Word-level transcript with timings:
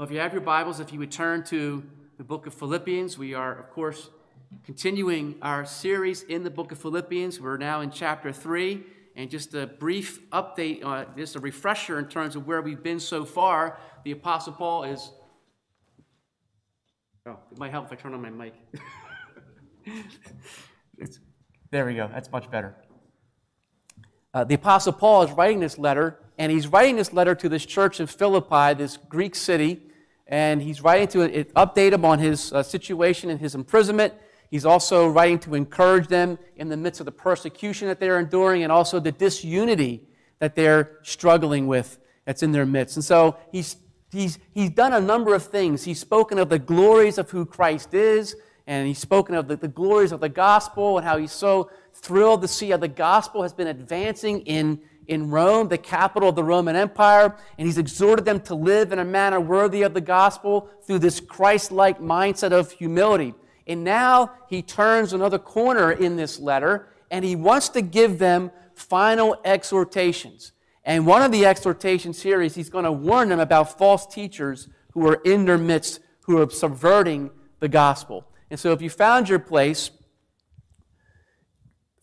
Well, 0.00 0.06
if 0.06 0.14
you 0.14 0.20
have 0.20 0.32
your 0.32 0.40
Bibles, 0.40 0.80
if 0.80 0.94
you 0.94 0.98
would 1.00 1.12
turn 1.12 1.44
to 1.48 1.84
the 2.16 2.24
book 2.24 2.46
of 2.46 2.54
Philippians, 2.54 3.18
we 3.18 3.34
are, 3.34 3.54
of 3.54 3.68
course, 3.68 4.08
continuing 4.64 5.34
our 5.42 5.66
series 5.66 6.22
in 6.22 6.42
the 6.42 6.48
book 6.48 6.72
of 6.72 6.78
Philippians. 6.78 7.38
We're 7.38 7.58
now 7.58 7.82
in 7.82 7.90
chapter 7.90 8.32
3. 8.32 8.82
And 9.14 9.28
just 9.28 9.52
a 9.52 9.66
brief 9.66 10.26
update, 10.30 10.82
uh, 10.82 11.04
just 11.18 11.36
a 11.36 11.38
refresher 11.38 11.98
in 11.98 12.06
terms 12.06 12.34
of 12.34 12.46
where 12.46 12.62
we've 12.62 12.82
been 12.82 12.98
so 12.98 13.26
far. 13.26 13.78
The 14.06 14.12
Apostle 14.12 14.54
Paul 14.54 14.84
is. 14.84 15.12
Oh, 17.26 17.38
it 17.52 17.58
might 17.58 17.70
help 17.70 17.84
if 17.84 17.92
I 17.92 17.96
turn 17.96 18.14
on 18.14 18.22
my 18.22 18.30
mic. 18.30 18.54
there 21.70 21.84
we 21.84 21.94
go. 21.94 22.08
That's 22.10 22.32
much 22.32 22.50
better. 22.50 22.74
Uh, 24.32 24.44
the 24.44 24.54
Apostle 24.54 24.94
Paul 24.94 25.24
is 25.24 25.30
writing 25.32 25.60
this 25.60 25.76
letter, 25.76 26.18
and 26.38 26.50
he's 26.50 26.68
writing 26.68 26.96
this 26.96 27.12
letter 27.12 27.34
to 27.34 27.50
this 27.50 27.66
church 27.66 28.00
in 28.00 28.06
Philippi, 28.06 28.72
this 28.72 28.96
Greek 28.96 29.34
city 29.34 29.88
and 30.30 30.62
he's 30.62 30.80
writing 30.80 31.08
to 31.08 31.44
update 31.56 31.90
them 31.90 32.04
on 32.04 32.20
his 32.20 32.52
uh, 32.52 32.62
situation 32.62 33.30
and 33.30 33.40
his 33.40 33.56
imprisonment. 33.56 34.14
He's 34.48 34.64
also 34.64 35.08
writing 35.08 35.40
to 35.40 35.56
encourage 35.56 36.06
them 36.06 36.38
in 36.56 36.68
the 36.68 36.76
midst 36.76 37.00
of 37.00 37.06
the 37.06 37.12
persecution 37.12 37.88
that 37.88 37.98
they're 37.98 38.18
enduring 38.18 38.62
and 38.62 38.72
also 38.72 39.00
the 39.00 39.12
disunity 39.12 40.08
that 40.38 40.54
they're 40.54 40.98
struggling 41.02 41.66
with 41.66 41.98
that's 42.24 42.44
in 42.44 42.52
their 42.52 42.64
midst. 42.64 42.96
And 42.96 43.04
so 43.04 43.36
he's, 43.50 43.76
he's, 44.12 44.38
he's 44.52 44.70
done 44.70 44.92
a 44.92 45.00
number 45.00 45.34
of 45.34 45.44
things. 45.44 45.84
He's 45.84 45.98
spoken 45.98 46.38
of 46.38 46.48
the 46.48 46.58
glories 46.58 47.18
of 47.18 47.30
who 47.30 47.44
Christ 47.44 47.92
is, 47.92 48.36
and 48.68 48.86
he's 48.86 48.98
spoken 48.98 49.34
of 49.34 49.48
the, 49.48 49.56
the 49.56 49.68
glories 49.68 50.12
of 50.12 50.20
the 50.20 50.28
gospel 50.28 50.96
and 50.96 51.06
how 51.06 51.18
he's 51.18 51.32
so 51.32 51.70
thrilled 51.92 52.42
to 52.42 52.48
see 52.48 52.70
how 52.70 52.76
the 52.76 52.88
gospel 52.88 53.42
has 53.42 53.52
been 53.52 53.66
advancing 53.66 54.42
in 54.42 54.80
in 55.10 55.28
Rome, 55.28 55.66
the 55.68 55.76
capital 55.76 56.28
of 56.28 56.36
the 56.36 56.44
Roman 56.44 56.76
Empire, 56.76 57.36
and 57.58 57.66
he's 57.66 57.78
exhorted 57.78 58.24
them 58.24 58.40
to 58.42 58.54
live 58.54 58.92
in 58.92 59.00
a 59.00 59.04
manner 59.04 59.40
worthy 59.40 59.82
of 59.82 59.92
the 59.92 60.00
gospel 60.00 60.70
through 60.86 61.00
this 61.00 61.18
Christ 61.18 61.72
like 61.72 62.00
mindset 62.00 62.52
of 62.52 62.70
humility. 62.70 63.34
And 63.66 63.82
now 63.82 64.30
he 64.48 64.62
turns 64.62 65.12
another 65.12 65.38
corner 65.38 65.90
in 65.90 66.16
this 66.16 66.38
letter 66.38 66.88
and 67.10 67.24
he 67.24 67.34
wants 67.34 67.68
to 67.70 67.82
give 67.82 68.20
them 68.20 68.52
final 68.74 69.36
exhortations. 69.44 70.52
And 70.84 71.06
one 71.06 71.22
of 71.22 71.32
the 71.32 71.44
exhortations 71.44 72.22
here 72.22 72.40
is 72.40 72.54
he's 72.54 72.70
going 72.70 72.84
to 72.84 72.92
warn 72.92 73.30
them 73.30 73.40
about 73.40 73.76
false 73.78 74.06
teachers 74.06 74.68
who 74.92 75.08
are 75.08 75.20
in 75.24 75.44
their 75.44 75.58
midst, 75.58 76.00
who 76.22 76.40
are 76.40 76.48
subverting 76.48 77.30
the 77.58 77.68
gospel. 77.68 78.24
And 78.48 78.60
so 78.60 78.72
if 78.72 78.80
you 78.80 78.88
found 78.90 79.28
your 79.28 79.40
place, 79.40 79.90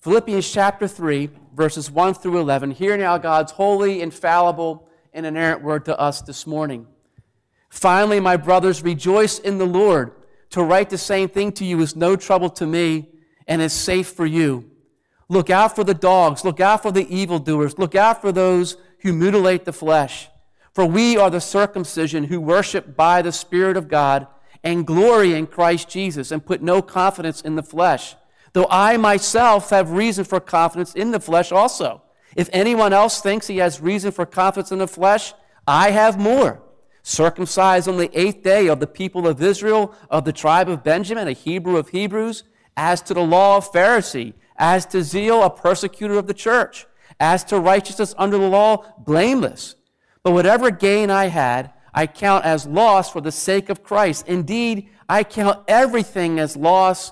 Philippians 0.02 0.50
chapter 0.52 0.88
3, 0.88 1.30
verses 1.56 1.90
1 1.90 2.14
through 2.14 2.40
11. 2.40 2.72
Hear 2.72 2.96
now 2.98 3.18
God's 3.18 3.52
holy, 3.54 4.02
infallible, 4.02 4.88
and 5.12 5.26
inerrant 5.26 5.64
word 5.64 5.86
to 5.86 6.00
us 6.00 6.22
this 6.22 6.46
morning. 6.46 6.86
Finally, 7.70 8.20
my 8.20 8.38
brothers, 8.38 8.84
rejoice 8.84 9.40
in 9.40 9.58
the 9.58 9.66
Lord. 9.66 10.12
To 10.52 10.62
write 10.62 10.92
the 10.92 11.00
same 11.00 11.30
thing 11.30 11.52
to 11.54 11.66
you 11.66 11.82
is 11.82 11.96
no 11.96 12.16
trouble 12.16 12.50
to 12.52 12.66
me 12.68 13.10
and 13.48 13.60
is 13.60 13.74
safe 13.74 14.10
for 14.10 14.26
you. 14.26 14.70
Look 15.30 15.50
out 15.50 15.76
for 15.76 15.84
the 15.84 15.96
dogs. 15.96 16.46
Look 16.46 16.60
out 16.60 16.84
for 16.84 16.92
the 16.92 17.08
evildoers. 17.14 17.80
Look 17.80 17.96
out 17.96 18.22
for 18.22 18.32
those 18.32 18.78
who 19.00 19.14
mutilate 19.14 19.66
the 19.66 19.74
flesh. 19.74 20.30
For 20.74 20.86
we 20.86 21.18
are 21.18 21.32
the 21.32 21.42
circumcision 21.42 22.26
who 22.26 22.40
worship 22.40 22.96
by 22.96 23.24
the 23.24 23.32
Spirit 23.32 23.76
of 23.76 23.88
God 23.88 24.28
and 24.64 24.86
glory 24.86 25.34
in 25.34 25.48
Christ 25.48 25.90
Jesus 25.90 26.32
and 26.32 26.46
put 26.46 26.62
no 26.62 26.84
confidence 26.84 27.42
in 27.42 27.56
the 27.56 27.64
flesh 27.64 28.16
though 28.58 28.68
I 28.72 28.98
myself 28.98 29.70
have 29.70 29.92
reason 29.92 30.26
for 30.26 30.40
confidence 30.40 30.96
in 30.96 31.12
the 31.12 31.20
flesh 31.20 31.52
also. 31.52 32.02
If 32.36 32.50
anyone 32.52 32.92
else 32.92 33.22
thinks 33.22 33.46
he 33.46 33.58
has 33.58 33.80
reason 33.80 34.12
for 34.12 34.26
confidence 34.26 34.72
in 34.72 34.80
the 34.80 34.88
flesh, 34.88 35.36
I 35.68 35.92
have 35.92 36.18
more. 36.18 36.64
Circumcised 37.04 37.88
on 37.88 37.98
the 37.98 38.10
eighth 38.20 38.42
day 38.42 38.66
of 38.66 38.80
the 38.80 38.88
people 38.88 39.28
of 39.28 39.44
Israel, 39.44 39.94
of 40.10 40.26
the 40.26 40.34
tribe 40.34 40.70
of 40.70 40.84
Benjamin, 40.84 41.28
a 41.28 41.34
Hebrew 41.34 41.78
of 41.78 41.90
Hebrews, 41.90 42.46
as 42.76 43.00
to 43.04 43.14
the 43.14 43.22
law 43.22 43.58
of 43.58 43.72
Pharisee, 43.72 44.34
as 44.56 44.88
to 44.88 45.04
zeal, 45.04 45.44
a 45.44 45.52
persecutor 45.52 46.16
of 46.16 46.26
the 46.26 46.34
church, 46.34 46.88
as 47.20 47.44
to 47.44 47.60
righteousness 47.60 48.16
under 48.18 48.40
the 48.40 48.50
law, 48.50 48.92
blameless. 48.98 49.76
But 50.24 50.32
whatever 50.32 50.72
gain 50.72 51.12
I 51.12 51.28
had, 51.28 51.74
I 51.94 52.08
count 52.08 52.44
as 52.44 52.66
loss 52.66 53.12
for 53.12 53.22
the 53.22 53.32
sake 53.32 53.70
of 53.70 53.84
Christ. 53.84 54.28
Indeed, 54.28 54.90
I 55.08 55.24
count 55.24 55.64
everything 55.68 56.40
as 56.40 56.58
loss 56.58 57.12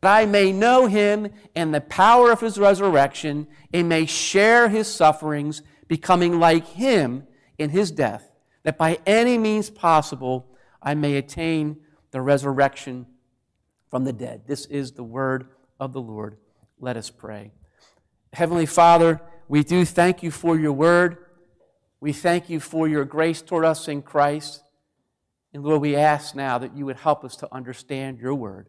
that 0.00 0.14
I 0.14 0.26
may 0.26 0.52
know 0.52 0.86
him 0.86 1.30
and 1.54 1.74
the 1.74 1.80
power 1.80 2.30
of 2.30 2.40
his 2.40 2.58
resurrection 2.58 3.46
and 3.72 3.88
may 3.88 4.06
share 4.06 4.68
his 4.68 4.92
sufferings, 4.92 5.62
becoming 5.88 6.38
like 6.38 6.66
him 6.66 7.26
in 7.58 7.70
his 7.70 7.90
death, 7.90 8.30
that 8.62 8.78
by 8.78 8.98
any 9.06 9.38
means 9.38 9.70
possible 9.70 10.46
I 10.82 10.94
may 10.94 11.16
attain 11.16 11.78
the 12.10 12.20
resurrection 12.20 13.06
from 13.90 14.04
the 14.04 14.12
dead. 14.12 14.42
This 14.46 14.66
is 14.66 14.92
the 14.92 15.02
word 15.02 15.48
of 15.80 15.92
the 15.92 16.00
Lord. 16.00 16.36
Let 16.78 16.96
us 16.96 17.10
pray. 17.10 17.52
Heavenly 18.32 18.66
Father, 18.66 19.20
we 19.48 19.64
do 19.64 19.84
thank 19.84 20.22
you 20.22 20.30
for 20.30 20.58
your 20.58 20.72
word. 20.72 21.16
We 22.00 22.12
thank 22.12 22.48
you 22.48 22.60
for 22.60 22.86
your 22.86 23.04
grace 23.04 23.42
toward 23.42 23.64
us 23.64 23.88
in 23.88 24.02
Christ. 24.02 24.62
And 25.52 25.64
Lord, 25.64 25.80
we 25.80 25.96
ask 25.96 26.36
now 26.36 26.58
that 26.58 26.76
you 26.76 26.86
would 26.86 26.98
help 26.98 27.24
us 27.24 27.34
to 27.36 27.52
understand 27.52 28.18
your 28.18 28.34
word. 28.34 28.68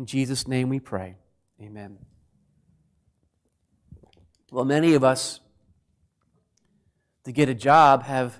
In 0.00 0.06
Jesus' 0.06 0.48
name 0.48 0.70
we 0.70 0.80
pray. 0.80 1.16
Amen. 1.60 1.98
Well, 4.50 4.64
many 4.64 4.94
of 4.94 5.04
us, 5.04 5.40
to 7.24 7.32
get 7.32 7.50
a 7.50 7.54
job, 7.54 8.04
have 8.04 8.34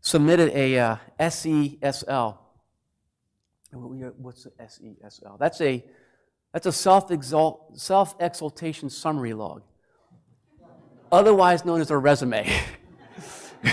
submitted 0.00 0.52
a 0.54 0.78
uh, 0.78 0.96
SESL. 1.18 2.38
What's 3.72 4.44
the 4.44 4.50
SESL? 4.50 5.40
That's 5.40 5.60
a, 5.60 5.84
that's 6.52 6.66
a 6.66 6.72
self 6.72 8.14
exaltation 8.20 8.90
summary 8.90 9.34
log, 9.34 9.62
otherwise 11.10 11.64
known 11.64 11.80
as 11.80 11.90
a 11.90 11.98
resume. 11.98 12.48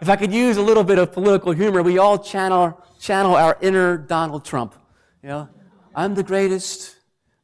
if 0.00 0.08
I 0.08 0.16
could 0.16 0.32
use 0.32 0.56
a 0.56 0.62
little 0.62 0.82
bit 0.82 0.98
of 0.98 1.12
political 1.12 1.52
humor, 1.52 1.84
we 1.84 1.98
all 1.98 2.18
channel, 2.18 2.84
channel 2.98 3.36
our 3.36 3.56
inner 3.60 3.96
Donald 3.96 4.44
Trump. 4.44 4.74
You 5.22 5.28
know, 5.28 5.48
I'm 5.94 6.16
the 6.16 6.22
greatest. 6.24 6.96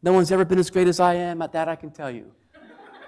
No 0.03 0.13
one's 0.13 0.33
ever 0.33 0.45
been 0.45 0.59
as 0.59 0.69
great 0.69 0.89
as 0.89 0.99
I 0.99 1.15
am. 1.15 1.41
At 1.41 1.53
that, 1.53 1.69
I 1.69 1.77
can 1.77 1.91
tell 1.91 2.11
you. 2.11 2.33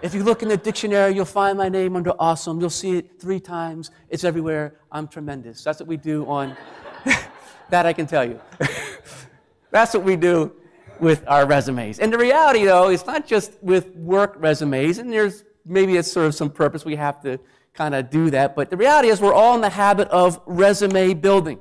If 0.00 0.14
you 0.14 0.22
look 0.22 0.42
in 0.44 0.48
the 0.48 0.56
dictionary, 0.56 1.12
you'll 1.12 1.24
find 1.24 1.58
my 1.58 1.68
name 1.68 1.96
under 1.96 2.12
awesome. 2.20 2.60
You'll 2.60 2.70
see 2.70 2.96
it 2.96 3.20
three 3.20 3.40
times. 3.40 3.90
It's 4.08 4.22
everywhere. 4.22 4.78
I'm 4.92 5.08
tremendous. 5.08 5.64
That's 5.64 5.80
what 5.80 5.88
we 5.88 5.96
do 5.96 6.24
on 6.26 6.56
that, 7.70 7.84
I 7.84 7.92
can 7.92 8.06
tell 8.06 8.24
you. 8.24 8.40
That's 9.72 9.92
what 9.92 10.04
we 10.04 10.14
do 10.14 10.52
with 11.00 11.24
our 11.26 11.46
resumes. 11.46 11.98
And 11.98 12.12
the 12.12 12.18
reality, 12.18 12.64
though, 12.64 12.90
is 12.90 13.04
not 13.04 13.26
just 13.26 13.60
with 13.62 13.88
work 13.96 14.34
resumes, 14.38 14.98
and 14.98 15.12
there's 15.12 15.44
maybe 15.66 15.96
it's 15.96 16.10
sort 16.10 16.26
of 16.26 16.34
some 16.34 16.50
purpose 16.50 16.84
we 16.84 16.94
have 16.94 17.20
to 17.22 17.40
kind 17.74 17.94
of 17.94 18.08
do 18.08 18.30
that, 18.30 18.54
but 18.54 18.70
the 18.70 18.76
reality 18.76 19.08
is 19.08 19.20
we're 19.20 19.34
all 19.34 19.56
in 19.56 19.60
the 19.60 19.70
habit 19.70 20.08
of 20.08 20.40
resume 20.46 21.14
building. 21.14 21.60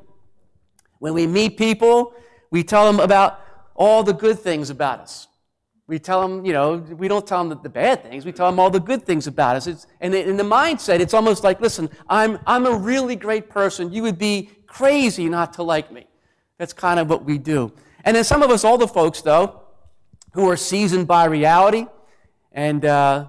When 1.00 1.14
we 1.14 1.26
meet 1.26 1.58
people, 1.58 2.14
we 2.52 2.64
tell 2.64 2.86
them 2.86 3.00
about 3.00 3.40
all 3.76 4.04
the 4.04 4.14
good 4.14 4.40
things 4.40 4.70
about 4.70 5.00
us. 5.00 5.28
We 5.88 5.98
tell 5.98 6.22
them, 6.22 6.46
you 6.46 6.54
know, 6.54 6.78
we 6.78 7.08
don't 7.08 7.26
tell 7.26 7.44
them 7.48 7.60
the 7.64 7.70
bad 7.70 8.04
things. 8.04 8.26
We 8.26 8.32
tell 8.32 8.50
them 8.52 8.60
all 8.60 8.70
the 8.70 8.80
good 8.80 9.06
things 9.06 9.26
about 9.26 9.56
us. 9.56 9.66
It's, 9.66 9.88
and 10.02 10.14
in 10.14 10.38
the 10.38 10.44
mindset, 10.44 11.00
it's 11.00 11.16
almost 11.16 11.44
like, 11.44 11.60
listen, 11.62 11.90
I'm, 12.08 12.38
I'm 12.46 12.68
a 12.68 12.76
really 12.76 13.16
great 13.16 13.50
person. 13.50 13.92
You 13.92 14.04
would 14.04 14.20
be 14.20 14.52
crazy 14.68 15.30
not 15.30 15.54
to 15.54 15.64
like 15.64 15.92
me. 15.92 16.06
That's 16.60 16.74
kind 16.74 17.00
of 17.00 17.10
what 17.10 17.24
we 17.24 17.40
do. 17.40 17.72
And 18.04 18.16
then 18.16 18.24
some 18.24 18.44
of 18.44 18.52
us 18.52 18.64
older 18.64 18.86
folks, 18.86 19.22
though, 19.22 19.62
who 20.34 20.48
are 20.48 20.58
seasoned 20.58 21.08
by 21.08 21.26
reality 21.26 21.88
and 22.52 22.84
uh, 22.86 23.28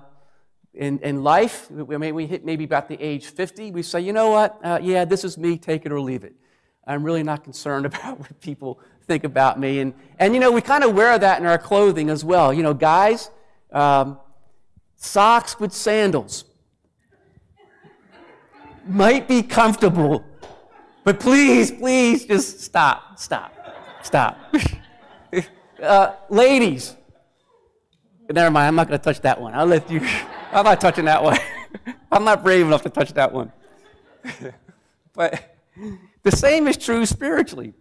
in, 0.75 0.99
in 1.01 1.23
life, 1.23 1.71
we, 1.71 2.13
we 2.13 2.27
hit 2.27 2.45
maybe 2.45 2.65
about 2.65 2.89
the 2.89 3.01
age 3.01 3.27
50, 3.27 3.71
we 3.71 3.83
say, 3.83 4.01
you 4.01 4.13
know 4.13 4.31
what? 4.31 4.59
Uh, 4.63 4.79
yeah, 4.83 5.05
this 5.05 5.25
is 5.25 5.37
me, 5.37 5.59
take 5.59 5.85
it 5.85 5.93
or 5.93 6.01
leave 6.01 6.25
it. 6.25 6.35
I'm 6.87 7.05
really 7.05 7.23
not 7.23 7.45
concerned 7.45 7.87
about 7.91 8.19
what 8.19 8.41
people 8.41 8.81
think 9.11 9.25
about 9.25 9.59
me. 9.59 9.81
And, 9.81 9.93
and 10.21 10.35
you 10.35 10.41
know, 10.41 10.53
we 10.53 10.61
kind 10.61 10.85
of 10.85 10.95
wear 10.95 11.19
that 11.19 11.41
in 11.41 11.47
our 11.47 11.59
clothing 11.59 12.11
as 12.11 12.25
well. 12.25 12.55
You 12.55 12.63
know, 12.63 12.73
guys, 12.73 13.29
um, 13.73 14.21
socks 14.95 15.59
with 15.59 15.73
sandals 15.73 16.45
might 18.87 19.27
be 19.27 19.43
comfortable, 19.43 20.25
but 21.03 21.19
please, 21.19 21.73
please 21.73 22.25
just 22.25 22.61
stop, 22.61 23.19
stop. 23.19 23.53
Stop. 24.03 24.39
uh, 25.83 26.15
ladies. 26.29 26.95
Never 28.33 28.53
mind, 28.53 28.69
I'm 28.69 28.77
not 28.77 28.87
going 28.87 29.01
to 29.01 29.05
touch 29.05 29.21
that 29.23 29.41
one. 29.41 29.55
I'll 29.55 29.67
let 29.67 29.91
you. 29.91 30.01
I'm 30.53 30.65
not 30.65 30.81
touching 30.81 31.07
that 31.07 31.21
one. 31.21 31.37
I'm 32.13 32.23
not 32.23 32.45
brave 32.45 32.65
enough 32.65 32.83
to 32.83 32.91
touch 32.91 33.13
that 33.15 33.33
one. 33.33 33.51
but 35.15 35.57
the 36.23 36.31
same 36.31 36.69
is 36.69 36.77
true 36.77 37.05
spiritually. 37.07 37.75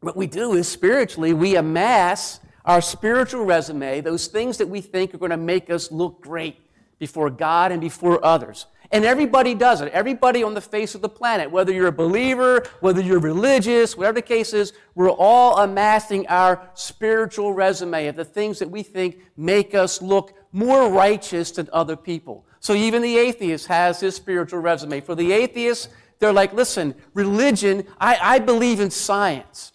What 0.00 0.16
we 0.16 0.26
do 0.26 0.54
is 0.54 0.68
spiritually, 0.68 1.32
we 1.32 1.56
amass 1.56 2.40
our 2.64 2.80
spiritual 2.80 3.44
resume, 3.44 4.00
those 4.00 4.28
things 4.28 4.58
that 4.58 4.68
we 4.68 4.80
think 4.80 5.12
are 5.14 5.18
going 5.18 5.30
to 5.30 5.36
make 5.36 5.70
us 5.70 5.90
look 5.90 6.20
great 6.20 6.56
before 6.98 7.30
God 7.30 7.72
and 7.72 7.80
before 7.80 8.24
others. 8.24 8.66
And 8.90 9.04
everybody 9.04 9.54
does 9.54 9.80
it. 9.80 9.92
Everybody 9.92 10.42
on 10.42 10.54
the 10.54 10.60
face 10.60 10.94
of 10.94 11.02
the 11.02 11.08
planet, 11.08 11.50
whether 11.50 11.72
you're 11.72 11.88
a 11.88 11.92
believer, 11.92 12.64
whether 12.80 13.02
you're 13.02 13.18
religious, 13.18 13.96
whatever 13.96 14.14
the 14.14 14.22
case 14.22 14.54
is, 14.54 14.72
we're 14.94 15.10
all 15.10 15.58
amassing 15.58 16.26
our 16.28 16.70
spiritual 16.74 17.52
resume 17.52 18.06
of 18.06 18.16
the 18.16 18.24
things 18.24 18.58
that 18.60 18.70
we 18.70 18.82
think 18.82 19.18
make 19.36 19.74
us 19.74 20.00
look 20.00 20.34
more 20.52 20.88
righteous 20.90 21.50
than 21.50 21.68
other 21.72 21.96
people. 21.96 22.46
So 22.60 22.72
even 22.74 23.02
the 23.02 23.18
atheist 23.18 23.66
has 23.66 24.00
his 24.00 24.16
spiritual 24.16 24.60
resume. 24.60 25.00
For 25.00 25.14
the 25.14 25.32
atheist, 25.32 25.90
they're 26.18 26.32
like, 26.32 26.54
listen, 26.54 26.94
religion, 27.12 27.84
I, 28.00 28.18
I 28.20 28.38
believe 28.38 28.80
in 28.80 28.90
science. 28.90 29.72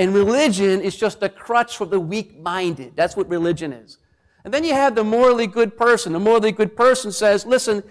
And 0.00 0.14
religion 0.14 0.80
is 0.80 0.96
just 0.96 1.22
a 1.22 1.28
crutch 1.28 1.76
for 1.76 1.84
the 1.84 2.00
weak 2.00 2.40
minded. 2.40 2.96
That's 2.96 3.18
what 3.18 3.28
religion 3.28 3.70
is. 3.70 3.98
And 4.46 4.54
then 4.54 4.64
you 4.64 4.72
have 4.72 4.94
the 4.94 5.04
morally 5.04 5.46
good 5.46 5.76
person. 5.76 6.14
The 6.14 6.18
morally 6.18 6.52
good 6.52 6.74
person 6.74 7.12
says, 7.12 7.44
listen, 7.44 7.82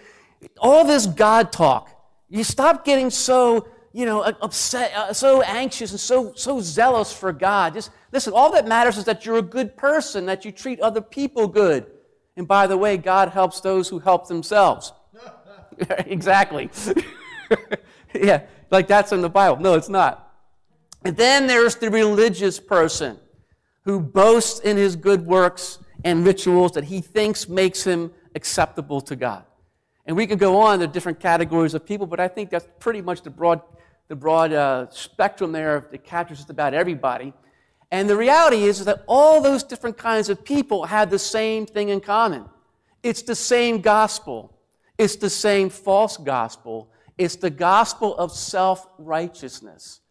all 0.57 0.83
this 0.83 1.05
God 1.05 1.51
talk, 1.51 1.87
you 2.27 2.43
stop 2.43 2.83
getting 2.83 3.11
so, 3.11 3.67
you 3.93 4.07
know, 4.07 4.23
upset, 4.23 4.91
uh, 4.95 5.13
so 5.13 5.43
anxious 5.43 5.91
and 5.91 5.99
so, 5.99 6.33
so 6.33 6.59
zealous 6.59 7.13
for 7.13 7.31
God. 7.31 7.75
Just 7.75 7.91
listen, 8.11 8.33
all 8.33 8.51
that 8.53 8.67
matters 8.67 8.97
is 8.97 9.03
that 9.03 9.23
you're 9.23 9.37
a 9.37 9.43
good 9.43 9.77
person, 9.77 10.25
that 10.25 10.43
you 10.43 10.51
treat 10.51 10.79
other 10.79 11.01
people 11.01 11.47
good. 11.47 11.85
And 12.35 12.47
by 12.47 12.65
the 12.65 12.75
way, 12.75 12.97
God 12.97 13.29
helps 13.29 13.61
those 13.61 13.87
who 13.87 13.99
help 13.99 14.27
themselves. 14.27 14.93
exactly. 16.07 16.71
yeah, 18.15 18.41
like 18.71 18.87
that's 18.87 19.11
in 19.11 19.21
the 19.21 19.29
Bible. 19.29 19.61
No, 19.61 19.75
it's 19.75 19.89
not. 19.89 20.28
And 21.03 21.15
then 21.15 21.47
there's 21.47 21.75
the 21.75 21.89
religious 21.89 22.59
person 22.59 23.17
who 23.83 23.99
boasts 23.99 24.59
in 24.59 24.77
his 24.77 24.95
good 24.95 25.25
works 25.25 25.79
and 26.03 26.25
rituals 26.25 26.73
that 26.73 26.85
he 26.85 27.01
thinks 27.01 27.47
makes 27.47 27.83
him 27.83 28.11
acceptable 28.35 29.01
to 29.01 29.15
God. 29.15 29.45
And 30.05 30.15
we 30.15 30.27
could 30.27 30.39
go 30.39 30.59
on 30.59 30.79
to 30.79 30.87
different 30.87 31.19
categories 31.19 31.73
of 31.73 31.85
people, 31.85 32.07
but 32.07 32.19
I 32.19 32.27
think 32.27 32.49
that's 32.49 32.67
pretty 32.79 33.01
much 33.01 33.21
the 33.21 33.29
broad, 33.29 33.61
the 34.07 34.15
broad 34.15 34.51
uh, 34.53 34.87
spectrum 34.89 35.51
there 35.51 35.87
that 35.91 36.03
captures 36.03 36.39
just 36.39 36.49
about 36.49 36.73
everybody. 36.73 37.33
And 37.91 38.09
the 38.09 38.15
reality 38.15 38.63
is, 38.63 38.79
is 38.79 38.85
that 38.85 39.03
all 39.07 39.41
those 39.41 39.63
different 39.63 39.97
kinds 39.97 40.29
of 40.29 40.43
people 40.43 40.85
have 40.85 41.09
the 41.09 41.19
same 41.19 41.65
thing 41.65 41.89
in 41.89 42.01
common. 42.01 42.45
It's 43.01 43.21
the 43.21 43.35
same 43.35 43.81
gospel. 43.81 44.57
It's 44.97 45.15
the 45.15 45.29
same 45.29 45.69
false 45.69 46.17
gospel. 46.17 46.91
It's 47.17 47.35
the 47.35 47.49
gospel 47.49 48.15
of 48.17 48.31
self 48.31 48.87
righteousness. 48.97 50.01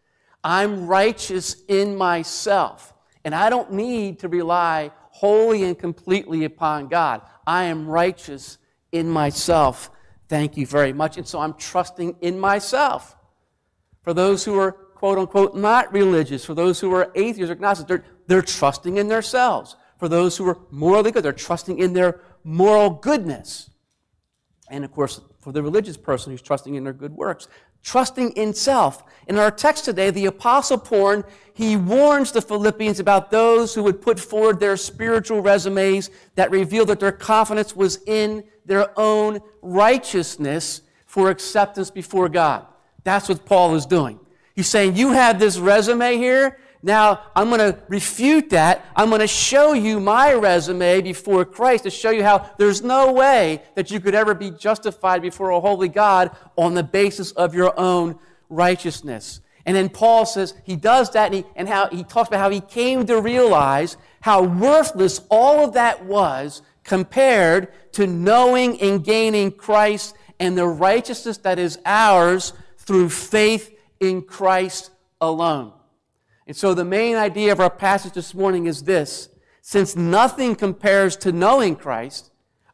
I'm 0.48 0.86
righteous 0.86 1.62
in 1.68 1.94
myself, 1.94 2.94
and 3.22 3.34
I 3.34 3.50
don't 3.50 3.74
need 3.74 4.20
to 4.20 4.28
rely 4.28 4.92
wholly 5.10 5.64
and 5.64 5.78
completely 5.78 6.44
upon 6.44 6.88
God. 6.88 7.20
I 7.46 7.64
am 7.64 7.86
righteous 7.86 8.56
in 8.90 9.10
myself. 9.10 9.90
Thank 10.26 10.56
you 10.56 10.64
very 10.64 10.94
much. 10.94 11.18
And 11.18 11.28
so 11.28 11.38
I'm 11.38 11.52
trusting 11.52 12.16
in 12.22 12.40
myself. 12.40 13.14
For 14.00 14.14
those 14.14 14.42
who 14.42 14.58
are 14.58 14.72
quote 14.72 15.18
unquote 15.18 15.54
not 15.54 15.92
religious, 15.92 16.46
for 16.46 16.54
those 16.54 16.80
who 16.80 16.94
are 16.94 17.12
atheists 17.14 17.50
or 17.50 17.52
agnostics, 17.52 17.86
they're, 17.86 18.04
they're 18.26 18.40
trusting 18.40 18.96
in 18.96 19.08
themselves. 19.08 19.76
For 19.98 20.08
those 20.08 20.38
who 20.38 20.48
are 20.48 20.58
morally 20.70 21.10
good, 21.10 21.24
they're 21.24 21.32
trusting 21.34 21.78
in 21.78 21.92
their 21.92 22.22
moral 22.42 22.88
goodness. 22.88 23.68
And 24.70 24.82
of 24.82 24.92
course, 24.92 25.20
for 25.40 25.52
the 25.52 25.62
religious 25.62 25.98
person 25.98 26.32
who's 26.32 26.40
trusting 26.40 26.74
in 26.74 26.84
their 26.84 26.94
good 26.94 27.12
works, 27.12 27.48
trusting 27.82 28.32
in 28.32 28.54
self. 28.54 29.04
In 29.26 29.38
our 29.38 29.50
text 29.50 29.84
today, 29.84 30.10
the 30.10 30.26
apostle 30.26 30.78
Paul, 30.78 31.22
he 31.52 31.76
warns 31.76 32.32
the 32.32 32.40
Philippians 32.40 33.00
about 33.00 33.30
those 33.30 33.74
who 33.74 33.82
would 33.82 34.00
put 34.00 34.18
forward 34.18 34.58
their 34.58 34.76
spiritual 34.76 35.42
resumes 35.42 36.10
that 36.34 36.50
reveal 36.50 36.86
that 36.86 37.00
their 37.00 37.12
confidence 37.12 37.76
was 37.76 38.00
in 38.06 38.44
their 38.64 38.98
own 38.98 39.40
righteousness 39.60 40.82
for 41.04 41.30
acceptance 41.30 41.90
before 41.90 42.28
God. 42.28 42.66
That's 43.04 43.28
what 43.28 43.44
Paul 43.44 43.74
is 43.74 43.86
doing. 43.86 44.20
He's 44.54 44.68
saying, 44.68 44.96
you 44.96 45.12
have 45.12 45.38
this 45.38 45.58
resume 45.58 46.16
here, 46.16 46.58
now, 46.82 47.22
I'm 47.34 47.48
going 47.48 47.72
to 47.72 47.78
refute 47.88 48.50
that. 48.50 48.84
I'm 48.94 49.08
going 49.08 49.20
to 49.20 49.26
show 49.26 49.72
you 49.72 49.98
my 49.98 50.32
resume 50.32 51.00
before 51.00 51.44
Christ 51.44 51.84
to 51.84 51.90
show 51.90 52.10
you 52.10 52.22
how 52.22 52.48
there's 52.56 52.82
no 52.82 53.12
way 53.12 53.62
that 53.74 53.90
you 53.90 53.98
could 53.98 54.14
ever 54.14 54.32
be 54.32 54.50
justified 54.50 55.20
before 55.20 55.50
a 55.50 55.60
holy 55.60 55.88
God 55.88 56.30
on 56.56 56.74
the 56.74 56.84
basis 56.84 57.32
of 57.32 57.54
your 57.54 57.78
own 57.78 58.18
righteousness. 58.48 59.40
And 59.66 59.76
then 59.76 59.88
Paul 59.88 60.24
says 60.24 60.54
he 60.64 60.76
does 60.76 61.10
that 61.10 61.26
and, 61.26 61.34
he, 61.34 61.44
and 61.56 61.68
how 61.68 61.88
he 61.88 62.04
talks 62.04 62.28
about 62.28 62.40
how 62.40 62.50
he 62.50 62.60
came 62.60 63.04
to 63.06 63.20
realize 63.20 63.96
how 64.20 64.42
worthless 64.42 65.20
all 65.30 65.64
of 65.64 65.74
that 65.74 66.04
was 66.04 66.62
compared 66.84 67.72
to 67.92 68.06
knowing 68.06 68.80
and 68.80 69.04
gaining 69.04 69.50
Christ 69.50 70.16
and 70.38 70.56
the 70.56 70.66
righteousness 70.66 71.38
that 71.38 71.58
is 71.58 71.78
ours 71.84 72.52
through 72.78 73.10
faith 73.10 73.76
in 74.00 74.22
Christ 74.22 74.90
alone. 75.20 75.72
And 76.48 76.56
so 76.56 76.72
the 76.72 76.84
main 76.84 77.14
idea 77.14 77.52
of 77.52 77.60
our 77.60 77.70
passage 77.70 78.14
this 78.14 78.34
morning 78.34 78.66
is 78.66 78.84
this. 78.84 79.28
Since 79.60 79.94
nothing 79.94 80.56
compares 80.56 81.14
to 81.18 81.30
knowing 81.30 81.76
Christ, 81.76 82.30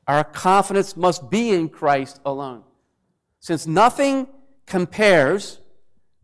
our 0.06 0.22
confidence 0.22 0.96
must 0.96 1.28
be 1.28 1.50
in 1.50 1.68
Christ 1.68 2.20
alone. 2.24 2.62
Since 3.40 3.66
nothing 3.66 4.28
compares 4.64 5.58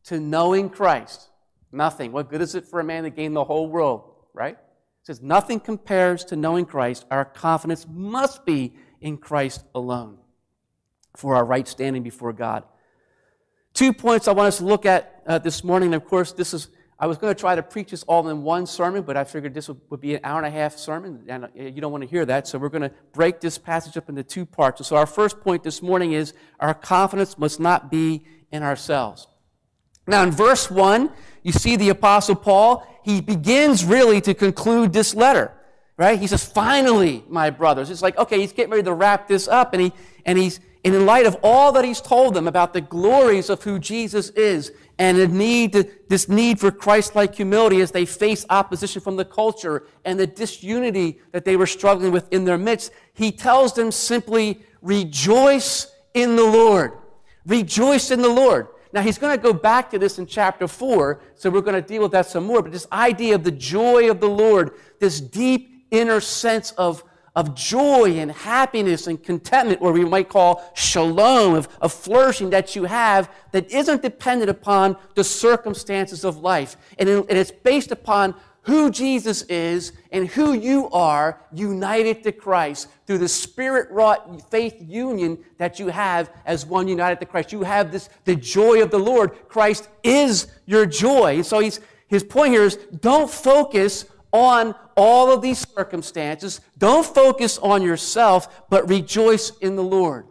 to 0.05 0.21
knowing 0.21 0.71
Christ, 0.71 1.29
nothing. 1.73 2.13
What 2.13 2.31
good 2.31 2.41
is 2.41 2.55
it 2.55 2.69
for 2.69 2.79
a 2.79 2.85
man 2.85 3.03
to 3.03 3.11
gain 3.11 3.35
the 3.35 3.43
whole 3.43 3.69
world, 3.69 4.05
right? 4.33 4.57
Since 5.03 5.21
nothing 5.21 5.59
compares 5.59 6.25
to 6.27 6.37
knowing 6.37 6.67
Christ, 6.67 7.05
our 7.11 7.25
confidence 7.25 7.85
must 7.91 8.47
be 8.47 8.75
in 9.01 9.17
Christ 9.17 9.65
alone 9.75 10.19
for 11.17 11.35
our 11.35 11.45
right 11.45 11.67
standing 11.67 12.05
before 12.05 12.33
God. 12.33 12.63
Two 13.75 13.93
points 13.93 14.29
I 14.29 14.33
want 14.33 14.49
us 14.49 14.59
to 14.59 14.65
look 14.65 14.87
at 14.87 15.23
uh, 15.27 15.39
this 15.39 15.65
morning. 15.65 15.89
And 15.89 16.01
of 16.01 16.09
course, 16.09 16.33
this 16.33 16.55
is 16.55 16.69
I 17.03 17.07
was 17.07 17.17
going 17.17 17.35
to 17.35 17.41
try 17.41 17.55
to 17.55 17.63
preach 17.63 17.93
this 17.93 18.03
all 18.03 18.29
in 18.29 18.43
one 18.43 18.67
sermon, 18.67 19.03
but 19.03 19.17
I 19.17 19.25
figured 19.25 19.55
this 19.55 19.71
would, 19.71 20.01
be 20.03 20.17
an 20.17 20.21
hour 20.23 20.37
and 20.37 20.47
a 20.47 20.51
half 20.51 20.77
sermon, 20.77 21.25
and 21.29 21.47
uh, 21.47 21.49
you 21.55 21.81
don't 21.81 21.91
want 21.91 22.05
to 22.05 22.11
hear 22.11 22.27
that. 22.27 22.47
So 22.47 22.59
we're 22.59 22.69
going 22.69 22.83
to 22.83 22.93
break 23.15 23.41
this 23.41 23.57
passage 23.57 23.97
up 23.97 24.11
into 24.11 24.23
two 24.23 24.45
parts. 24.45 24.87
So 24.87 24.97
our 24.97 25.07
first 25.07 25.41
point 25.41 25.63
this 25.63 25.81
morning 25.81 26.13
is 26.13 26.35
our 26.61 26.75
confidence 26.75 27.39
must 27.39 27.59
not 27.59 27.91
be 27.91 28.27
in 28.53 28.63
ourselves. 28.63 29.29
Now, 30.07 30.23
in 30.25 30.31
verse 30.31 30.71
1, 30.71 31.11
you 31.43 31.53
see 31.53 31.77
the 31.77 31.89
Apostle 31.89 32.35
Paul, 32.35 32.87
he 33.03 33.23
begins 33.23 33.83
really 33.83 34.21
to 34.21 34.35
conclude 34.35 34.93
this 34.93 35.15
letter, 35.15 35.53
right? 35.97 36.19
He 36.19 36.27
says, 36.27 36.45
Finally, 36.45 37.25
my 37.29 37.49
brothers. 37.49 37.89
It's 37.89 38.03
like, 38.03 38.19
okay, 38.19 38.41
he's 38.41 38.53
getting 38.53 38.73
ready 38.73 38.83
to 38.83 38.93
wrap 38.93 39.27
this 39.27 39.49
up, 39.49 39.73
and, 39.73 39.81
he, 39.81 39.93
and 40.27 40.37
he's, 40.37 40.61
and 40.85 40.95
in 40.95 41.07
light 41.07 41.25
of 41.25 41.39
all 41.43 41.73
that 41.73 41.85
he's 41.85 42.03
told 42.03 42.35
them 42.35 42.47
about 42.47 42.75
the 42.75 42.83
glories 42.83 43.49
of 43.49 43.63
who 43.63 43.79
Jesus 43.79 44.29
is 44.31 44.73
and 45.01 45.17
the 45.17 45.27
need 45.27 45.73
to, 45.73 45.89
this 46.09 46.29
need 46.29 46.61
for 46.61 46.71
Christ-like 46.71 47.35
humility 47.35 47.81
as 47.81 47.91
they 47.91 48.05
face 48.05 48.45
opposition 48.51 49.01
from 49.01 49.17
the 49.17 49.25
culture 49.25 49.87
and 50.05 50.21
the 50.21 50.27
disunity 50.27 51.21
that 51.33 51.47
they 51.47 51.57
were 51.57 51.67
struggling 51.67 52.13
with 52.13 52.31
in 52.31 52.45
their 52.45 52.59
midst, 52.59 52.93
he 53.15 53.33
tells 53.33 53.73
them 53.73 53.91
simply, 53.91 54.61
rejoice 54.83 55.91
in 56.13 56.37
the 56.37 56.45
Lord. 56.45 56.93
Rejoice 57.47 58.11
in 58.11 58.21
the 58.21 58.29
Lord. 58.29 58.69
Now, 58.93 59.01
he's 59.01 59.17
going 59.17 59.35
to 59.35 59.43
go 59.43 59.55
back 59.55 59.89
to 59.93 59.99
this 59.99 60.19
in 60.19 60.27
chapter 60.27 60.69
4, 60.69 61.21
so 61.35 61.49
we're 61.49 61.63
going 61.63 61.81
to 61.81 61.89
deal 61.89 62.03
with 62.03 62.13
that 62.13 62.27
some 62.27 62.45
more. 62.45 62.61
But 62.61 62.73
this 62.73 62.87
idea 62.93 63.37
of 63.37 63.43
the 63.43 63.53
joy 63.53 64.11
of 64.11 64.21
the 64.21 64.29
Lord, 64.29 64.73
this 64.99 65.19
deep 65.19 65.87
inner 65.91 66.21
sense 66.21 66.73
of 66.73 67.03
of 67.37 67.55
joy 67.55 68.19
and 68.19 68.33
happiness 68.33 69.07
and 69.07 69.23
contentment, 69.23 69.81
or 69.81 69.93
we 69.93 70.05
might 70.05 70.29
call 70.29 70.71
shalom, 70.75 71.55
of, 71.55 71.69
of 71.81 71.93
flourishing 71.93 72.51
that 72.51 72.75
you 72.75 72.85
have 72.85 73.31
that 73.53 73.71
isn't 73.71 74.03
dependent 74.03 74.51
upon 74.51 74.97
the 75.15 75.25
circumstances 75.25 76.25
of 76.25 76.39
life. 76.39 76.77
And, 76.99 77.09
it, 77.09 77.27
and 77.29 77.39
it's 77.39 77.53
based 77.53 77.93
upon 77.93 78.35
who 78.63 78.91
Jesus 78.91 79.43
is 79.43 79.93
and 80.13 80.29
who 80.29 80.53
you 80.53 80.91
are 80.91 81.41
united 81.53 82.23
to 82.25 82.33
Christ 82.33 82.89
through 83.07 83.19
the 83.19 83.29
spirit 83.29 83.91
wrought 83.91 84.51
faith 84.51 84.77
union 84.81 85.39
that 85.57 85.79
you 85.79 85.89
have 85.89 86.31
as 86.45 86.67
one 86.67 86.87
united 86.87 87.21
to 87.21 87.27
Christ. 87.27 87.53
You 87.53 87.63
have 87.63 87.91
this, 87.91 88.11
the 88.25 88.37
joy 88.37 88.83
of 88.83 88.91
the 88.91 88.99
Lord. 88.99 89.49
Christ 89.49 89.89
is 90.03 90.49
your 90.67 90.85
joy. 90.85 91.37
And 91.37 91.47
so 91.47 91.61
he's, 91.61 91.81
his 92.07 92.23
point 92.23 92.53
here 92.53 92.65
is 92.65 92.77
don't 93.01 93.31
focus 93.31 94.05
on 94.33 94.75
all 94.97 95.33
of 95.33 95.43
these 95.43 95.67
circumstances. 95.69 96.61
Don't 96.79 97.07
focus 97.07 97.59
on 97.59 97.83
yourself, 97.83 98.69
but 98.71 98.89
rejoice 98.89 99.51
in 99.59 99.77
the 99.77 99.85
Lord. 99.85 100.27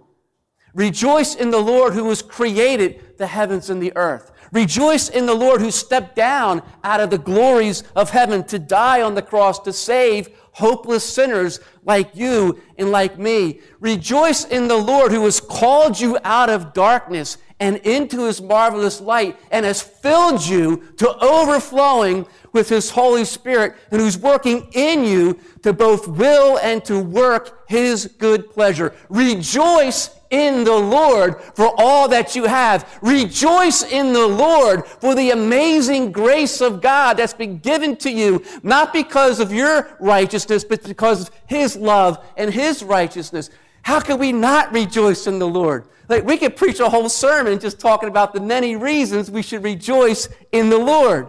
Rejoice 0.73 1.35
in 1.35 1.51
the 1.51 1.59
Lord 1.59 1.93
who 1.93 2.07
has 2.09 2.21
created 2.21 3.17
the 3.17 3.27
heavens 3.27 3.69
and 3.69 3.81
the 3.81 3.93
earth. 3.95 4.31
Rejoice 4.51 5.09
in 5.09 5.25
the 5.25 5.33
Lord 5.33 5.61
who 5.61 5.71
stepped 5.71 6.15
down 6.15 6.63
out 6.83 7.01
of 7.01 7.09
the 7.09 7.17
glories 7.17 7.83
of 7.95 8.09
heaven 8.09 8.43
to 8.45 8.57
die 8.57 9.01
on 9.01 9.15
the 9.15 9.21
cross 9.21 9.59
to 9.59 9.73
save 9.73 10.29
hopeless 10.53 11.03
sinners 11.03 11.59
like 11.83 12.15
you 12.15 12.59
and 12.77 12.91
like 12.91 13.17
me. 13.19 13.61
Rejoice 13.79 14.45
in 14.45 14.67
the 14.67 14.77
Lord 14.77 15.11
who 15.11 15.23
has 15.25 15.39
called 15.39 15.99
you 15.99 16.17
out 16.23 16.49
of 16.49 16.73
darkness 16.73 17.37
and 17.59 17.77
into 17.77 18.25
his 18.25 18.41
marvelous 18.41 19.01
light 19.01 19.37
and 19.51 19.65
has 19.65 19.81
filled 19.81 20.45
you 20.45 20.83
to 20.97 21.09
overflowing 21.17 22.25
with 22.53 22.69
his 22.69 22.89
Holy 22.89 23.25
Spirit 23.25 23.75
and 23.91 23.99
who's 23.99 24.17
working 24.17 24.69
in 24.73 25.03
you 25.03 25.37
to 25.63 25.73
both 25.73 26.07
will 26.07 26.57
and 26.59 26.83
to 26.85 26.99
work 26.99 27.69
his 27.69 28.07
good 28.17 28.49
pleasure. 28.49 28.95
Rejoice 29.09 30.09
in 30.29 30.63
the 30.63 30.75
Lord 30.75 31.41
for 31.55 31.73
all 31.77 32.07
that 32.09 32.35
you 32.35 32.45
have. 32.45 32.99
Rejoice 33.01 33.83
in 33.83 34.13
the 34.13 34.27
Lord 34.27 34.85
for 34.85 35.15
the 35.15 35.31
amazing 35.31 36.11
grace 36.11 36.61
of 36.61 36.81
God 36.81 37.17
that's 37.17 37.33
been 37.33 37.57
given 37.59 37.95
to 37.97 38.11
you, 38.11 38.43
not 38.63 38.93
because 38.93 39.39
of 39.39 39.51
your 39.51 39.95
righteousness, 39.99 40.63
but 40.63 40.83
because 40.83 41.21
of 41.21 41.31
His 41.47 41.75
love 41.75 42.23
and 42.37 42.53
His 42.53 42.83
righteousness. 42.83 43.49
How 43.89 43.99
can 43.99 44.19
we 44.19 44.31
not 44.31 44.71
rejoice 44.71 45.25
in 45.25 45.39
the 45.39 45.47
Lord? 45.47 45.87
Like 46.09 46.23
we 46.23 46.37
could 46.37 46.55
preach 46.55 46.79
a 46.79 46.87
whole 46.87 47.09
sermon 47.09 47.57
just 47.57 47.79
talking 47.79 48.07
about 48.07 48.35
the 48.35 48.39
many 48.39 48.75
reasons 48.75 49.31
we 49.31 49.41
should 49.41 49.63
rejoice 49.63 50.29
in 50.51 50.69
the 50.69 50.77
Lord. 50.77 51.27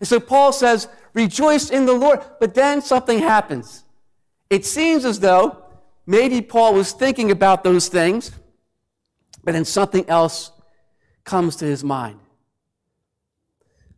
And 0.00 0.08
so 0.08 0.18
Paul 0.18 0.52
says, 0.52 0.88
rejoice 1.14 1.70
in 1.70 1.86
the 1.86 1.92
Lord. 1.92 2.18
But 2.40 2.54
then 2.54 2.82
something 2.82 3.20
happens. 3.20 3.84
It 4.50 4.66
seems 4.66 5.04
as 5.04 5.20
though 5.20 5.62
maybe 6.04 6.40
Paul 6.40 6.74
was 6.74 6.90
thinking 6.90 7.30
about 7.30 7.62
those 7.62 7.86
things, 7.86 8.32
but 9.44 9.52
then 9.52 9.64
something 9.64 10.04
else 10.08 10.50
comes 11.22 11.54
to 11.54 11.66
his 11.66 11.84
mind. 11.84 12.18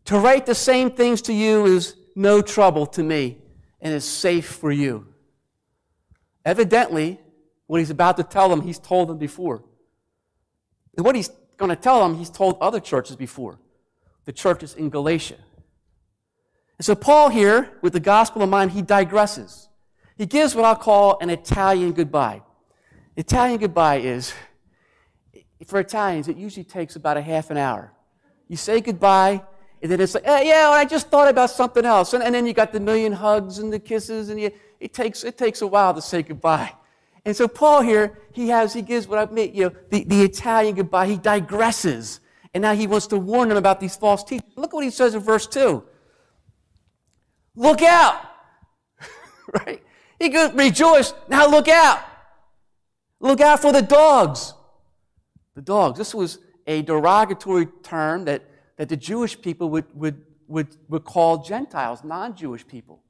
To 0.05 0.19
write 0.19 0.45
the 0.45 0.55
same 0.55 0.91
things 0.91 1.23
to 1.23 1.33
you 1.33 1.65
is 1.65 1.97
no 2.15 2.43
trouble 2.43 2.85
to 2.89 3.03
me 3.03 3.39
and 3.81 3.95
is 3.95 4.05
safe 4.05 4.45
for 4.45 4.71
you. 4.71 5.07
Evidently, 6.45 7.19
what 7.75 7.81
he's 7.81 7.91
about 7.91 8.17
to 8.17 8.23
tell 8.23 8.49
them, 8.49 8.61
he's 8.61 8.79
told 8.79 9.09
them 9.09 9.19
before. 9.19 9.65
And 10.97 11.05
what 11.05 11.17
he's 11.17 11.29
going 11.57 11.71
to 11.71 11.77
tell 11.77 11.99
them, 12.07 12.17
he's 12.17 12.31
told 12.31 12.57
other 12.61 12.79
churches 12.79 13.17
before, 13.17 13.59
the 14.27 14.33
churches 14.33 14.77
in 14.77 14.91
Galatia. 14.91 15.39
And 16.79 16.87
so, 16.87 16.95
Paul 16.95 17.31
here, 17.31 17.77
with 17.83 17.93
the 17.93 17.99
gospel 17.99 18.43
in 18.43 18.49
mind, 18.49 18.71
he 18.71 18.81
digresses. 18.81 19.67
He 20.17 20.25
gives 20.25 20.55
what 20.55 20.65
I'll 20.65 20.77
call 20.77 21.19
an 21.21 21.31
Italian 21.31 21.91
goodbye. 21.91 22.43
Italian 23.17 23.59
goodbye 23.59 23.97
is, 23.97 24.33
for 25.67 25.81
Italians, 25.81 26.29
it 26.29 26.37
usually 26.37 26.63
takes 26.63 26.95
about 26.95 27.17
a 27.17 27.23
half 27.23 27.51
an 27.51 27.57
hour. 27.57 27.93
You 28.47 28.57
say 28.57 28.83
goodbye, 28.83 29.43
and 29.83 29.91
then 29.91 30.01
it's 30.01 30.15
like, 30.15 30.25
eh, 30.25 30.43
yeah, 30.43 30.69
I 30.71 30.85
just 30.85 31.09
thought 31.09 31.27
about 31.27 31.51
something 31.51 31.85
else. 31.85 32.15
And, 32.15 32.23
and 32.23 32.33
then 32.33 32.47
you 32.47 32.53
got 32.53 32.71
the 32.71 32.79
million 32.79 33.13
hugs 33.13 33.59
and 33.59 33.73
the 33.73 33.81
kisses, 33.81 34.29
and 34.29 34.41
you, 34.41 34.53
it, 34.79 34.95
takes, 34.95 35.25
it 35.25 35.37
takes 35.37 35.61
a 35.61 35.67
while 35.67 35.93
to 35.93 36.01
say 36.01 36.23
goodbye. 36.23 36.73
And 37.25 37.35
so 37.35 37.49
Paul 37.49 37.81
here, 37.81 38.19
he 38.33 38.49
has, 38.49 38.75
he 38.75 38.83
gives 38.83 39.09
what 39.09 39.19
I 39.19 39.33
mean, 39.33 39.55
you 39.55 39.65
know, 39.65 39.73
the, 39.91 40.05
the 40.05 40.23
Italian 40.23 40.75
goodbye. 40.75 41.07
He 41.07 41.17
digresses. 41.17 42.21
And 42.53 42.63
now 42.63 42.75
he 42.75 42.87
wants 42.87 43.07
to 43.09 43.19
warn 43.19 43.49
them 43.49 43.59
about 43.59 43.81
these 43.81 43.97
false 43.97 44.23
teachers. 44.23 44.51
Look 44.57 44.73
what 44.73 44.85
he 44.85 44.91
says 44.91 45.15
in 45.15 45.21
verse 45.21 45.47
2. 45.47 45.83
Look 47.57 47.83
out! 47.83 48.21
right? 49.67 49.83
He 50.19 50.29
goes, 50.29 50.53
rejoice. 50.53 51.15
Now 51.29 51.49
look 51.49 51.69
out. 51.69 52.01
Look 53.21 53.41
out 53.41 53.61
for 53.61 53.73
the 53.73 53.83
dogs. 53.83 54.55
The 55.55 55.63
dogs. 55.63 55.99
This 55.99 56.15
was 56.15 56.39
a 56.67 56.83
derogatory 56.83 57.67
term 57.83 58.27
that, 58.27 58.43
that 58.77 58.89
the 58.89 58.97
Jewish 58.97 59.41
people 59.41 59.71
would, 59.71 59.87
would, 59.95 60.23
would, 60.47 60.77
would 60.89 61.05
call 61.05 61.43
Gentiles, 61.43 62.05
non 62.05 62.37
Jewish 62.37 62.67
people. 62.67 63.03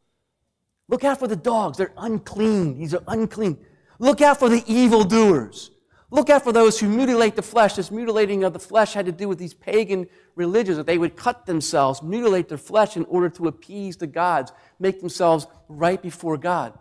Look 0.88 1.04
out 1.04 1.18
for 1.18 1.26
the 1.26 1.36
dogs. 1.36 1.78
They're 1.78 1.94
unclean. 1.96 2.78
These 2.78 2.94
are 2.94 3.02
unclean. 3.08 3.58
Look 3.98 4.20
out 4.20 4.38
for 4.38 4.48
the 4.48 4.64
evildoers. 4.66 5.70
Look 6.10 6.30
out 6.30 6.44
for 6.44 6.52
those 6.52 6.78
who 6.78 6.88
mutilate 6.88 7.34
the 7.34 7.42
flesh. 7.42 7.74
This 7.74 7.90
mutilating 7.90 8.44
of 8.44 8.52
the 8.52 8.58
flesh 8.58 8.92
had 8.92 9.06
to 9.06 9.12
do 9.12 9.28
with 9.28 9.38
these 9.38 9.54
pagan 9.54 10.06
religions 10.36 10.76
that 10.76 10.86
they 10.86 10.98
would 10.98 11.16
cut 11.16 11.46
themselves, 11.46 12.02
mutilate 12.02 12.48
their 12.48 12.58
flesh 12.58 12.96
in 12.96 13.04
order 13.06 13.28
to 13.30 13.48
appease 13.48 13.96
the 13.96 14.06
gods, 14.06 14.52
make 14.78 15.00
themselves 15.00 15.46
right 15.68 16.00
before 16.00 16.36
God. 16.36 16.78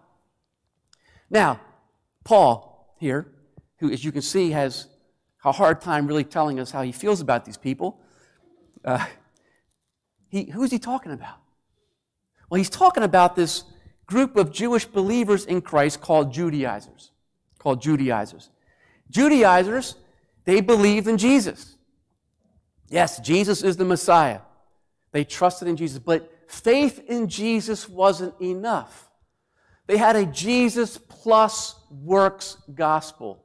Now, 1.30 1.60
Paul 2.24 2.96
here, 3.00 3.28
who, 3.78 3.92
as 3.92 4.06
you 4.06 4.12
can 4.12 4.22
see, 4.22 4.52
has 4.52 4.88
a 5.44 5.52
hard 5.52 5.82
time 5.82 6.06
really 6.08 6.24
telling 6.24 6.60
us 6.60 6.70
how 6.70 6.84
he 6.84 6.92
feels 6.92 7.20
about 7.20 7.44
these 7.44 7.58
people, 7.58 8.00
uh, 8.86 9.06
he, 10.30 10.46
who's 10.46 10.72
he 10.72 10.80
talking 10.80 11.12
about? 11.12 11.38
Well, 12.50 12.60
he's 12.60 12.70
talking 12.70 13.04
about 13.04 13.36
this 13.36 13.64
group 14.14 14.36
of 14.38 14.52
Jewish 14.52 14.86
believers 14.86 15.44
in 15.46 15.60
Christ 15.60 16.00
called 16.00 16.32
Judaizers. 16.32 17.10
Called 17.58 17.82
Judaizers. 17.82 18.52
Judaizers, 19.10 19.96
they 20.46 20.62
believed 20.62 21.08
in 21.08 21.18
Jesus. 21.18 21.76
Yes, 22.90 23.20
Jesus 23.20 23.64
is 23.64 23.76
the 23.76 23.86
Messiah. 23.86 24.42
They 25.14 25.24
trusted 25.24 25.68
in 25.68 25.76
Jesus, 25.76 25.98
but 25.98 26.32
faith 26.48 27.02
in 27.08 27.28
Jesus 27.28 27.90
wasn't 27.90 28.40
enough. 28.40 29.10
They 29.88 29.98
had 29.98 30.16
a 30.16 30.28
Jesus 30.28 31.00
plus 31.00 31.76
works 31.90 32.58
gospel. 32.76 33.44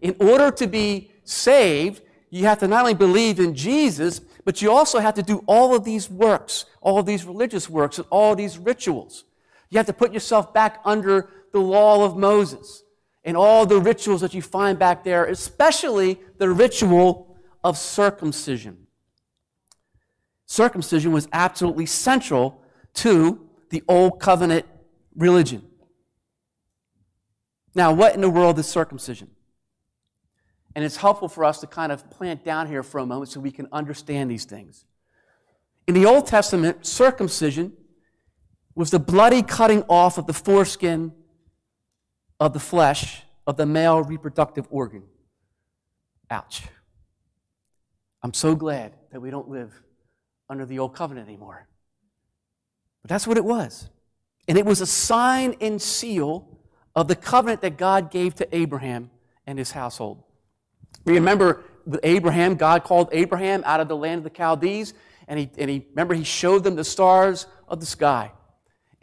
In 0.00 0.14
order 0.20 0.52
to 0.52 0.68
be 0.68 1.10
saved, 1.24 2.02
you 2.30 2.44
have 2.44 2.60
to 2.60 2.68
not 2.68 2.82
only 2.82 2.94
believe 2.94 3.40
in 3.40 3.52
Jesus, 3.56 4.20
but 4.44 4.62
you 4.62 4.70
also 4.70 5.00
have 5.00 5.14
to 5.14 5.22
do 5.22 5.42
all 5.46 5.74
of 5.74 5.82
these 5.82 6.08
works, 6.08 6.66
all 6.80 7.00
of 7.00 7.06
these 7.06 7.24
religious 7.24 7.68
works, 7.68 7.98
and 7.98 8.06
all 8.10 8.36
these 8.36 8.58
rituals. 8.58 9.24
You 9.74 9.78
have 9.78 9.86
to 9.86 9.92
put 9.92 10.12
yourself 10.12 10.54
back 10.54 10.80
under 10.84 11.28
the 11.52 11.58
law 11.58 12.04
of 12.04 12.16
Moses 12.16 12.84
and 13.24 13.36
all 13.36 13.66
the 13.66 13.80
rituals 13.80 14.20
that 14.20 14.32
you 14.32 14.40
find 14.40 14.78
back 14.78 15.02
there, 15.02 15.24
especially 15.24 16.20
the 16.38 16.48
ritual 16.48 17.36
of 17.64 17.76
circumcision. 17.76 18.86
Circumcision 20.46 21.10
was 21.10 21.26
absolutely 21.32 21.86
central 21.86 22.62
to 22.94 23.48
the 23.70 23.82
Old 23.88 24.20
Covenant 24.20 24.64
religion. 25.16 25.66
Now, 27.74 27.92
what 27.92 28.14
in 28.14 28.20
the 28.20 28.30
world 28.30 28.56
is 28.60 28.68
circumcision? 28.68 29.28
And 30.76 30.84
it's 30.84 30.98
helpful 30.98 31.26
for 31.26 31.44
us 31.44 31.58
to 31.62 31.66
kind 31.66 31.90
of 31.90 32.08
plant 32.10 32.44
down 32.44 32.68
here 32.68 32.84
for 32.84 32.98
a 32.98 33.06
moment 33.06 33.32
so 33.32 33.40
we 33.40 33.50
can 33.50 33.66
understand 33.72 34.30
these 34.30 34.44
things. 34.44 34.84
In 35.88 35.94
the 35.94 36.06
Old 36.06 36.28
Testament, 36.28 36.86
circumcision 36.86 37.72
was 38.74 38.90
the 38.90 38.98
bloody 38.98 39.42
cutting 39.42 39.82
off 39.88 40.18
of 40.18 40.26
the 40.26 40.32
foreskin 40.32 41.12
of 42.40 42.52
the 42.52 42.60
flesh 42.60 43.22
of 43.46 43.56
the 43.56 43.66
male 43.66 44.02
reproductive 44.02 44.66
organ. 44.70 45.02
Ouch. 46.30 46.62
I'm 48.22 48.34
so 48.34 48.54
glad 48.54 48.94
that 49.12 49.20
we 49.20 49.30
don't 49.30 49.48
live 49.48 49.72
under 50.48 50.66
the 50.66 50.78
old 50.78 50.94
covenant 50.94 51.28
anymore. 51.28 51.68
But 53.02 53.10
that's 53.10 53.26
what 53.26 53.36
it 53.36 53.44
was. 53.44 53.88
And 54.48 54.58
it 54.58 54.64
was 54.64 54.80
a 54.80 54.86
sign 54.86 55.56
and 55.60 55.80
seal 55.80 56.58
of 56.94 57.08
the 57.08 57.16
covenant 57.16 57.60
that 57.62 57.76
God 57.76 58.10
gave 58.10 58.34
to 58.36 58.56
Abraham 58.56 59.10
and 59.46 59.58
his 59.58 59.72
household. 59.72 60.22
Remember, 61.04 61.64
with 61.86 62.00
Abraham, 62.02 62.54
God 62.54 62.84
called 62.84 63.10
Abraham 63.12 63.62
out 63.66 63.80
of 63.80 63.88
the 63.88 63.96
land 63.96 64.18
of 64.18 64.24
the 64.24 64.36
Chaldees, 64.36 64.94
and 65.28 65.38
he, 65.38 65.50
and 65.58 65.70
he 65.70 65.86
remember 65.90 66.14
he 66.14 66.24
showed 66.24 66.64
them 66.64 66.76
the 66.76 66.84
stars 66.84 67.46
of 67.68 67.80
the 67.80 67.86
sky. 67.86 68.32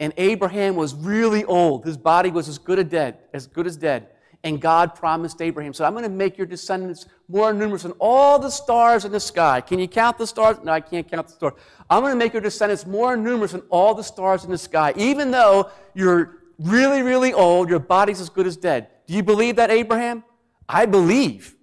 And 0.02 0.12
Abraham 0.16 0.74
was 0.74 0.96
really 0.96 1.44
old. 1.44 1.84
His 1.84 1.96
body 1.96 2.32
was 2.32 2.48
as 2.48 2.58
good 2.58 2.80
as 2.80 2.86
dead, 2.86 3.18
as 3.32 3.46
good 3.46 3.68
as 3.68 3.76
dead. 3.76 4.08
And 4.42 4.60
God 4.60 4.96
promised 4.96 5.40
Abraham, 5.40 5.72
so 5.72 5.84
I'm 5.84 5.92
going 5.92 6.02
to 6.02 6.10
make 6.10 6.36
your 6.36 6.48
descendants 6.48 7.06
more 7.28 7.52
numerous 7.52 7.84
than 7.84 7.92
all 8.00 8.40
the 8.40 8.50
stars 8.50 9.04
in 9.04 9.12
the 9.12 9.20
sky. 9.20 9.60
Can 9.60 9.78
you 9.78 9.86
count 9.86 10.18
the 10.18 10.26
stars? 10.26 10.56
No, 10.64 10.72
I 10.72 10.80
can't 10.80 11.08
count 11.08 11.28
the 11.28 11.34
stars. 11.34 11.52
I'm 11.88 12.00
going 12.00 12.10
to 12.10 12.18
make 12.18 12.32
your 12.32 12.42
descendants 12.42 12.84
more 12.84 13.16
numerous 13.16 13.52
than 13.52 13.62
all 13.70 13.94
the 13.94 14.02
stars 14.02 14.42
in 14.42 14.50
the 14.50 14.58
sky. 14.58 14.92
Even 14.96 15.30
though 15.30 15.70
you're 15.94 16.40
really, 16.58 17.02
really 17.02 17.32
old, 17.32 17.68
your 17.68 17.78
body's 17.78 18.20
as 18.20 18.28
good 18.28 18.48
as 18.48 18.56
dead. 18.56 18.88
Do 19.06 19.14
you 19.14 19.22
believe 19.22 19.54
that, 19.54 19.70
Abraham? 19.70 20.24
I 20.68 20.86
believe. 20.86 21.54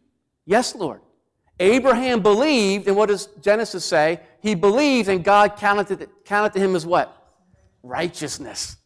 Yes, 0.46 0.74
Lord. 0.76 1.02
Abraham 1.60 2.22
believed, 2.22 2.88
and 2.88 2.96
what 2.96 3.10
does 3.10 3.28
Genesis 3.42 3.84
say? 3.84 4.22
He 4.40 4.56
believed, 4.56 5.10
and 5.10 5.26
God 5.26 5.58
counted, 5.58 6.10
counted 6.24 6.54
to 6.54 6.60
him 6.62 6.74
as 6.74 6.86
what? 6.86 7.19
Righteousness. 7.84 8.78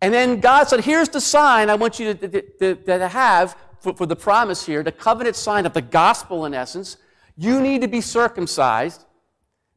And 0.00 0.12
then 0.12 0.40
God 0.40 0.68
said, 0.68 0.80
Here's 0.80 1.08
the 1.08 1.20
sign 1.20 1.70
I 1.70 1.74
want 1.74 2.00
you 2.00 2.14
to, 2.14 2.42
to, 2.58 2.74
to 2.74 3.08
have 3.08 3.56
for, 3.80 3.94
for 3.94 4.06
the 4.06 4.16
promise 4.16 4.64
here, 4.64 4.82
the 4.82 4.92
covenant 4.92 5.36
sign 5.36 5.66
of 5.66 5.72
the 5.72 5.82
gospel, 5.82 6.44
in 6.44 6.54
essence. 6.54 6.96
You 7.36 7.60
need 7.60 7.80
to 7.80 7.88
be 7.88 8.00
circumcised, 8.00 9.04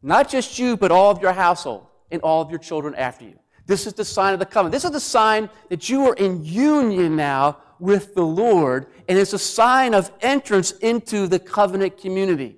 not 0.01 0.29
just 0.29 0.59
you, 0.59 0.77
but 0.77 0.91
all 0.91 1.11
of 1.11 1.21
your 1.21 1.31
household 1.31 1.87
and 2.11 2.21
all 2.21 2.41
of 2.41 2.49
your 2.49 2.59
children 2.59 2.93
after 2.95 3.25
you. 3.25 3.39
This 3.65 3.87
is 3.87 3.93
the 3.93 4.05
sign 4.05 4.33
of 4.33 4.39
the 4.39 4.45
covenant. 4.45 4.73
This 4.73 4.85
is 4.85 4.91
the 4.91 4.99
sign 4.99 5.49
that 5.69 5.89
you 5.89 6.05
are 6.05 6.13
in 6.15 6.43
union 6.43 7.15
now 7.15 7.57
with 7.79 8.13
the 8.13 8.25
Lord, 8.25 8.87
and 9.07 9.17
it's 9.17 9.33
a 9.33 9.39
sign 9.39 9.93
of 9.93 10.11
entrance 10.21 10.71
into 10.71 11.27
the 11.27 11.39
covenant 11.39 11.97
community. 11.97 12.57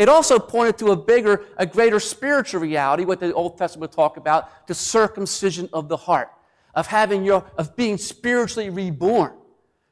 It 0.00 0.08
also 0.08 0.38
pointed 0.38 0.78
to 0.78 0.92
a 0.92 0.96
bigger, 0.96 1.44
a 1.58 1.66
greater 1.66 2.00
spiritual 2.00 2.62
reality, 2.62 3.04
what 3.04 3.20
the 3.20 3.34
Old 3.34 3.58
Testament 3.58 3.92
talk 3.92 4.16
about, 4.16 4.66
the 4.66 4.72
circumcision 4.72 5.68
of 5.74 5.90
the 5.90 5.96
heart, 5.98 6.30
of 6.74 6.86
having 6.86 7.22
your, 7.22 7.44
of 7.58 7.76
being 7.76 7.98
spiritually 7.98 8.70
reborn. 8.70 9.34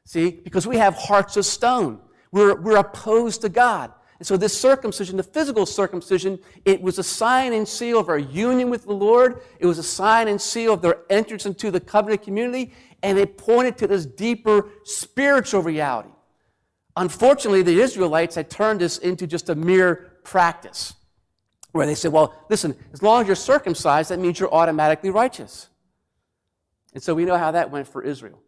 See, 0.07 0.31
because 0.31 0.67
we 0.67 0.79
have 0.79 0.95
hearts 0.95 1.37
of 1.37 1.45
stone. 1.45 2.00
We're, 2.33 2.59
we're 2.59 2.79
opposed 2.79 3.43
to 3.43 3.50
God. 3.50 3.93
And 4.19 4.27
so 4.27 4.38
this 4.38 4.59
circumcision, 4.59 5.19
the 5.19 5.23
physical 5.23 5.67
circumcision, 5.67 6.38
it 6.65 6.81
was 6.81 6.99
a 6.99 7.05
sign 7.05 7.53
and 7.53 7.69
seal 7.69 8.00
of 8.00 8.09
our 8.09 8.19
union 8.19 8.71
with 8.71 8.87
the 8.87 8.95
Lord. 8.95 9.43
It 9.59 9.67
was 9.67 9.77
a 9.77 9.83
sign 9.83 10.29
and 10.29 10.41
seal 10.41 10.73
of 10.73 10.81
their 10.81 11.00
entrance 11.11 11.45
into 11.45 11.71
the 11.71 11.81
covenant 11.81 12.23
community. 12.23 12.73
And 13.03 13.19
it 13.19 13.37
pointed 13.37 13.77
to 13.77 13.87
this 13.87 14.07
deeper 14.07 14.71
spiritual 14.85 15.61
reality. 15.61 16.09
Unfortunately, 16.99 17.62
the 17.62 17.81
Israelites 17.81 18.35
had 18.35 18.50
turned 18.50 18.81
this 18.81 18.99
into 18.99 19.28
just 19.28 19.49
a 19.49 19.55
mere 19.55 20.19
practice 20.25 20.95
where 21.71 21.87
they 21.87 21.95
said, 21.95 22.11
well, 22.11 22.35
listen, 22.50 22.75
as 22.93 23.05
long 23.05 23.21
as 23.21 23.28
you're 23.28 23.37
circumcised, 23.37 24.11
that 24.11 24.19
means 24.19 24.40
you're 24.40 24.52
automatically 24.52 25.11
righteous. 25.11 25.69
And 26.95 27.02
so 27.02 27.14
we 27.14 27.25
know 27.25 27.38
how 27.38 27.52
that 27.52 27.71
went 27.71 27.87
for 27.87 28.02
Israel. 28.02 28.43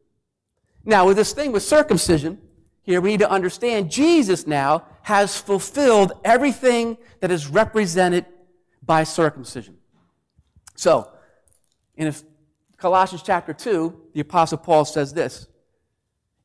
Now, 0.85 1.07
with 1.07 1.17
this 1.17 1.33
thing 1.33 1.53
with 1.53 1.63
circumcision, 1.63 2.41
here 2.83 3.01
we 3.01 3.11
need 3.11 3.21
to 3.21 3.31
understand 3.31 3.89
Jesus 3.89 4.49
now 4.49 4.85
has 5.03 5.39
fulfilled 5.39 6.13
everything 6.25 6.99
that 7.21 7.31
is 7.31 7.47
represented 7.47 8.27
by 8.83 9.05
circumcision. 9.05 9.77
So, 10.75 11.09
in 11.95 12.13
Colossians 12.79 13.23
chapter 13.23 13.53
2, 13.53 14.09
the 14.15 14.21
Apostle 14.21 14.59
Paul 14.59 14.85
says 14.85 15.15
this 15.15 15.47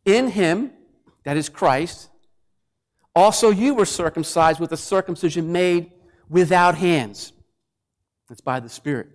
In 0.05 0.27
him, 0.27 0.71
that 1.25 1.37
is 1.37 1.49
Christ, 1.49 2.09
also 3.13 3.49
you 3.49 3.73
were 3.73 3.85
circumcised 3.85 4.59
with 4.59 4.71
a 4.71 4.77
circumcision 4.77 5.51
made 5.51 5.91
without 6.29 6.75
hands. 6.75 7.33
That's 8.29 8.41
by 8.41 8.59
the 8.59 8.69
Spirit 8.69 9.09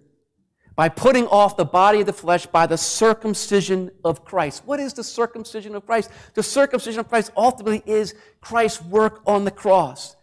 by 0.80 0.88
putting 0.88 1.26
off 1.26 1.58
the 1.58 1.64
body 1.66 2.00
of 2.00 2.06
the 2.06 2.12
flesh 2.12 2.46
by 2.46 2.66
the 2.66 2.78
circumcision 2.78 3.90
of 4.02 4.24
Christ. 4.24 4.62
What 4.64 4.80
is 4.80 4.94
the 4.94 5.04
circumcision 5.04 5.74
of 5.74 5.84
Christ? 5.84 6.10
The 6.32 6.42
circumcision 6.42 7.00
of 7.00 7.08
Christ 7.10 7.32
ultimately 7.36 7.82
is 7.84 8.14
Christ's 8.40 8.82
work 8.84 9.20
on 9.26 9.44
the 9.44 9.50
cross. 9.50 10.16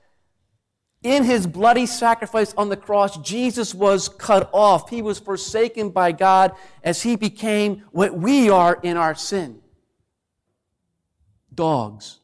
In 1.04 1.24
his 1.24 1.46
bloody 1.46 1.86
sacrifice 1.86 2.56
on 2.56 2.70
the 2.70 2.76
cross, 2.76 3.18
Jesus 3.20 3.76
was 3.76 4.10
cut 4.10 4.50
off. 4.52 4.90
He 4.90 5.04
was 5.04 5.20
forsaken 5.20 5.92
by 5.92 6.12
God 6.12 6.54
as 6.84 7.04
he 7.04 7.16
became 7.16 7.84
what 7.92 8.18
we 8.18 8.50
are 8.50 8.80
in 8.82 8.98
our 8.98 9.14
sin 9.14 9.62
dogs, 11.58 12.22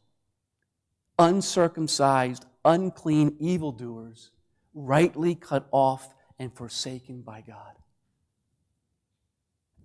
uncircumcised, 1.19 2.45
unclean 2.63 3.35
evildoers, 3.39 4.31
rightly 4.73 5.35
cut 5.35 5.67
off 5.71 6.13
and 6.39 6.55
forsaken 6.55 7.21
by 7.21 7.41
God. 7.41 7.75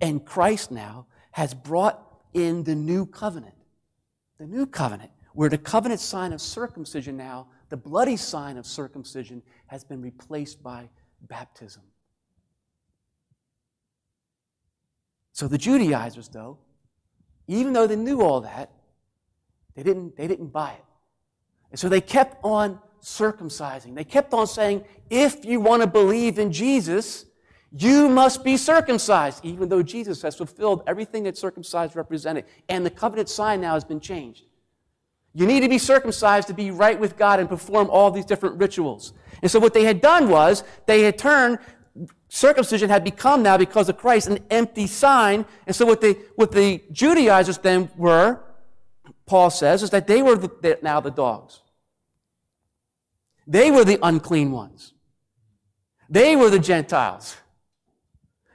And 0.01 0.25
Christ 0.25 0.71
now 0.71 1.07
has 1.33 1.53
brought 1.55 2.01
in 2.33 2.63
the 2.63 2.77
new 2.77 3.05
covenant. 3.05 3.55
The 4.39 4.47
new 4.47 4.67
covenant, 4.67 5.11
where 5.33 5.49
the 5.49 5.59
covenant 5.59 6.01
sign 6.01 6.33
of 6.33 6.41
circumcision 6.41 7.17
now, 7.17 7.49
the 7.71 7.77
bloody 7.77 8.17
sign 8.17 8.57
of 8.57 8.67
circumcision, 8.67 9.43
has 9.67 9.83
been 9.83 10.01
replaced 10.01 10.63
by 10.63 10.89
baptism. 11.23 11.83
So 15.33 15.49
the 15.49 15.59
Judaizers, 15.59 16.29
though, 16.29 16.59
even 17.49 17.73
though 17.73 17.87
they 17.87 17.97
knew 17.97 18.23
all 18.23 18.43
that, 18.43 18.71
they 19.79 19.85
didn't, 19.85 20.17
they 20.17 20.27
didn't 20.27 20.49
buy 20.49 20.73
it. 20.73 20.85
And 21.71 21.79
so 21.79 21.89
they 21.89 22.01
kept 22.01 22.37
on 22.43 22.81
circumcising. 23.01 23.95
They 23.95 24.03
kept 24.03 24.35
on 24.35 24.49
saying, 24.49 24.85
if 25.09 25.45
you 25.45 25.61
want 25.61 25.83
to 25.83 25.87
believe 25.87 26.37
in 26.41 26.51
Jesus, 26.51 27.27
you 27.71 28.09
must 28.09 28.43
be 28.43 28.57
circumcised, 28.57 29.45
even 29.45 29.69
though 29.69 29.85
Jesus 29.85 30.21
has 30.23 30.35
fulfilled 30.35 30.83
everything 30.89 31.23
that 31.23 31.39
circumcised 31.39 31.95
represented. 31.95 32.47
And 32.69 32.85
the 32.85 32.91
covenant 32.91 33.29
sign 33.29 33.61
now 33.61 33.75
has 33.75 33.85
been 33.85 34.01
changed. 34.01 34.47
You 35.33 35.47
need 35.47 35.61
to 35.61 35.69
be 35.69 35.79
circumcised 35.79 36.49
to 36.49 36.55
be 36.55 36.73
right 36.73 36.99
with 36.99 37.17
God 37.17 37.39
and 37.39 37.49
perform 37.49 37.89
all 37.89 38.11
these 38.11 38.25
different 38.25 38.57
rituals. 38.57 39.13
And 39.43 39.49
so 39.49 39.61
what 39.61 39.75
they 39.75 39.85
had 39.85 40.01
done 40.01 40.29
was 40.29 40.65
they 40.87 41.03
had 41.03 41.17
turned 41.17 41.61
circumcision 42.29 42.91
had 42.91 43.05
become 43.05 43.45
now 43.45 43.57
because 43.57 43.89
of 43.89 43.97
Christ 43.97 44.27
an 44.27 44.41
empty 44.51 44.89
sign. 44.89 45.47
And 45.69 45.77
so 45.77 45.87
what 45.87 46.01
the 46.01 46.19
what 46.35 46.51
the 46.51 46.83
Judaizers 46.91 47.59
then 47.59 47.89
were, 47.97 48.41
Paul 49.29 49.51
says, 49.51 49.83
is 49.83 49.91
that 49.91 50.07
they 50.07 50.23
were 50.23 50.37
the, 50.37 50.79
now 50.83 51.01
the 51.01 51.11
dogs. 51.11 51.61
They 53.47 53.71
were 53.71 53.85
the 53.85 53.99
unclean 54.03 54.51
ones. 54.51 54.95
They 56.11 56.35
were 56.35 56.51
the 56.51 56.59
Gentiles. 56.59 57.37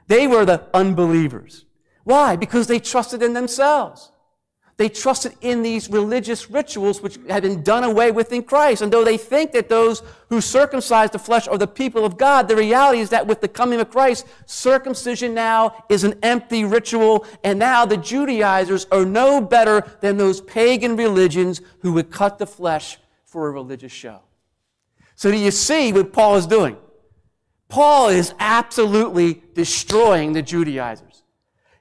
They 0.06 0.26
were 0.26 0.44
the 0.44 0.68
unbelievers. 0.74 1.64
Why? 2.02 2.36
Because 2.36 2.66
they 2.66 2.78
trusted 2.78 3.22
in 3.22 3.32
themselves. 3.32 4.12
They 4.76 4.88
trusted 4.88 5.34
in 5.40 5.62
these 5.62 5.88
religious 5.88 6.50
rituals 6.50 7.00
which 7.00 7.18
had 7.28 7.44
been 7.44 7.62
done 7.62 7.84
away 7.84 8.10
with 8.10 8.32
in 8.32 8.42
Christ. 8.42 8.82
And 8.82 8.92
though 8.92 9.04
they 9.04 9.16
think 9.16 9.52
that 9.52 9.68
those 9.68 10.02
who 10.28 10.40
circumcise 10.40 11.10
the 11.10 11.18
flesh 11.18 11.46
are 11.46 11.58
the 11.58 11.68
people 11.68 12.04
of 12.04 12.18
God, 12.18 12.48
the 12.48 12.56
reality 12.56 12.98
is 12.98 13.10
that 13.10 13.24
with 13.26 13.40
the 13.40 13.46
coming 13.46 13.78
of 13.78 13.90
Christ, 13.90 14.26
circumcision 14.46 15.32
now 15.32 15.84
is 15.88 16.02
an 16.02 16.18
empty 16.24 16.64
ritual. 16.64 17.24
And 17.44 17.58
now 17.60 17.86
the 17.86 17.96
Judaizers 17.96 18.86
are 18.90 19.04
no 19.04 19.40
better 19.40 19.84
than 20.00 20.16
those 20.16 20.40
pagan 20.40 20.96
religions 20.96 21.60
who 21.78 21.92
would 21.92 22.10
cut 22.10 22.38
the 22.38 22.46
flesh 22.46 22.98
for 23.24 23.46
a 23.46 23.52
religious 23.52 23.92
show. 23.92 24.22
So 25.14 25.30
do 25.30 25.36
you 25.36 25.52
see 25.52 25.92
what 25.92 26.12
Paul 26.12 26.34
is 26.34 26.48
doing? 26.48 26.76
Paul 27.68 28.08
is 28.08 28.34
absolutely 28.40 29.42
destroying 29.54 30.32
the 30.32 30.42
Judaizers. 30.42 31.03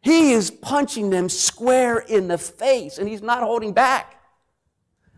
He 0.03 0.33
is 0.33 0.51
punching 0.51 1.09
them 1.09 1.29
square 1.29 1.97
in 1.97 2.27
the 2.27 2.37
face 2.37 2.97
and 2.97 3.07
he's 3.07 3.21
not 3.21 3.41
holding 3.41 3.71
back. 3.71 4.19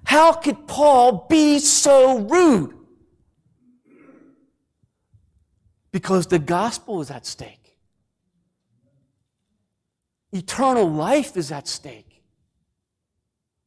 How 0.05 0.31
could 0.31 0.67
Paul 0.67 1.25
be 1.27 1.57
so 1.57 2.19
rude? 2.19 2.75
Because 5.91 6.27
the 6.27 6.37
gospel 6.37 7.01
is 7.01 7.09
at 7.09 7.25
stake. 7.25 7.77
Eternal 10.31 10.87
life 10.87 11.35
is 11.35 11.51
at 11.51 11.67
stake. 11.67 12.21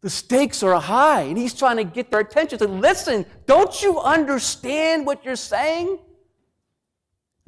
The 0.02 0.10
stakes 0.10 0.62
are 0.62 0.80
high, 0.80 1.22
and 1.22 1.36
he's 1.36 1.54
trying 1.54 1.78
to 1.78 1.84
get 1.84 2.12
their 2.12 2.20
attention. 2.20 2.58
To 2.60 2.68
listen, 2.68 3.26
don't 3.46 3.82
you 3.82 3.98
understand 3.98 5.04
what 5.04 5.24
you're 5.24 5.34
saying? 5.34 5.98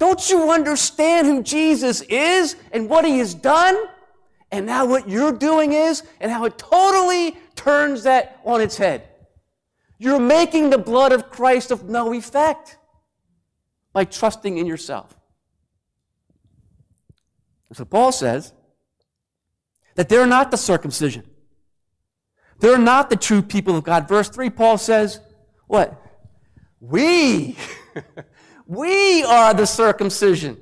Don't 0.01 0.31
you 0.31 0.51
understand 0.51 1.27
who 1.27 1.43
Jesus 1.43 2.01
is 2.01 2.57
and 2.73 2.89
what 2.89 3.05
he 3.05 3.19
has 3.19 3.35
done? 3.35 3.77
And 4.51 4.65
now 4.65 4.87
what 4.87 5.07
you're 5.11 5.31
doing 5.31 5.75
is, 5.75 6.03
and 6.21 6.33
how 6.33 6.47
it 6.47 6.57
totally 6.57 7.37
turns 7.55 8.05
that 8.05 8.41
on 8.45 8.63
its 8.63 8.79
head. 8.79 9.07
You're 9.99 10.19
making 10.19 10.71
the 10.71 10.79
blood 10.79 11.13
of 11.13 11.31
Christ 11.31 11.71
of 11.71 11.91
no 11.91 12.15
effect 12.15 12.79
by 13.93 14.07
trusting 14.07 14.57
in 14.57 14.67
yourself. 14.67 15.15
So 17.75 17.85
Paul 17.85 18.11
says 18.11 18.55
that 19.97 20.09
they're 20.09 20.27
not 20.27 20.51
the 20.51 20.57
circumcision. 20.57 21.29
They're 22.59 22.79
not 22.79 23.11
the 23.11 23.17
true 23.17 23.43
people 23.43 23.77
of 23.77 23.85
God. 23.85 24.09
Verse 24.09 24.31
3, 24.31 24.49
Paul 24.49 24.79
says, 24.79 25.21
What? 25.67 26.03
We 26.81 27.59
We 28.71 29.25
are 29.25 29.53
the 29.53 29.67
circumcision. 29.67 30.57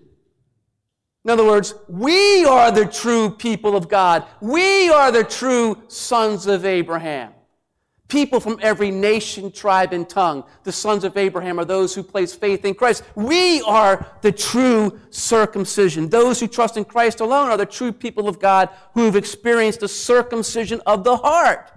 In 1.27 1.31
other 1.31 1.45
words, 1.45 1.75
we 1.89 2.47
are 2.47 2.73
the 2.73 2.87
true 2.87 3.29
people 3.29 3.77
of 3.77 3.91
God. 3.91 4.25
We 4.41 4.89
are 4.89 5.13
the 5.13 5.25
true 5.25 5.77
sons 5.89 6.47
of 6.47 6.65
Abraham. 6.65 7.35
People 8.09 8.41
from 8.41 8.59
every 8.63 8.91
nation, 8.91 9.53
tribe, 9.53 9.93
and 9.93 10.09
tongue. 10.09 10.45
The 10.65 10.73
sons 10.73 11.05
of 11.05 11.19
Abraham 11.19 11.61
are 11.61 11.67
those 11.67 11.95
who 11.95 12.03
place 12.03 12.35
faith 12.35 12.65
in 12.65 12.73
Christ. 12.73 13.03
We 13.15 13.61
are 13.61 14.07
the 14.23 14.33
true 14.33 14.99
circumcision. 15.11 16.09
Those 16.09 16.41
who 16.41 16.49
trust 16.49 16.79
in 16.79 16.87
Christ 16.87 17.21
alone 17.21 17.51
are 17.51 17.59
the 17.59 17.67
true 17.67 17.93
people 17.93 18.27
of 18.27 18.41
God 18.41 18.71
who 18.95 19.05
have 19.05 19.17
experienced 19.17 19.81
the 19.81 19.89
circumcision 19.89 20.81
of 20.87 21.05
the 21.05 21.19
heart 21.19 21.71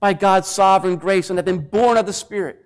by 0.00 0.14
God's 0.14 0.48
sovereign 0.48 0.96
grace 0.96 1.28
and 1.28 1.36
have 1.38 1.44
been 1.44 1.68
born 1.68 1.98
of 1.98 2.06
the 2.06 2.14
Spirit. 2.14 2.64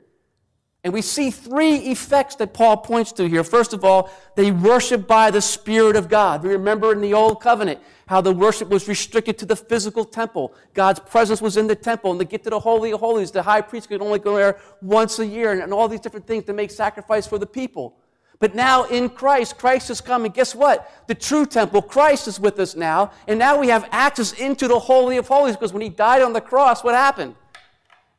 And 0.85 0.93
we 0.93 1.01
see 1.01 1.31
three 1.31 1.77
effects 1.77 2.37
that 2.37 2.53
Paul 2.53 2.77
points 2.77 3.11
to 3.13 3.27
here. 3.27 3.43
First 3.43 3.73
of 3.73 3.85
all, 3.85 4.11
they 4.37 4.51
worship 4.51 5.07
by 5.07 5.31
the 5.31 5.41
Spirit 5.41 5.97
of 5.97 6.11
God. 6.11 6.45
We 6.45 6.51
remember 6.51 6.93
in 6.93 7.01
the 7.01 7.15
Old 7.15 7.41
Covenant 7.41 7.81
how 8.07 8.21
the 8.21 8.33
worship 8.33 8.69
was 8.69 8.87
restricted 8.87 9.39
to 9.39 9.47
the 9.47 9.57
physical 9.57 10.05
temple. 10.05 10.53
God's 10.75 11.01
presence 11.01 11.41
was 11.41 11.57
in 11.57 11.67
the 11.67 11.75
temple. 11.75 12.11
And 12.11 12.21
to 12.21 12.27
get 12.27 12.45
to 12.45 12.51
the 12.51 12.61
Holy 12.61 12.93
of 12.93 13.01
Holies, 13.01 13.31
the 13.31 13.43
high 13.43 13.63
priest 13.63 13.89
could 13.89 14.03
only 14.03 14.19
go 14.19 14.37
there 14.37 14.59
once 14.83 15.19
a 15.19 15.27
year 15.27 15.53
and, 15.53 15.63
and 15.63 15.73
all 15.73 15.89
these 15.89 16.01
different 16.01 16.27
things 16.27 16.45
to 16.45 16.53
make 16.53 16.71
sacrifice 16.71 17.27
for 17.27 17.39
the 17.39 17.47
people. 17.47 17.97
But 18.39 18.55
now 18.55 18.85
in 18.85 19.09
Christ, 19.09 19.57
Christ 19.57 19.89
has 19.89 20.03
come, 20.03 20.27
and 20.27 20.35
guess 20.35 20.55
what? 20.55 21.07
The 21.07 21.15
true 21.15 21.47
temple, 21.47 21.81
Christ 21.81 22.29
is 22.29 22.39
with 22.39 22.59
us 22.59 22.77
now, 22.77 23.13
and 23.27 23.39
now 23.39 23.59
we 23.59 23.69
have 23.69 23.89
access 23.91 24.33
into 24.33 24.69
the 24.69 24.79
Holy 24.79 25.17
of 25.17 25.29
Holies 25.29 25.57
because 25.57 25.73
when 25.73 25.81
he 25.81 25.89
died 25.89 26.21
on 26.21 26.35
the 26.35 26.43
cross, 26.43 26.85
what 26.85 26.95
happened? 26.95 27.37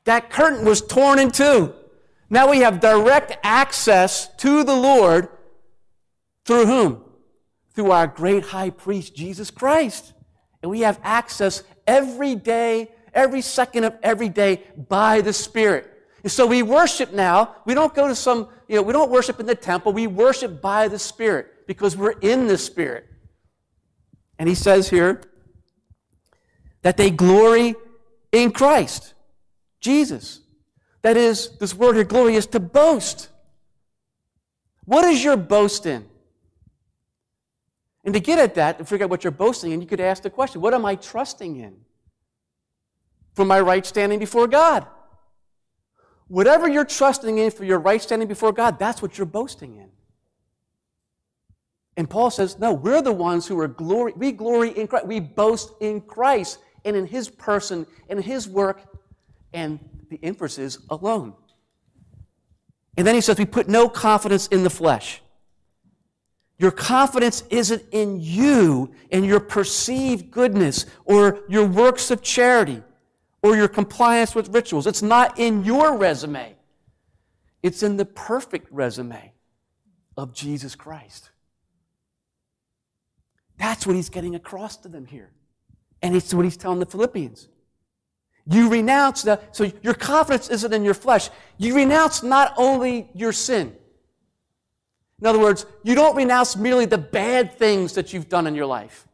That 0.05 0.31
curtain 0.31 0.65
was 0.65 0.81
torn 0.81 1.19
in 1.19 1.29
two. 1.29 1.75
Now 2.29 2.49
we 2.49 2.59
have 2.59 2.79
direct 2.79 3.37
access 3.43 4.27
to 4.37 4.63
the 4.63 4.75
Lord 4.75 5.29
through 6.45 6.65
whom? 6.65 7.03
Through 7.73 7.91
our 7.91 8.07
great 8.07 8.45
high 8.45 8.69
priest, 8.69 9.15
Jesus 9.15 9.51
Christ. 9.51 10.13
And 10.61 10.71
we 10.71 10.81
have 10.81 10.99
access 11.03 11.63
every 11.85 12.35
day, 12.35 12.91
every 13.13 13.41
second 13.41 13.83
of 13.83 13.95
every 14.01 14.29
day 14.29 14.63
by 14.89 15.21
the 15.21 15.33
Spirit. 15.33 15.91
And 16.23 16.31
so 16.31 16.47
we 16.47 16.63
worship 16.63 17.13
now. 17.13 17.55
We 17.65 17.75
don't 17.75 17.93
go 17.93 18.07
to 18.07 18.15
some, 18.15 18.49
you 18.67 18.77
know, 18.77 18.81
we 18.81 18.93
don't 18.93 19.11
worship 19.11 19.39
in 19.39 19.45
the 19.45 19.55
temple. 19.55 19.93
We 19.93 20.07
worship 20.07 20.61
by 20.61 20.87
the 20.87 20.97
Spirit 20.97 21.67
because 21.67 21.95
we're 21.95 22.17
in 22.19 22.47
the 22.47 22.57
Spirit. 22.57 23.05
And 24.39 24.49
he 24.49 24.55
says 24.55 24.89
here 24.89 25.21
that 26.81 26.97
they 26.97 27.11
glory 27.11 27.75
in 28.31 28.51
Christ, 28.51 29.13
Jesus. 29.79 30.41
That 31.05 31.17
is, 31.17 31.49
this 31.59 31.75
word 31.75 31.93
here, 31.93 32.03
glory, 32.03 32.33
is 32.33 32.47
to 32.47 32.59
boast. 32.59 33.29
What 34.85 35.05
is 35.05 35.23
your 35.23 35.37
boast 35.37 35.85
in? 35.85 36.03
And 38.03 38.11
to 38.15 38.19
get 38.19 38.39
at 38.39 38.55
that, 38.55 38.79
to 38.79 38.85
figure 38.85 39.03
out 39.03 39.11
what 39.11 39.23
you're 39.23 39.29
boasting 39.29 39.71
in, 39.71 39.81
you 39.81 39.85
could 39.85 39.99
ask 39.99 40.23
the 40.23 40.31
question 40.31 40.61
what 40.61 40.73
am 40.73 40.83
I 40.83 40.95
trusting 40.95 41.57
in 41.57 41.75
for 43.35 43.45
my 43.45 43.59
right 43.59 43.85
standing 43.85 44.17
before 44.17 44.47
God? 44.47 44.87
Whatever 46.27 46.67
you're 46.67 46.83
trusting 46.83 47.37
in 47.37 47.51
for 47.51 47.65
your 47.65 47.77
right 47.77 48.01
standing 48.01 48.27
before 48.27 48.51
God, 48.51 48.79
that's 48.79 49.03
what 49.03 49.15
you're 49.15 49.27
boasting 49.27 49.75
in. 49.75 49.91
And 51.97 52.09
Paul 52.09 52.31
says, 52.31 52.57
no, 52.57 52.73
we're 52.73 53.03
the 53.03 53.13
ones 53.13 53.45
who 53.45 53.59
are 53.59 53.67
glory. 53.67 54.13
We 54.15 54.31
glory 54.31 54.71
in 54.71 54.87
Christ. 54.87 55.05
We 55.05 55.19
boast 55.19 55.71
in 55.81 56.01
Christ 56.01 56.57
and 56.83 56.95
in 56.95 57.05
his 57.05 57.29
person 57.29 57.85
and 58.09 58.23
his 58.23 58.47
work 58.47 58.81
and 59.53 59.79
the 60.15 60.27
emphasis 60.27 60.77
alone. 60.89 61.33
And 62.97 63.05
then 63.05 63.15
he 63.15 63.21
says, 63.21 63.37
we 63.37 63.45
put 63.45 63.67
no 63.67 63.89
confidence 63.89 64.47
in 64.47 64.63
the 64.63 64.69
flesh. 64.69 65.21
Your 66.57 66.71
confidence 66.71 67.43
isn't 67.49 67.83
in 67.91 68.19
you 68.21 68.91
and 69.11 69.25
your 69.25 69.41
perceived 69.41 70.31
goodness 70.31 70.85
or 71.03 71.41
your 71.49 71.65
works 71.65 72.11
of 72.11 72.21
charity 72.21 72.81
or 73.43 73.57
your 73.57 73.67
compliance 73.67 74.33
with 74.33 74.53
rituals. 74.53 74.87
It's 74.87 75.01
not 75.01 75.37
in 75.37 75.65
your 75.65 75.97
resume, 75.97 76.55
it's 77.61 77.83
in 77.83 77.97
the 77.97 78.05
perfect 78.05 78.71
resume 78.71 79.33
of 80.15 80.33
Jesus 80.33 80.75
Christ. 80.75 81.31
That's 83.57 83.85
what 83.85 83.95
he's 83.95 84.09
getting 84.09 84.35
across 84.35 84.77
to 84.77 84.87
them 84.87 85.05
here. 85.05 85.31
And 86.01 86.15
it's 86.15 86.33
what 86.33 86.45
he's 86.45 86.57
telling 86.57 86.79
the 86.79 86.85
Philippians. 86.85 87.49
You 88.47 88.69
renounce 88.69 89.23
the, 89.23 89.39
so 89.51 89.71
your 89.81 89.95
confidence 89.95 90.49
isn't 90.49 90.73
in 90.73 90.83
your 90.83 90.93
flesh. 90.93 91.29
You 91.57 91.75
renounce 91.75 92.21
not 92.21 92.53
only 92.57 93.09
your 93.13 93.31
sin. 93.31 93.75
In 95.19 95.27
other 95.27 95.39
words, 95.39 95.65
you 95.83 95.95
don't 95.95 96.15
renounce 96.15 96.55
merely 96.55 96.85
the 96.85 96.97
bad 96.97 97.57
things 97.57 97.93
that 97.93 98.13
you've 98.13 98.29
done 98.29 98.45
in 98.47 98.53
your 98.53 98.65
life. 98.65 99.07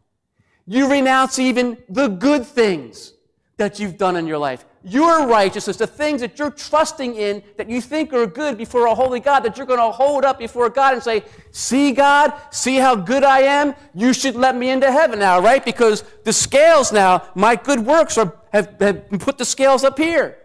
You 0.66 0.92
renounce 0.92 1.40
even 1.40 1.78
the 1.88 2.08
good 2.08 2.46
things 2.46 3.14
that 3.58 3.80
you've 3.80 3.98
done 3.98 4.16
in 4.16 4.28
your 4.28 4.38
life. 4.38 4.66
Your 4.84 5.28
righteousness, 5.28 5.78
the 5.78 5.86
things 5.86 6.22
that 6.22 6.40
you're 6.40 6.50
trusting 6.50 7.16
in 7.16 7.44
that 7.58 7.70
you 7.70 7.82
think 7.82 8.14
are 8.14 8.26
good 8.26 8.58
before 8.58 8.88
a 8.88 8.96
holy 8.96 9.20
God, 9.20 9.42
that 9.42 9.56
you're 9.56 9.68
going 9.68 9.80
to 9.80 9.92
hold 9.92 10.26
up 10.26 10.40
before 10.40 10.70
God 10.70 10.96
and 10.96 11.04
say, 11.04 11.24
See, 11.52 11.92
God, 11.92 12.34
see 12.50 12.78
how 12.78 12.96
good 12.96 13.24
I 13.24 13.42
am? 13.42 13.76
You 13.94 14.14
should 14.14 14.36
let 14.36 14.56
me 14.56 14.70
into 14.70 14.92
heaven 14.92 15.20
now, 15.20 15.40
right? 15.40 15.64
Because 15.64 16.04
the 16.24 16.34
scales 16.34 16.92
now, 16.92 17.24
my 17.36 17.56
good 17.56 17.86
works 17.86 18.18
are, 18.18 18.36
have, 18.52 18.76
have 18.80 19.10
put 19.12 19.38
the 19.38 19.46
scales 19.46 19.84
up 19.84 20.00
here. 20.00 20.38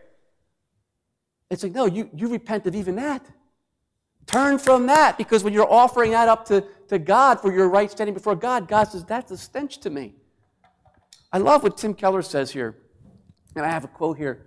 It's 1.50 1.62
like, 1.62 1.72
no, 1.72 1.86
you, 1.86 2.10
you 2.14 2.28
repent 2.28 2.66
of 2.66 2.74
even 2.74 2.96
that. 2.96 3.24
Turn 4.26 4.58
from 4.58 4.86
that 4.88 5.16
because 5.16 5.44
when 5.44 5.52
you're 5.52 5.72
offering 5.72 6.10
that 6.10 6.28
up 6.28 6.46
to, 6.46 6.64
to 6.88 6.98
God 6.98 7.40
for 7.40 7.52
your 7.52 7.68
right 7.68 7.90
standing 7.90 8.12
before 8.12 8.34
God, 8.34 8.68
God 8.68 8.84
says, 8.84 9.04
That's 9.04 9.30
a 9.30 9.38
stench 9.38 9.78
to 9.78 9.90
me. 9.90 10.14
I 11.32 11.38
love 11.38 11.62
what 11.62 11.78
Tim 11.78 11.94
Keller 11.94 12.22
says 12.22 12.50
here. 12.50 12.76
And 13.56 13.64
I 13.64 13.70
have 13.70 13.84
a 13.84 13.88
quote 13.88 14.18
here. 14.18 14.46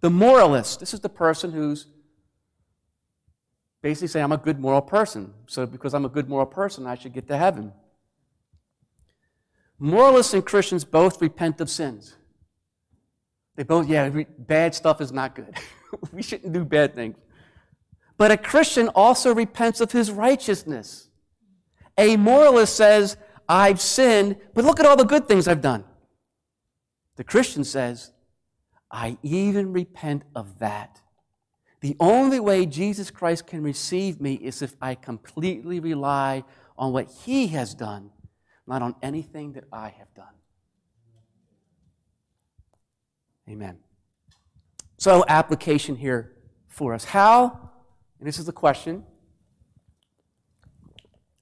The 0.00 0.10
moralist, 0.10 0.80
this 0.80 0.92
is 0.92 1.00
the 1.00 1.08
person 1.08 1.52
who's 1.52 1.86
basically 3.82 4.08
saying, 4.08 4.24
I'm 4.24 4.32
a 4.32 4.36
good 4.36 4.60
moral 4.60 4.82
person. 4.82 5.32
So 5.46 5.64
because 5.64 5.94
I'm 5.94 6.04
a 6.04 6.08
good 6.08 6.28
moral 6.28 6.46
person, 6.46 6.86
I 6.86 6.94
should 6.94 7.12
get 7.12 7.26
to 7.28 7.36
heaven. 7.36 7.72
Moralists 9.78 10.34
and 10.34 10.44
Christians 10.44 10.84
both 10.84 11.20
repent 11.22 11.60
of 11.60 11.70
sins. 11.70 12.16
They 13.56 13.62
both, 13.62 13.88
yeah, 13.88 14.08
bad 14.38 14.74
stuff 14.74 15.00
is 15.00 15.12
not 15.12 15.34
good. 15.34 15.56
we 16.12 16.22
shouldn't 16.22 16.52
do 16.52 16.64
bad 16.64 16.94
things. 16.94 17.16
But 18.16 18.30
a 18.30 18.36
Christian 18.36 18.88
also 18.88 19.34
repents 19.34 19.80
of 19.80 19.92
his 19.92 20.10
righteousness. 20.10 21.08
A 21.98 22.16
moralist 22.16 22.76
says, 22.76 23.16
I've 23.48 23.80
sinned, 23.80 24.36
but 24.54 24.64
look 24.64 24.80
at 24.80 24.86
all 24.86 24.96
the 24.96 25.04
good 25.04 25.26
things 25.26 25.48
I've 25.48 25.60
done. 25.60 25.84
The 27.16 27.24
Christian 27.24 27.64
says, 27.64 28.12
I 28.90 29.18
even 29.22 29.72
repent 29.72 30.24
of 30.34 30.58
that. 30.58 31.00
The 31.80 31.96
only 31.98 32.38
way 32.38 32.66
Jesus 32.66 33.10
Christ 33.10 33.46
can 33.46 33.62
receive 33.62 34.20
me 34.20 34.34
is 34.34 34.62
if 34.62 34.76
I 34.80 34.94
completely 34.94 35.80
rely 35.80 36.44
on 36.78 36.92
what 36.92 37.10
He 37.24 37.48
has 37.48 37.74
done, 37.74 38.10
not 38.66 38.82
on 38.82 38.94
anything 39.02 39.54
that 39.54 39.64
I 39.72 39.88
have 39.88 40.14
done. 40.14 40.34
Amen. 43.48 43.78
So, 44.96 45.24
application 45.26 45.96
here 45.96 46.36
for 46.68 46.94
us. 46.94 47.04
How, 47.04 47.70
and 48.18 48.28
this 48.28 48.38
is 48.38 48.46
the 48.46 48.52
question 48.52 49.04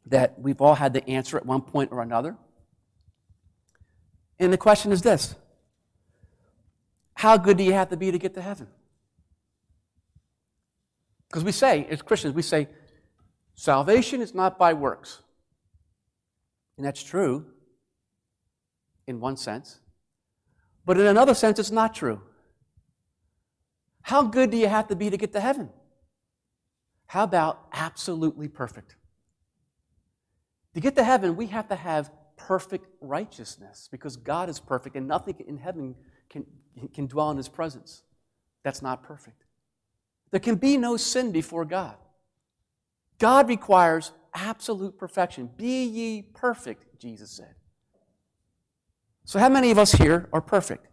that 0.07 0.39
we've 0.39 0.61
all 0.61 0.75
had 0.75 0.95
to 0.95 1.09
answer 1.09 1.37
at 1.37 1.47
one 1.47 1.61
point 1.61 1.93
or 1.93 2.01
another. 2.03 2.37
And 4.39 4.53
the 4.53 4.59
question 4.59 4.93
is 4.93 5.03
this 5.03 5.35
how 7.21 7.37
good 7.37 7.59
do 7.59 7.65
you 7.65 7.75
have 7.75 7.91
to 7.91 7.99
be 7.99 8.11
to 8.11 8.17
get 8.17 8.33
to 8.33 8.41
heaven? 8.41 8.67
Because 11.29 11.45
we 11.45 11.53
say, 11.53 11.87
as 11.91 12.01
Christians, 12.01 12.33
we 12.35 12.41
say, 12.41 12.67
salvation 13.55 14.23
is 14.23 14.35
not 14.35 14.59
by 14.59 14.73
works. 14.73 15.21
And 16.79 16.87
that's 16.87 17.03
true 17.03 17.45
in 19.07 19.21
one 19.21 19.37
sense. 19.37 19.81
But 20.87 20.99
in 20.99 21.05
another 21.05 21.35
sense, 21.35 21.59
it's 21.59 21.71
not 21.71 21.95
true. 21.95 22.23
How 24.01 24.23
good 24.23 24.51
do 24.51 24.57
you 24.57 24.69
have 24.69 24.89
to 24.89 24.97
be 24.97 25.11
to 25.11 25.19
get 25.19 25.35
to 25.35 25.41
heaven? 25.41 25.69
How 27.05 27.25
about 27.25 27.67
absolutely 27.75 28.49
perfect? 28.49 28.97
To 30.73 30.81
get 30.81 30.97
to 30.97 31.05
heaven, 31.05 31.37
we 31.37 31.49
have 31.49 31.69
to 31.69 31.77
have 31.77 32.11
perfect 32.39 32.87
righteousness 33.03 33.91
because 33.93 34.17
God 34.17 34.49
is 34.49 34.59
perfect 34.59 34.97
and 34.97 35.07
nothing 35.07 35.35
in 35.47 35.59
heaven 35.59 35.97
can, 36.31 36.47
can 36.95 37.07
dwell 37.07 37.31
in 37.31 37.37
his 37.37 37.49
presence. 37.49 38.03
That's 38.63 38.81
not 38.81 39.03
perfect. 39.03 39.45
There 40.31 40.41
can 40.41 40.57
be 40.57 40.77
no 40.77 40.97
sin 40.97 41.33
before 41.33 41.65
God. 41.65 41.97
God 43.19 43.49
requires 43.49 44.13
absolute 44.33 44.97
perfection. 44.97 45.51
Be 45.57 45.85
ye 45.85 46.23
perfect, 46.23 46.99
Jesus 46.99 47.31
said. 47.31 47.55
So, 49.25 49.39
how 49.39 49.49
many 49.49 49.71
of 49.71 49.79
us 49.79 49.93
here 49.93 50.29
are 50.33 50.41
perfect? 50.41 50.87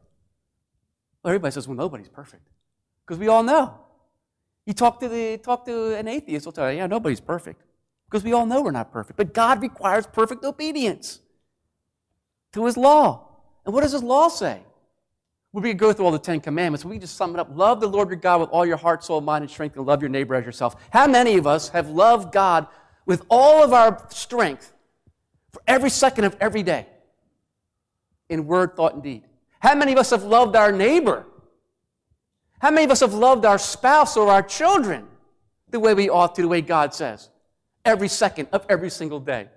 Well, 1.23 1.32
everybody 1.32 1.54
says, 1.54 1.67
well, 1.67 1.78
nobody's 1.78 2.10
perfect. 2.10 2.43
Because 3.06 3.19
we 3.19 3.28
all 3.28 3.43
know. 3.43 3.80
You 4.65 4.73
talk 4.73 5.00
to, 5.00 5.08
the, 5.08 5.38
talk 5.38 5.65
to 5.65 5.95
an 5.95 6.08
atheist, 6.08 6.45
they'll 6.45 6.52
tell 6.52 6.71
you, 6.71 6.80
yeah, 6.80 6.88
nobody's 6.88 7.21
perfect. 7.21 7.63
Because 8.10 8.23
we 8.23 8.34
all 8.34 8.45
know 8.45 8.62
we're 8.62 8.71
not 8.71 8.91
perfect. 8.91 9.17
But 9.17 9.34
God 9.34 9.62
requires 9.62 10.06
perfect 10.08 10.43
obedience 10.43 11.19
to 12.54 12.65
His 12.65 12.78
law. 12.78 13.28
And 13.65 13.73
what 13.73 13.82
does 13.82 13.93
His 13.93 14.04
law 14.04 14.28
say? 14.28 14.62
We 15.58 15.74
go 15.74 15.91
through 15.91 16.06
all 16.06 16.12
the 16.12 16.20
Ten 16.20 16.39
Commandments. 16.39 16.86
We 16.86 17.00
just 17.00 17.15
sum 17.15 17.34
it 17.34 17.39
up. 17.39 17.50
Love 17.52 17.80
the 17.80 17.88
Lord 17.88 18.10
your 18.10 18.17
God 18.17 18.41
with 18.41 18.50
all 18.52 18.63
your 18.63 18.78
heart, 18.78 19.04
soul, 19.04 19.22
mind, 19.22 19.41
and 19.41 19.50
strength, 19.50 19.76
and 19.76 19.88
love 19.88 20.04
your 20.04 20.10
neighbor 20.10 20.36
as 20.36 20.46
yourself. 20.46 20.76
How 20.91 21.08
many 21.08 21.36
of 21.36 21.48
us 21.48 21.70
have 21.70 21.89
loved 21.89 22.32
God 22.32 22.67
with 23.08 23.24
all 23.28 23.63
of 23.63 23.74
our 23.74 24.06
strength 24.12 24.72
for 25.52 25.60
every 25.67 25.89
second 25.89 26.26
of 26.26 26.38
every 26.39 26.62
day 26.62 26.86
in 28.30 28.46
word, 28.46 28.76
thought, 28.76 28.93
and 28.93 29.02
deed? 29.02 29.24
How 29.60 29.74
many 29.74 29.93
of 29.93 29.98
us 29.98 30.12
have 30.12 30.24
loved 30.24 30.56
our 30.56 30.72
neighbor? 30.72 31.26
How 32.60 32.70
many 32.70 32.86
of 32.86 32.91
us 32.91 33.00
have 33.00 33.15
loved 33.15 33.43
our 33.43 33.58
spouse 33.58 34.15
or 34.15 34.30
our 34.30 34.43
children 34.43 35.08
the 35.72 35.80
way 35.80 35.96
we 35.96 36.08
ought 36.08 36.36
to, 36.36 36.43
the 36.43 36.48
way 36.48 36.62
God 36.62 36.93
says? 36.93 37.30
Every 37.84 38.10
second 38.10 38.50
of 38.52 38.63
every 38.70 38.91
single 38.91 39.20
day. 39.20 39.48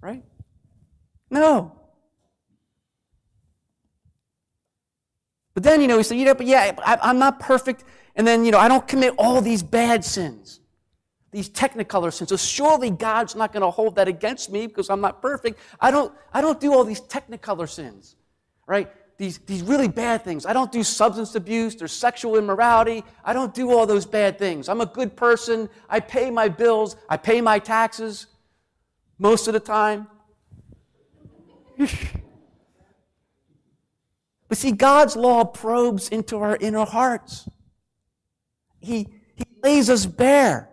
Right? 0.00 0.22
No. 1.30 1.79
But 5.54 5.62
then, 5.62 5.80
you 5.80 5.88
know, 5.88 5.96
he 5.96 6.02
said, 6.02 6.18
you 6.18 6.24
know, 6.24 6.34
but 6.34 6.46
yeah, 6.46 6.72
I, 6.84 7.10
am 7.10 7.18
not 7.18 7.40
perfect. 7.40 7.84
And 8.16 8.26
then, 8.26 8.44
you 8.44 8.50
know, 8.50 8.58
I 8.58 8.68
don't 8.68 8.86
commit 8.86 9.14
all 9.18 9.40
these 9.40 9.62
bad 9.62 10.04
sins, 10.04 10.60
these 11.32 11.48
technicolor 11.48 12.12
sins. 12.12 12.30
So 12.30 12.36
surely 12.36 12.90
God's 12.90 13.34
not 13.34 13.52
going 13.52 13.62
to 13.62 13.70
hold 13.70 13.96
that 13.96 14.08
against 14.08 14.50
me 14.50 14.66
because 14.66 14.90
I'm 14.90 15.00
not 15.00 15.20
perfect. 15.20 15.58
I 15.80 15.90
don't, 15.90 16.12
I 16.32 16.40
don't 16.40 16.60
do 16.60 16.72
all 16.72 16.84
these 16.84 17.00
technicolor 17.00 17.68
sins, 17.68 18.16
right? 18.66 18.88
these, 19.20 19.36
these 19.40 19.62
really 19.62 19.86
bad 19.86 20.24
things. 20.24 20.46
I 20.46 20.54
don't 20.54 20.72
do 20.72 20.82
substance 20.82 21.34
abuse 21.34 21.82
or 21.82 21.88
sexual 21.88 22.38
immorality. 22.38 23.04
I 23.22 23.34
don't 23.34 23.52
do 23.52 23.70
all 23.70 23.84
those 23.84 24.06
bad 24.06 24.38
things. 24.38 24.66
I'm 24.66 24.80
a 24.80 24.86
good 24.86 25.14
person. 25.14 25.68
I 25.90 26.00
pay 26.00 26.30
my 26.30 26.48
bills. 26.48 26.96
I 27.06 27.18
pay 27.18 27.42
my 27.42 27.58
taxes 27.58 28.28
most 29.18 29.46
of 29.46 29.52
the 29.52 29.60
time. 29.60 30.06
but 34.50 34.58
see, 34.58 34.72
God's 34.72 35.14
law 35.14 35.44
probes 35.44 36.08
into 36.08 36.38
our 36.38 36.56
inner 36.56 36.84
hearts. 36.84 37.48
He, 38.80 39.06
he 39.36 39.44
lays 39.62 39.88
us 39.88 40.06
bare. 40.06 40.68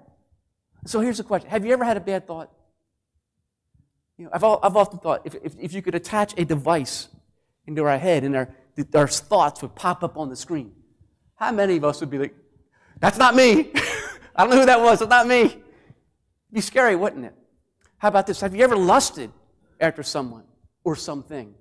So 0.88 1.00
here's 1.00 1.20
the 1.20 1.24
question 1.24 1.52
Have 1.52 1.64
you 1.64 1.74
ever 1.74 1.84
had 1.84 1.96
a 1.96 2.00
bad 2.00 2.26
thought? 2.26 2.52
You 4.18 4.26
know, 4.26 4.32
I've, 4.34 4.44
I've 4.44 4.76
often 4.76 4.98
thought 4.98 5.22
if, 5.26 5.36
if, 5.44 5.54
if 5.60 5.74
you 5.74 5.84
could 5.84 5.94
attach 5.94 6.34
a 6.40 6.44
device 6.44 7.10
into 7.68 7.84
our 7.84 8.00
head 8.00 8.24
and 8.24 8.36
our, 8.36 8.50
our 8.96 9.08
thoughts 9.08 9.62
would 9.62 9.76
pop 9.76 10.04
up 10.04 10.18
on 10.18 10.30
the 10.30 10.36
screen. 10.36 10.72
How 11.36 11.52
many 11.52 11.78
of 11.78 11.84
us 11.84 12.00
would 12.00 12.10
be 12.10 12.18
like, 12.18 12.36
that's 13.00 13.20
not 13.20 13.36
me. 13.36 13.70
I 14.36 14.44
don't 14.44 14.50
know 14.50 14.60
who 14.62 14.66
that 14.66 14.82
was. 14.82 15.04
It's 15.04 15.10
not 15.10 15.28
me. 15.28 15.42
It'd 15.42 15.62
be 16.52 16.62
scary, 16.62 16.96
wouldn't 16.96 17.26
it? 17.26 17.36
How 18.00 18.08
about 18.08 18.26
this? 18.26 18.42
Have 18.42 18.56
you 18.56 18.64
ever 18.64 18.76
lusted 18.76 19.32
after 19.80 20.02
someone 20.02 20.46
or 20.84 20.96
something? 20.96 21.54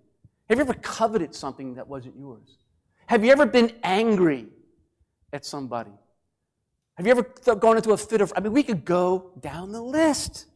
Have 0.49 0.59
you 0.59 0.63
ever 0.63 0.75
coveted 0.75 1.35
something 1.35 1.75
that 1.75 1.89
wasn't 1.89 2.17
yours? 2.17 2.59
Have 3.07 3.25
you 3.25 3.33
ever 3.33 3.47
been 3.47 3.73
angry 3.83 4.47
at 5.33 5.45
somebody? 5.45 5.93
Have 6.97 7.07
you 7.07 7.13
ever 7.13 7.23
gone 7.57 7.77
into 7.77 7.93
a 7.93 7.97
fit 7.97 8.21
of, 8.21 8.33
I 8.37 8.41
mean, 8.41 8.53
we 8.53 8.63
could 8.63 8.85
go 8.85 9.33
down 9.41 9.73
the 9.73 9.83
list, 9.83 10.47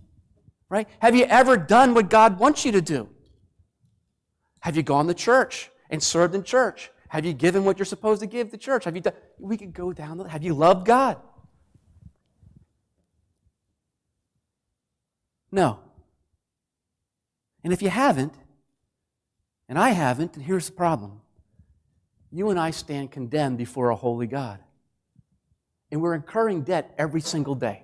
right? 0.68 0.88
Have 1.00 1.14
you 1.14 1.24
ever 1.24 1.57
done 1.57 1.94
what 1.94 2.09
God 2.09 2.38
wants 2.38 2.64
you 2.64 2.72
to 2.72 2.81
do? 2.81 3.09
Have 4.61 4.76
you 4.76 4.83
gone 4.83 5.07
to 5.09 5.14
church 5.14 5.70
and 5.90 6.03
served 6.03 6.35
in 6.35 6.42
church? 6.42 6.90
Have 7.09 7.26
you 7.26 7.33
given 7.33 7.64
what 7.64 7.79
you're 7.79 7.87
supposed 7.87 8.20
to 8.20 8.26
give 8.26 8.50
to 8.50 8.57
church? 8.57 8.85
Have 8.85 8.94
you 8.94 9.03
done, 9.03 9.14
we 9.38 9.57
could 9.57 9.74
go 9.74 9.92
down 9.92 10.18
the, 10.18 10.29
have 10.29 10.42
you 10.42 10.55
loved 10.55 10.87
God? 10.87 11.20
No. 15.50 15.81
And 17.64 17.72
if 17.72 17.83
you 17.83 17.90
haven't, 17.90 18.33
and 19.70 19.78
I 19.78 19.90
haven't, 19.90 20.37
and 20.37 20.44
here's 20.44 20.66
the 20.66 20.72
problem 20.72 21.22
you 22.30 22.50
and 22.50 22.61
I 22.61 22.70
stand 22.72 23.11
condemned 23.11 23.56
before 23.56 23.88
a 23.88 23.96
holy 23.96 24.26
God. 24.26 24.59
And 25.90 26.02
we're 26.02 26.14
incurring 26.14 26.62
debt 26.62 26.94
every 26.98 27.20
single 27.20 27.54
day. 27.54 27.83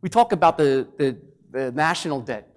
We 0.00 0.08
talk 0.08 0.32
about 0.32 0.58
the, 0.58 0.88
the, 0.96 1.16
the 1.50 1.70
national 1.72 2.22
debt. 2.22 2.48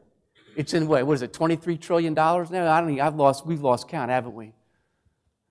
It's 0.56 0.74
in 0.74 0.88
what? 0.88 1.06
What 1.06 1.14
is 1.14 1.22
it? 1.22 1.34
Twenty-three 1.34 1.78
trillion 1.78 2.14
dollars 2.14 2.50
now? 2.50 2.72
I 2.72 2.82
don't. 2.82 2.92
Even, 2.92 3.02
I've 3.02 3.16
lost. 3.16 3.46
We've 3.46 3.62
lost 3.62 3.88
count, 3.88 4.10
haven't 4.10 4.34
we? 4.34 4.54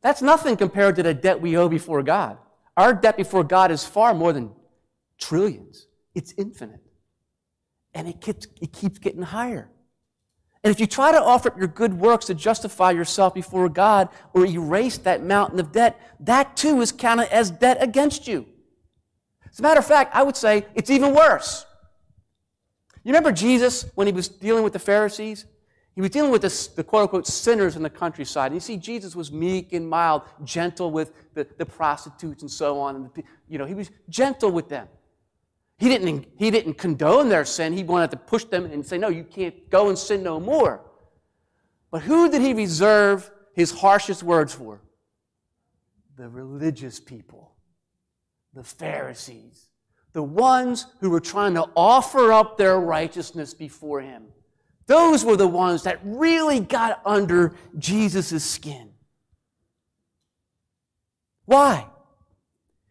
That's 0.02 0.22
nothing 0.22 0.56
compared 0.56 0.96
to 0.96 1.02
the 1.02 1.14
debt 1.14 1.40
we 1.40 1.56
owe 1.56 1.68
before 1.68 2.02
God. 2.02 2.38
Our 2.76 2.94
debt 2.94 3.16
before 3.16 3.44
God 3.44 3.70
is 3.70 3.84
far 3.84 4.14
more 4.14 4.32
than 4.32 4.50
trillions. 5.18 5.86
It's 6.14 6.34
infinite, 6.36 6.82
and 7.94 8.08
it 8.08 8.20
keeps 8.20 8.46
it 8.60 8.72
keeps 8.72 8.98
getting 8.98 9.22
higher. 9.22 9.70
And 10.64 10.72
if 10.72 10.80
you 10.80 10.86
try 10.86 11.12
to 11.12 11.22
offer 11.22 11.50
up 11.50 11.58
your 11.58 11.68
good 11.68 11.94
works 11.94 12.26
to 12.26 12.34
justify 12.34 12.90
yourself 12.90 13.34
before 13.34 13.68
God 13.68 14.08
or 14.34 14.44
erase 14.44 14.98
that 14.98 15.22
mountain 15.22 15.60
of 15.60 15.72
debt, 15.72 16.00
that 16.20 16.56
too 16.56 16.80
is 16.80 16.90
counted 16.90 17.32
as 17.32 17.50
debt 17.50 17.78
against 17.80 18.26
you. 18.26 18.46
As 19.50 19.60
a 19.60 19.62
matter 19.62 19.78
of 19.78 19.86
fact, 19.86 20.14
I 20.14 20.22
would 20.22 20.36
say 20.36 20.66
it's 20.74 20.90
even 20.90 21.14
worse. 21.14 21.64
You 23.04 23.12
remember 23.12 23.32
Jesus 23.32 23.86
when 23.94 24.06
he 24.06 24.12
was 24.12 24.28
dealing 24.28 24.64
with 24.64 24.72
the 24.72 24.78
Pharisees? 24.78 25.46
He 25.94 26.00
was 26.00 26.10
dealing 26.10 26.30
with 26.30 26.42
the, 26.42 26.68
the 26.76 26.84
quote 26.84 27.02
unquote 27.02 27.26
sinners 27.26 27.74
in 27.74 27.82
the 27.82 27.90
countryside. 27.90 28.52
And 28.52 28.54
you 28.56 28.60
see, 28.60 28.76
Jesus 28.76 29.16
was 29.16 29.32
meek 29.32 29.72
and 29.72 29.88
mild, 29.88 30.22
gentle 30.44 30.90
with 30.90 31.12
the, 31.34 31.46
the 31.56 31.66
prostitutes 31.66 32.42
and 32.42 32.50
so 32.50 32.78
on. 32.78 32.96
And 32.96 33.24
you 33.48 33.58
know, 33.58 33.64
he 33.64 33.74
was 33.74 33.90
gentle 34.08 34.50
with 34.50 34.68
them. 34.68 34.88
He 35.78 35.88
didn't, 35.88 36.26
he 36.36 36.50
didn't 36.50 36.74
condone 36.74 37.28
their 37.28 37.44
sin. 37.44 37.72
He 37.72 37.84
wanted 37.84 38.10
to 38.10 38.16
push 38.16 38.44
them 38.44 38.66
and 38.66 38.84
say, 38.84 38.98
no, 38.98 39.08
you 39.08 39.24
can't 39.24 39.70
go 39.70 39.88
and 39.88 39.96
sin 39.96 40.22
no 40.22 40.40
more. 40.40 40.80
But 41.90 42.02
who 42.02 42.30
did 42.30 42.42
he 42.42 42.52
reserve 42.52 43.30
his 43.54 43.70
harshest 43.70 44.22
words 44.22 44.52
for? 44.52 44.80
The 46.16 46.28
religious 46.28 46.98
people, 46.98 47.52
the 48.54 48.64
Pharisees 48.64 49.68
the 50.18 50.22
ones 50.24 50.86
who 50.98 51.10
were 51.10 51.20
trying 51.20 51.54
to 51.54 51.70
offer 51.76 52.32
up 52.32 52.56
their 52.56 52.80
righteousness 52.80 53.54
before 53.54 54.00
him. 54.00 54.24
Those 54.86 55.24
were 55.24 55.36
the 55.36 55.46
ones 55.46 55.84
that 55.84 56.00
really 56.02 56.58
got 56.58 57.00
under 57.06 57.54
Jesus' 57.78 58.44
skin. 58.44 58.90
Why? 61.44 61.86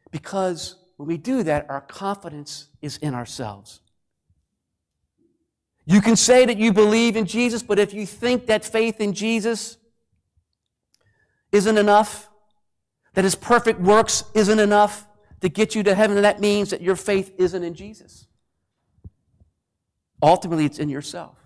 Because 0.10 0.77
when 0.98 1.08
we 1.08 1.18
do 1.18 1.44
that, 1.44 1.70
our 1.70 1.82
confidence 1.82 2.68
is 2.82 2.98
in 2.98 3.14
ourselves. 3.14 3.82
You 5.86 6.02
can 6.02 6.16
say 6.16 6.46
that 6.46 6.58
you 6.58 6.74
believe 6.74 7.16
in 7.16 7.26
Jesus, 7.26 7.64
but 7.64 7.80
if 7.80 7.94
you 7.94 8.06
think 8.06 8.48
that 8.48 8.66
faith 8.66 9.00
in 9.00 9.14
Jesus 9.14 9.78
isn't 11.52 11.78
enough, 11.78 12.30
that 13.14 13.24
his 13.24 13.36
perfect 13.36 13.80
works 13.80 14.26
isn't 14.34 14.60
enough, 14.60 15.08
to 15.42 15.50
get 15.50 15.76
you 15.76 15.84
to 15.84 15.94
heaven, 15.94 16.22
that 16.22 16.40
means 16.42 16.72
that 16.72 16.82
your 16.82 16.96
faith 16.96 17.32
isn't 17.38 17.64
in 17.64 17.76
Jesus. 17.76 18.28
Ultimately, 20.22 20.66
it's 20.66 20.80
in 20.80 20.90
yourself. 20.90 21.38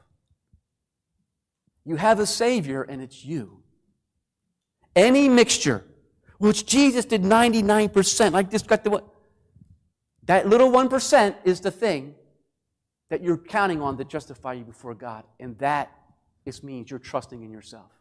You 1.84 1.98
have 1.98 2.20
a 2.20 2.26
Savior, 2.26 2.84
and 2.84 3.02
it's 3.02 3.26
you. 3.26 3.64
Any 4.96 5.28
mixture, 5.28 5.84
which 6.38 6.66
Jesus 6.66 7.06
did 7.06 7.24
99%, 7.24 8.32
like 8.32 8.50
this 8.50 8.62
got 8.62 8.84
the? 8.84 9.04
That 10.26 10.48
little 10.48 10.72
1% 10.72 11.36
is 11.44 11.62
the 11.62 11.72
thing 11.72 12.16
that 13.10 13.24
you're 13.24 13.38
counting 13.38 13.82
on 13.82 13.98
to 13.98 14.06
justify 14.06 14.54
you 14.54 14.64
before 14.64 14.94
God. 14.94 15.24
And 15.40 15.58
that 15.60 15.92
is 16.46 16.64
means 16.64 16.90
you're 16.90 17.00
trusting 17.00 17.44
in 17.44 17.52
yourself. 17.52 17.92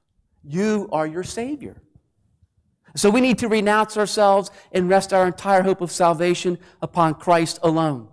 You 0.44 0.88
are 0.92 1.06
your 1.06 1.24
Savior. 1.24 1.83
So 2.96 3.11
we 3.11 3.20
need 3.20 3.38
to 3.38 3.48
renounce 3.48 3.96
ourselves 3.96 4.50
and 4.72 4.88
rest 4.88 5.12
our 5.12 5.26
entire 5.26 5.62
hope 5.62 5.80
of 5.80 5.90
salvation 5.90 6.59
upon 6.83 7.14
Christ 7.14 7.59
alone. 7.62 8.09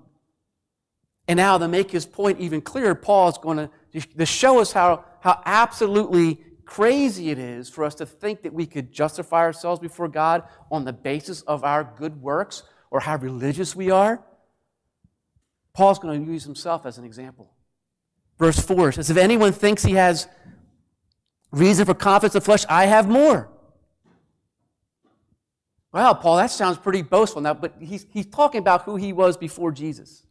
And 1.28 1.38
now, 1.38 1.58
to 1.58 1.68
make 1.68 1.92
his 1.92 2.06
point 2.06 2.40
even 2.40 2.62
clearer, 2.62 2.96
Paul 2.96 3.30
is 3.30 3.38
going 3.38 3.58
to, 3.58 4.08
to 4.18 4.26
show 4.26 4.60
us 4.60 4.72
how, 4.72 5.04
how 5.20 5.42
absolutely 5.46 6.40
crazy 6.66 7.32
it 7.32 7.40
is 7.40 7.70
for 7.70 7.84
us 7.84 7.96
to 7.96 8.06
think 8.06 8.44
that 8.44 8.54
we 8.54 8.66
could 8.66 8.92
justify 8.92 9.40
ourselves 9.40 9.80
before 9.80 10.08
God 10.08 10.44
on 10.72 10.86
the 10.86 10.94
basis 10.94 11.42
of 11.42 11.64
our 11.64 11.84
good 11.84 12.22
works 12.22 12.64
or 12.92 13.00
how 13.00 13.18
religious 13.18 13.76
we 13.76 13.92
are. 13.92 14.24
Paul's 15.74 16.00
going 16.00 16.26
to 16.26 16.32
use 16.32 16.44
himself 16.44 16.86
as 16.86 16.98
an 16.98 17.06
example. 17.06 17.52
Verse 18.40 18.60
4 18.60 18.94
says, 18.94 19.10
If 19.10 19.18
anyone 19.18 19.52
thinks 19.52 19.84
he 19.84 19.94
has 19.94 20.28
reason 21.52 21.86
for 21.86 21.94
confidence 21.94 22.36
in 22.36 22.40
the 22.40 22.46
flesh, 22.46 22.66
I 22.70 22.86
have 22.86 23.08
more. 23.08 23.50
Wow, 25.92 26.14
Paul, 26.14 26.38
that 26.38 26.52
sounds 26.52 26.78
pretty 26.78 27.02
boastful 27.02 27.42
now, 27.42 27.54
but 27.54 27.76
he's, 27.80 28.06
he's 28.12 28.28
talking 28.28 28.60
about 28.60 28.84
who 28.84 28.98
he 28.98 29.14
was 29.14 29.38
before 29.38 29.72
Jesus, 29.72 30.26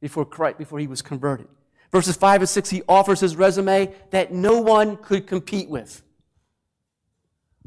before 0.00 0.24
Christ, 0.24 0.58
before 0.58 0.78
he 0.78 0.86
was 0.86 1.02
converted. 1.02 1.48
Verses 1.92 2.16
5 2.16 2.42
and 2.42 2.48
6, 2.48 2.70
he 2.70 2.82
offers 2.88 3.20
his 3.20 3.36
resume 3.36 3.94
that 4.10 4.32
no 4.32 4.60
one 4.60 4.96
could 4.96 5.26
compete 5.26 5.68
with. 5.68 6.02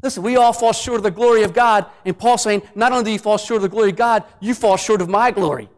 Listen, 0.02 0.22
we 0.22 0.36
all 0.36 0.52
fall 0.52 0.72
short 0.72 0.96
of 0.96 1.02
the 1.02 1.10
glory 1.10 1.42
of 1.42 1.52
God, 1.52 1.86
and 2.04 2.18
Paul's 2.18 2.42
saying, 2.42 2.62
not 2.74 2.92
only 2.92 3.04
do 3.04 3.10
you 3.10 3.18
fall 3.18 3.36
short 3.36 3.58
of 3.58 3.62
the 3.62 3.68
glory 3.68 3.90
of 3.90 3.96
God, 3.96 4.24
you 4.40 4.54
fall 4.54 4.76
short 4.76 5.02
of 5.02 5.08
my 5.08 5.30
glory. 5.30 5.68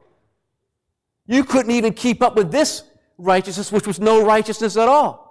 You 1.26 1.44
couldn't 1.44 1.72
even 1.72 1.92
keep 1.92 2.22
up 2.22 2.36
with 2.36 2.52
this 2.52 2.84
righteousness, 3.18 3.72
which 3.72 3.86
was 3.86 3.98
no 3.98 4.24
righteousness 4.24 4.76
at 4.76 4.88
all. 4.88 5.22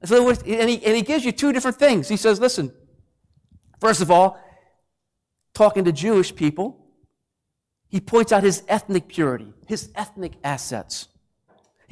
And, 0.00 0.08
so, 0.08 0.28
and, 0.28 0.70
he, 0.70 0.84
and 0.84 0.96
he 0.96 1.02
gives 1.02 1.24
you 1.24 1.30
two 1.30 1.52
different 1.52 1.76
things. 1.78 2.08
He 2.08 2.16
says, 2.16 2.40
listen, 2.40 2.72
first 3.80 4.00
of 4.00 4.10
all, 4.10 4.40
talking 5.54 5.84
to 5.84 5.92
Jewish 5.92 6.34
people, 6.34 6.84
he 7.88 8.00
points 8.00 8.32
out 8.32 8.42
his 8.42 8.64
ethnic 8.68 9.06
purity, 9.06 9.52
his 9.66 9.90
ethnic 9.94 10.32
assets. 10.42 11.08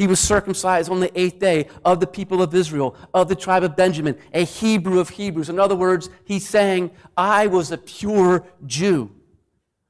He 0.00 0.06
was 0.06 0.18
circumcised 0.18 0.90
on 0.90 1.00
the 1.00 1.20
eighth 1.20 1.40
day 1.40 1.68
of 1.84 2.00
the 2.00 2.06
people 2.06 2.40
of 2.40 2.54
Israel, 2.54 2.96
of 3.12 3.28
the 3.28 3.36
tribe 3.36 3.62
of 3.64 3.76
Benjamin, 3.76 4.16
a 4.32 4.46
Hebrew 4.46 4.98
of 4.98 5.10
Hebrews. 5.10 5.50
In 5.50 5.58
other 5.58 5.76
words, 5.76 6.08
he's 6.24 6.48
saying, 6.48 6.92
I 7.18 7.48
was 7.48 7.70
a 7.70 7.76
pure 7.76 8.46
Jew. 8.64 9.10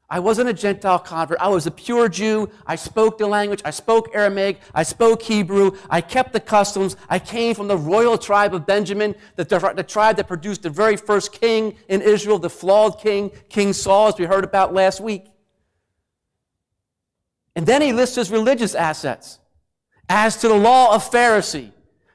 I 0.08 0.18
wasn't 0.18 0.48
a 0.48 0.52
Gentile 0.52 0.98
convert. 0.98 1.38
I 1.38 1.46
was 1.46 1.68
a 1.68 1.70
pure 1.70 2.08
Jew. 2.08 2.50
I 2.66 2.74
spoke 2.74 3.18
the 3.18 3.28
language. 3.28 3.62
I 3.64 3.70
spoke 3.70 4.10
Aramaic. 4.12 4.58
I 4.74 4.82
spoke 4.82 5.22
Hebrew. 5.22 5.78
I 5.88 6.00
kept 6.00 6.32
the 6.32 6.40
customs. 6.40 6.96
I 7.08 7.20
came 7.20 7.54
from 7.54 7.68
the 7.68 7.78
royal 7.78 8.18
tribe 8.18 8.52
of 8.52 8.66
Benjamin, 8.66 9.14
the, 9.36 9.44
the 9.44 9.84
tribe 9.84 10.16
that 10.16 10.26
produced 10.26 10.64
the 10.64 10.70
very 10.70 10.96
first 10.96 11.30
king 11.30 11.76
in 11.88 12.02
Israel, 12.02 12.40
the 12.40 12.50
flawed 12.50 12.98
king, 12.98 13.30
King 13.48 13.72
Saul, 13.72 14.08
as 14.08 14.18
we 14.18 14.24
heard 14.24 14.42
about 14.42 14.74
last 14.74 15.00
week. 15.00 15.26
And 17.54 17.64
then 17.64 17.80
he 17.80 17.92
lists 17.92 18.16
his 18.16 18.28
religious 18.28 18.74
assets. 18.74 19.39
As 20.12 20.36
to 20.38 20.48
the 20.48 20.56
law 20.56 20.92
of 20.92 21.08
Pharisee, 21.08 21.70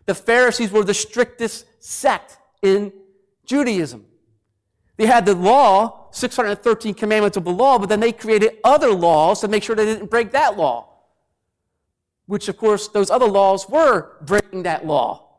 the 0.05 0.13
Pharisees 0.13 0.69
were 0.69 0.83
the 0.83 0.93
strictest 0.93 1.65
sect 1.79 2.37
in 2.61 2.91
Judaism. 3.45 4.05
They 4.97 5.05
had 5.05 5.25
the 5.25 5.33
law, 5.33 6.09
613 6.11 6.93
commandments 6.93 7.37
of 7.37 7.45
the 7.45 7.51
law, 7.51 7.79
but 7.79 7.87
then 7.87 8.01
they 8.01 8.11
created 8.11 8.57
other 8.65 8.91
laws 8.91 9.39
to 9.39 9.47
make 9.47 9.63
sure 9.63 9.77
they 9.77 9.85
didn't 9.85 10.11
break 10.11 10.31
that 10.31 10.57
law. 10.57 10.89
Which, 12.25 12.49
of 12.49 12.57
course, 12.57 12.89
those 12.89 13.09
other 13.09 13.27
laws 13.27 13.69
were 13.69 14.17
breaking 14.21 14.63
that 14.63 14.85
law. 14.85 15.29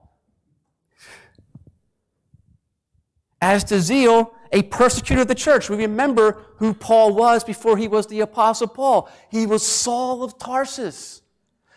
As 3.42 3.64
to 3.64 3.82
zeal, 3.82 4.32
a 4.50 4.62
persecutor 4.62 5.22
of 5.22 5.28
the 5.28 5.34
church. 5.34 5.68
We 5.68 5.76
remember 5.76 6.42
who 6.56 6.72
Paul 6.72 7.14
was 7.14 7.44
before 7.44 7.76
he 7.76 7.86
was 7.86 8.06
the 8.06 8.20
Apostle 8.20 8.68
Paul. 8.68 9.10
He 9.30 9.44
was 9.44 9.66
Saul 9.66 10.22
of 10.22 10.38
Tarsus. 10.38 11.20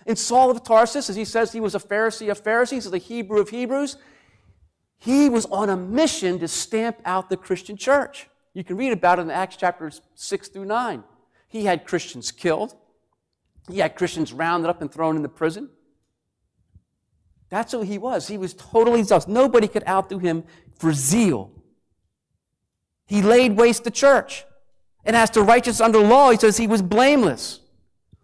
And 0.10 0.18
Saul 0.18 0.50
of 0.50 0.64
Tarsus, 0.64 1.08
as 1.08 1.16
he 1.16 1.24
says 1.24 1.52
he 1.52 1.60
was 1.60 1.76
a 1.76 1.80
Pharisee 1.80 2.32
of 2.32 2.40
Pharisees, 2.40 2.92
a 2.92 2.98
Hebrew 2.98 3.40
of 3.40 3.50
Hebrews, 3.50 3.96
he 4.98 5.30
was 5.30 5.46
on 5.46 5.70
a 5.70 5.78
mission 5.78 6.40
to 6.40 6.48
stamp 6.48 7.00
out 7.06 7.30
the 7.30 7.38
Christian 7.38 7.78
church. 7.78 8.28
You 8.56 8.64
can 8.64 8.76
read 8.76 8.92
about 8.92 9.20
it 9.20 9.22
in 9.22 9.30
Acts 9.30 9.56
chapters 9.56 10.02
6 10.16 10.48
through 10.48 10.66
9. 10.66 11.04
He 11.48 11.66
had 11.66 11.86
Christians 11.86 12.32
killed, 12.32 12.76
he 13.70 13.78
had 13.78 13.96
Christians 13.96 14.34
rounded 14.34 14.68
up 14.68 14.82
and 14.82 14.92
thrown 14.92 15.16
into 15.16 15.30
prison. 15.30 15.70
That's 17.50 17.72
who 17.72 17.84
he 17.84 18.00
was. 18.00 18.28
He 18.28 18.38
was 18.40 18.56
totally 18.56 19.04
zealous. 19.04 19.28
Nobody 19.28 19.68
could 19.68 19.88
outdo 19.88 20.18
him 20.18 20.44
for 20.80 20.92
zeal. 20.92 21.52
He 23.06 23.22
laid 23.22 23.58
waste 23.58 23.84
the 23.84 23.92
church. 23.92 24.44
And 25.06 25.16
as 25.16 25.30
to 25.32 25.44
righteous 25.44 25.80
under 25.80 26.00
law, 26.00 26.32
he 26.32 26.38
says 26.38 26.58
he 26.58 26.66
was 26.66 26.82
blameless. 26.82 27.60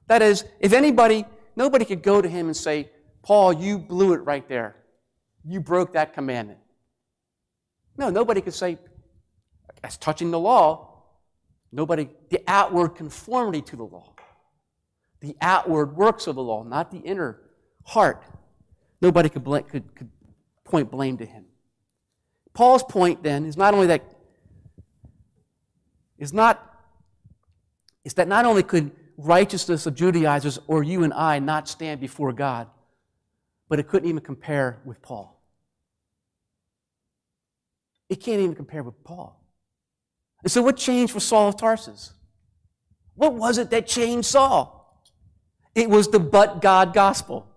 That 0.08 0.24
is, 0.24 0.46
if 0.60 0.74
anybody, 0.74 1.26
nobody 1.56 1.86
could 1.86 2.02
go 2.02 2.22
to 2.22 2.28
him 2.28 2.48
and 2.48 2.56
say, 2.56 2.90
Paul, 3.24 3.54
you 3.54 3.78
blew 3.78 4.14
it 4.14 4.18
right 4.18 4.48
there. 4.48 4.76
You 5.44 5.60
broke 5.60 5.94
that 5.94 6.14
commandment. 6.14 6.60
No, 7.98 8.10
nobody 8.10 8.42
could 8.42 8.54
say, 8.54 8.78
as 9.84 9.98
touching 9.98 10.32
the 10.32 10.40
law, 10.40 11.04
nobody, 11.72 12.10
the 12.30 12.42
outward 12.48 12.90
conformity 12.90 13.62
to 13.62 13.76
the 13.76 13.84
law, 13.84 14.14
the 15.22 15.36
outward 15.42 15.96
works 15.96 16.28
of 16.28 16.36
the 16.36 16.44
law, 16.44 16.64
not 16.64 16.92
the 16.92 17.00
inner 17.00 17.42
heart. 17.84 18.24
Nobody 19.02 19.30
could, 19.30 19.44
could, 19.44 19.96
could 19.96 20.10
point 20.64 20.92
blame 20.92 21.18
to 21.18 21.26
him. 21.26 21.46
Paul's 22.54 22.84
point 22.84 23.22
then 23.24 23.46
is 23.46 23.58
not 23.58 23.74
only 23.74 23.88
that 23.88 24.04
is 26.18 26.32
not 26.32 26.72
is 28.06 28.14
that 28.14 28.28
not 28.28 28.46
only 28.46 28.64
could 28.64 28.92
righteousness 29.18 29.86
of 29.86 29.96
Judaizers 29.96 30.60
or 30.68 30.84
you 30.84 31.04
and 31.04 31.14
I 31.14 31.40
not 31.40 31.68
stand 31.68 32.02
before 32.02 32.34
God, 32.34 32.68
but 33.70 33.80
it 33.80 33.88
couldn't 33.88 34.10
even 34.10 34.22
compare 34.22 34.82
with 34.86 35.02
Paul. 35.02 35.42
It 38.10 38.18
can't 38.18 38.40
even 38.40 38.56
compare 38.56 38.84
with 38.84 39.04
Paul. 39.04 39.42
And 40.44 40.52
so, 40.52 40.62
what 40.62 40.78
changed 40.78 41.14
for 41.14 41.20
Saul 41.20 41.50
of 41.50 41.58
Tarsus? 41.58 42.14
What 43.16 43.34
was 43.34 43.58
it 43.58 43.72
that 43.72 43.88
changed 43.88 44.28
Saul? 44.28 45.04
It 45.74 45.90
was 45.90 46.10
the 46.10 46.20
but 46.20 46.62
God 46.62 46.94
gospel. 46.94 47.48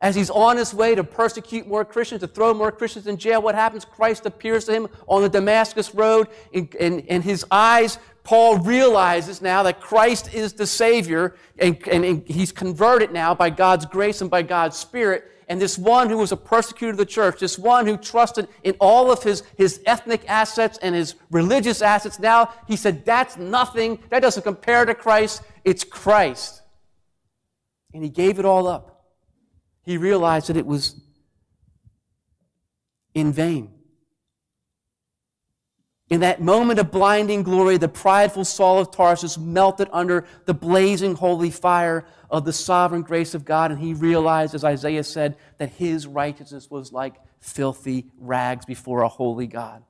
As 0.00 0.14
he's 0.14 0.28
on 0.28 0.56
his 0.58 0.74
way 0.74 0.94
to 0.94 1.04
persecute 1.04 1.66
more 1.66 1.84
Christians, 1.84 2.20
to 2.20 2.26
throw 2.26 2.52
more 2.52 2.70
Christians 2.70 3.06
in 3.06 3.16
jail, 3.16 3.40
what 3.40 3.54
happens? 3.54 3.84
Christ 3.84 4.26
appears 4.26 4.66
to 4.66 4.72
him 4.72 4.88
on 5.06 5.22
the 5.22 5.28
Damascus 5.28 5.94
Road, 5.94 6.28
and, 6.52 6.74
and, 6.78 7.04
and 7.08 7.24
his 7.24 7.46
eyes, 7.50 7.98
Paul 8.24 8.58
realizes 8.58 9.40
now 9.40 9.62
that 9.62 9.80
Christ 9.80 10.34
is 10.34 10.54
the 10.54 10.66
Savior, 10.66 11.36
and, 11.58 11.76
and, 11.88 12.04
and 12.04 12.26
he's 12.26 12.50
converted 12.50 13.12
now 13.12 13.34
by 13.34 13.50
God's 13.50 13.86
grace 13.86 14.20
and 14.20 14.30
by 14.30 14.42
God's 14.42 14.76
Spirit. 14.76 15.30
And 15.46 15.60
this 15.60 15.78
one 15.78 16.08
who 16.08 16.16
was 16.16 16.32
a 16.32 16.36
persecutor 16.36 16.92
of 16.92 16.96
the 16.96 17.06
church, 17.06 17.38
this 17.38 17.58
one 17.58 17.86
who 17.86 17.98
trusted 17.98 18.48
in 18.62 18.74
all 18.80 19.12
of 19.12 19.22
his, 19.22 19.42
his 19.58 19.82
ethnic 19.84 20.24
assets 20.26 20.78
and 20.78 20.94
his 20.94 21.14
religious 21.30 21.82
assets, 21.82 22.18
now 22.18 22.52
he 22.66 22.76
said, 22.76 23.04
That's 23.04 23.36
nothing. 23.36 23.98
That 24.08 24.20
doesn't 24.20 24.42
compare 24.42 24.86
to 24.86 24.94
Christ. 24.94 25.42
It's 25.62 25.84
Christ. 25.84 26.62
And 27.92 28.02
he 28.02 28.08
gave 28.08 28.38
it 28.38 28.46
all 28.46 28.66
up 28.66 28.94
he 29.84 29.98
realized 29.98 30.48
that 30.48 30.56
it 30.56 30.66
was 30.66 31.00
in 33.14 33.32
vain. 33.32 33.70
In 36.10 36.20
that 36.20 36.42
moment 36.42 36.78
of 36.78 36.90
blinding 36.90 37.42
glory, 37.42 37.78
the 37.78 37.88
prideful 37.88 38.44
Saul 38.44 38.78
of 38.78 38.90
Tarsus 38.90 39.38
melted 39.38 39.88
under 39.90 40.26
the 40.44 40.52
blazing 40.52 41.14
holy 41.14 41.50
fire 41.50 42.04
of 42.30 42.44
the 42.44 42.52
sovereign 42.52 43.02
grace 43.02 43.34
of 43.34 43.44
God, 43.44 43.70
and 43.70 43.80
he 43.80 43.94
realized, 43.94 44.54
as 44.54 44.64
Isaiah 44.64 45.04
said, 45.04 45.36
that 45.58 45.70
his 45.70 46.06
righteousness 46.06 46.70
was 46.70 46.92
like 46.92 47.14
filthy 47.40 48.10
rags 48.18 48.66
before 48.66 49.02
a 49.02 49.08
holy 49.08 49.46
God. 49.46 49.82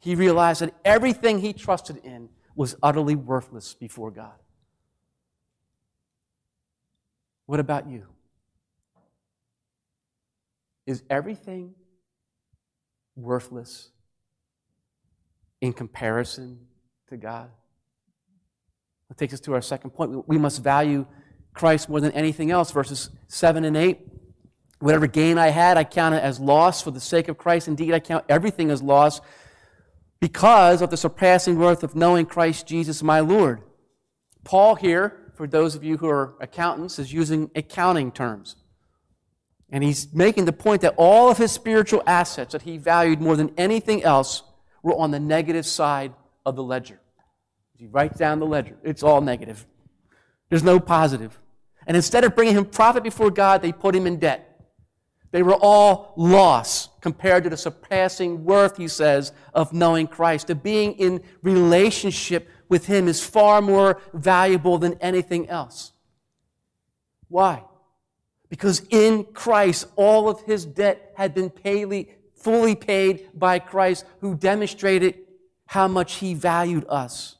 He 0.00 0.16
realized 0.16 0.60
that 0.60 0.74
everything 0.84 1.38
he 1.38 1.52
trusted 1.52 1.98
in 2.04 2.30
was 2.56 2.74
utterly 2.82 3.14
worthless 3.14 3.74
before 3.74 4.10
God. 4.10 4.34
What 7.46 7.60
about 7.60 7.88
you? 7.88 8.06
Is 10.84 11.04
everything 11.08 11.74
worthless 13.14 13.90
in 15.60 15.72
comparison 15.72 16.58
to 17.08 17.16
God? 17.16 17.50
That 19.08 19.16
takes 19.16 19.34
us 19.34 19.40
to 19.40 19.54
our 19.54 19.62
second 19.62 19.90
point. 19.90 20.28
We 20.28 20.38
must 20.38 20.62
value 20.62 21.06
Christ 21.54 21.88
more 21.88 22.00
than 22.00 22.12
anything 22.12 22.50
else. 22.50 22.70
Verses 22.70 23.10
7 23.28 23.64
and 23.64 23.76
8. 23.76 23.98
Whatever 24.80 25.06
gain 25.06 25.38
I 25.38 25.48
had, 25.48 25.76
I 25.76 25.84
count 25.84 26.14
it 26.14 26.22
as 26.22 26.38
loss 26.38 26.82
for 26.82 26.90
the 26.92 27.00
sake 27.00 27.28
of 27.28 27.36
Christ. 27.36 27.66
Indeed, 27.66 27.92
I 27.92 28.00
count 28.00 28.24
everything 28.28 28.70
as 28.70 28.80
loss 28.80 29.20
because 30.20 30.82
of 30.82 30.90
the 30.90 30.96
surpassing 30.96 31.58
worth 31.58 31.82
of 31.82 31.96
knowing 31.96 32.26
Christ 32.26 32.66
Jesus 32.66 33.02
my 33.02 33.20
Lord. 33.20 33.62
Paul 34.44 34.76
here, 34.76 35.32
for 35.34 35.46
those 35.46 35.74
of 35.74 35.82
you 35.82 35.96
who 35.96 36.08
are 36.08 36.34
accountants, 36.40 36.98
is 36.98 37.12
using 37.12 37.50
accounting 37.56 38.12
terms. 38.12 38.56
And 39.70 39.84
he's 39.84 40.12
making 40.14 40.44
the 40.44 40.52
point 40.52 40.82
that 40.82 40.94
all 40.96 41.30
of 41.30 41.38
his 41.38 41.52
spiritual 41.52 42.02
assets 42.06 42.52
that 42.52 42.62
he 42.62 42.78
valued 42.78 43.20
more 43.20 43.36
than 43.36 43.52
anything 43.56 44.02
else 44.02 44.42
were 44.82 44.94
on 44.94 45.10
the 45.10 45.20
negative 45.20 45.66
side 45.66 46.12
of 46.46 46.56
the 46.56 46.62
ledger. 46.62 47.00
He 47.76 47.86
writes 47.86 48.18
down 48.18 48.38
the 48.38 48.46
ledger, 48.46 48.76
it's 48.82 49.02
all 49.02 49.20
negative. 49.20 49.66
There's 50.48 50.64
no 50.64 50.80
positive. 50.80 51.38
And 51.86 51.96
instead 51.96 52.24
of 52.24 52.34
bringing 52.34 52.56
him 52.56 52.64
profit 52.64 53.02
before 53.02 53.30
God, 53.30 53.62
they 53.62 53.72
put 53.72 53.94
him 53.94 54.06
in 54.06 54.18
debt. 54.18 54.44
They 55.30 55.42
were 55.42 55.56
all 55.60 56.14
loss 56.16 56.88
compared 57.00 57.44
to 57.44 57.50
the 57.50 57.56
surpassing 57.56 58.44
worth, 58.44 58.76
he 58.76 58.88
says, 58.88 59.32
of 59.52 59.72
knowing 59.72 60.06
Christ. 60.06 60.48
Of 60.50 60.62
being 60.62 60.94
in 60.94 61.22
relationship 61.42 62.48
with 62.68 62.86
him 62.86 63.08
is 63.08 63.24
far 63.24 63.60
more 63.60 64.00
valuable 64.14 64.78
than 64.78 64.94
anything 65.00 65.48
else. 65.48 65.92
Why? 67.28 67.64
Because 68.48 68.82
in 68.88 69.24
Christ, 69.24 69.86
all 69.96 70.30
of 70.30 70.42
his 70.42 70.64
debt 70.64 71.12
had 71.16 71.34
been 71.34 71.50
fully 72.38 72.74
paid 72.74 73.28
by 73.34 73.58
Christ, 73.58 74.04
who 74.20 74.34
demonstrated 74.34 75.18
how 75.66 75.88
much 75.88 76.14
he 76.14 76.34
valued 76.34 76.86
us. 76.88 77.36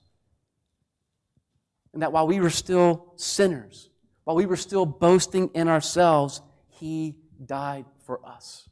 And 1.92 2.02
that 2.02 2.12
while 2.12 2.26
we 2.26 2.40
were 2.40 2.50
still 2.50 3.12
sinners, 3.16 3.90
while 4.24 4.36
we 4.36 4.46
were 4.46 4.56
still 4.56 4.84
boasting 4.84 5.50
in 5.54 5.68
ourselves, 5.68 6.42
he 6.68 7.16
died 7.44 7.86
for 8.04 8.24
us. 8.26 8.68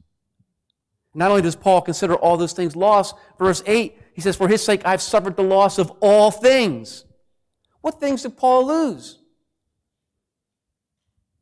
Not 1.14 1.30
only 1.30 1.42
does 1.42 1.56
Paul 1.56 1.80
consider 1.80 2.14
all 2.14 2.36
those 2.36 2.52
things 2.52 2.76
lost, 2.76 3.14
verse 3.38 3.62
8, 3.66 3.98
he 4.12 4.20
says, 4.20 4.36
For 4.36 4.48
his 4.48 4.62
sake 4.62 4.82
I've 4.84 5.00
suffered 5.00 5.36
the 5.36 5.42
loss 5.42 5.78
of 5.78 5.90
all 6.00 6.30
things. 6.30 7.06
What 7.80 7.98
things 8.00 8.22
did 8.22 8.36
Paul 8.36 8.66
lose? 8.66 9.18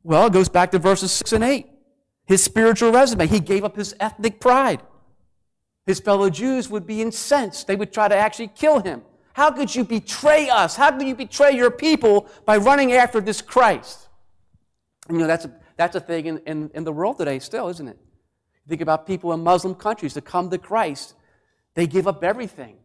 Well, 0.01 0.27
it 0.27 0.33
goes 0.33 0.47
back 0.47 0.71
to 0.71 0.79
verses 0.79 1.11
6 1.11 1.33
and 1.33 1.43
8. 1.43 1.67
His 2.25 2.43
spiritual 2.43 2.91
resume. 2.91 3.27
He 3.27 3.39
gave 3.39 3.63
up 3.63 3.75
his 3.75 3.95
ethnic 3.99 4.39
pride. 4.39 4.81
His 5.85 5.99
fellow 5.99 6.29
Jews 6.29 6.69
would 6.69 6.87
be 6.87 7.01
incensed. 7.01 7.67
They 7.67 7.75
would 7.75 7.93
try 7.93 8.07
to 8.07 8.15
actually 8.15 8.47
kill 8.47 8.79
him. 8.79 9.03
How 9.33 9.51
could 9.51 9.75
you 9.75 9.83
betray 9.83 10.49
us? 10.49 10.75
How 10.75 10.91
could 10.91 11.07
you 11.07 11.15
betray 11.15 11.51
your 11.51 11.69
people 11.69 12.27
by 12.45 12.57
running 12.57 12.93
after 12.93 13.21
this 13.21 13.41
Christ? 13.41 14.07
You 15.09 15.17
know, 15.17 15.27
that's 15.27 15.45
a, 15.45 15.53
that's 15.77 15.95
a 15.95 15.99
thing 15.99 16.25
in, 16.25 16.37
in, 16.47 16.71
in 16.73 16.83
the 16.83 16.91
world 16.91 17.17
today 17.17 17.39
still, 17.39 17.67
isn't 17.69 17.87
it? 17.87 17.99
Think 18.67 18.81
about 18.81 19.05
people 19.05 19.31
in 19.33 19.41
Muslim 19.41 19.75
countries 19.75 20.15
that 20.15 20.25
come 20.25 20.49
to 20.49 20.57
Christ. 20.57 21.13
They 21.75 21.85
give 21.85 22.07
up 22.07 22.23
everything. 22.23 22.77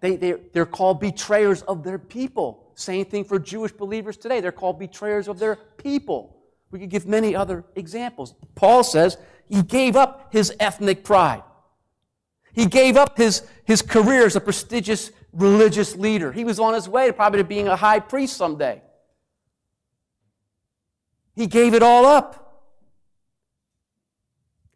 They, 0.00 0.14
they, 0.14 0.34
they're 0.52 0.66
called 0.66 1.00
betrayers 1.00 1.62
of 1.62 1.82
their 1.82 1.98
people. 1.98 2.70
Same 2.76 3.04
thing 3.04 3.24
for 3.24 3.40
Jewish 3.40 3.72
believers 3.72 4.16
today. 4.16 4.40
They're 4.40 4.52
called 4.52 4.78
betrayers 4.78 5.26
of 5.26 5.40
their 5.40 5.56
people. 5.56 6.37
We 6.70 6.78
could 6.80 6.90
give 6.90 7.06
many 7.06 7.34
other 7.34 7.64
examples. 7.74 8.34
Paul 8.54 8.84
says 8.84 9.16
he 9.48 9.62
gave 9.62 9.96
up 9.96 10.32
his 10.32 10.54
ethnic 10.60 11.04
pride. 11.04 11.42
He 12.52 12.66
gave 12.66 12.96
up 12.96 13.16
his, 13.16 13.42
his 13.64 13.82
career 13.82 14.26
as 14.26 14.36
a 14.36 14.40
prestigious 14.40 15.10
religious 15.32 15.96
leader. 15.96 16.32
He 16.32 16.44
was 16.44 16.58
on 16.58 16.74
his 16.74 16.88
way 16.88 17.06
to 17.06 17.12
probably 17.12 17.38
to 17.38 17.44
being 17.44 17.68
a 17.68 17.76
high 17.76 18.00
priest 18.00 18.36
someday. 18.36 18.82
He 21.34 21.46
gave 21.46 21.74
it 21.74 21.82
all 21.82 22.04
up. 22.04 22.44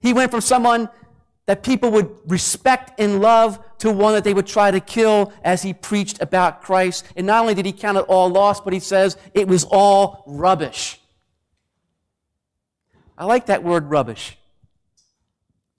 He 0.00 0.12
went 0.12 0.30
from 0.30 0.40
someone 0.40 0.88
that 1.46 1.62
people 1.62 1.90
would 1.90 2.10
respect 2.26 3.00
and 3.00 3.20
love 3.20 3.58
to 3.78 3.90
one 3.90 4.14
that 4.14 4.22
they 4.22 4.32
would 4.32 4.46
try 4.46 4.70
to 4.70 4.78
kill 4.78 5.32
as 5.42 5.62
he 5.62 5.74
preached 5.74 6.22
about 6.22 6.62
Christ. 6.62 7.04
And 7.16 7.26
not 7.26 7.40
only 7.40 7.54
did 7.54 7.66
he 7.66 7.72
count 7.72 7.98
it 7.98 8.04
all 8.08 8.28
lost, 8.28 8.62
but 8.64 8.72
he 8.72 8.80
says 8.80 9.16
it 9.34 9.48
was 9.48 9.64
all 9.64 10.22
rubbish. 10.26 11.00
I 13.22 13.24
like 13.24 13.46
that 13.46 13.62
word 13.62 13.88
rubbish, 13.88 14.36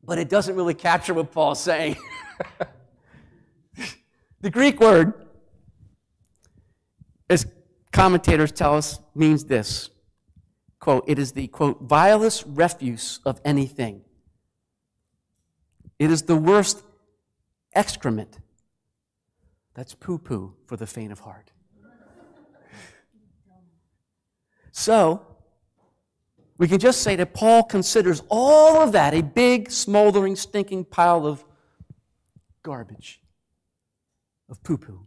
but 0.01 0.17
it 0.17 0.29
doesn't 0.29 0.55
really 0.55 0.73
capture 0.73 1.13
what 1.13 1.33
Paul's 1.33 1.59
saying. 1.59 1.97
the 4.39 4.49
Greek 4.49 4.79
word, 4.79 5.13
as 7.29 7.45
commentators 7.91 8.53
tell 8.53 8.77
us, 8.77 8.97
means 9.13 9.43
this 9.43 9.89
quote, 10.79 11.03
it 11.05 11.19
is 11.19 11.33
the 11.33 11.47
quote, 11.47 11.81
vilest 11.81 12.45
refuse 12.47 13.19
of 13.25 13.41
anything 13.43 14.05
it 15.99 16.09
is 16.09 16.21
the 16.21 16.37
worst 16.37 16.81
excrement. 17.73 18.39
That's 19.73 19.93
poo 19.93 20.17
poo 20.17 20.53
for 20.65 20.77
the 20.77 20.87
faint 20.87 21.11
of 21.11 21.19
heart. 21.19 21.51
So, 24.71 25.32
we 26.57 26.67
can 26.67 26.79
just 26.79 27.01
say 27.01 27.15
that 27.15 27.33
Paul 27.33 27.63
considers 27.63 28.21
all 28.29 28.81
of 28.81 28.91
that 28.91 29.13
a 29.13 29.21
big, 29.21 29.71
smoldering, 29.71 30.35
stinking 30.35 30.85
pile 30.85 31.25
of 31.25 31.43
garbage, 32.61 33.21
of 34.49 34.61
poo 34.63 34.77
poo, 34.77 35.05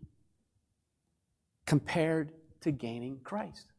compared 1.66 2.32
to 2.60 2.70
gaining 2.72 3.20
Christ. 3.22 3.72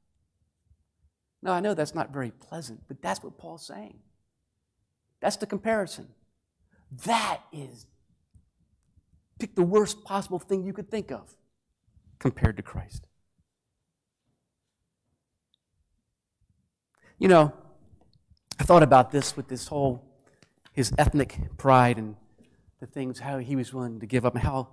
Now, 1.42 1.52
I 1.54 1.60
know 1.60 1.74
that's 1.74 1.94
not 1.94 2.12
very 2.12 2.32
pleasant, 2.32 2.82
but 2.88 3.02
that's 3.02 3.22
what 3.24 3.38
Paul's 3.38 3.66
saying. 3.66 4.00
That's 5.20 5.38
the 5.38 5.46
comparison. 5.46 6.08
That 7.06 7.42
is, 7.52 7.86
pick 9.40 9.56
the 9.56 9.64
worst 9.64 10.04
possible 10.04 10.40
thing 10.40 10.64
you 10.64 10.74
could 10.74 10.90
think 10.90 11.12
of 11.12 11.36
compared 12.20 12.58
to 12.58 12.64
Christ. 12.64 13.06
You 17.20 17.28
know, 17.28 17.52
I 18.60 18.64
thought 18.64 18.84
about 18.84 19.12
this 19.12 19.36
with 19.36 19.48
this 19.48 19.68
whole, 19.68 20.06
his 20.72 20.94
ethnic 21.00 21.40
pride 21.58 21.98
and 21.98 22.16
the 22.80 22.86
things, 22.86 23.18
how 23.18 23.40
he 23.40 23.56
was 23.56 23.74
willing 23.74 24.00
to 24.02 24.06
give 24.06 24.24
up, 24.24 24.36
and 24.36 24.44
how 24.44 24.68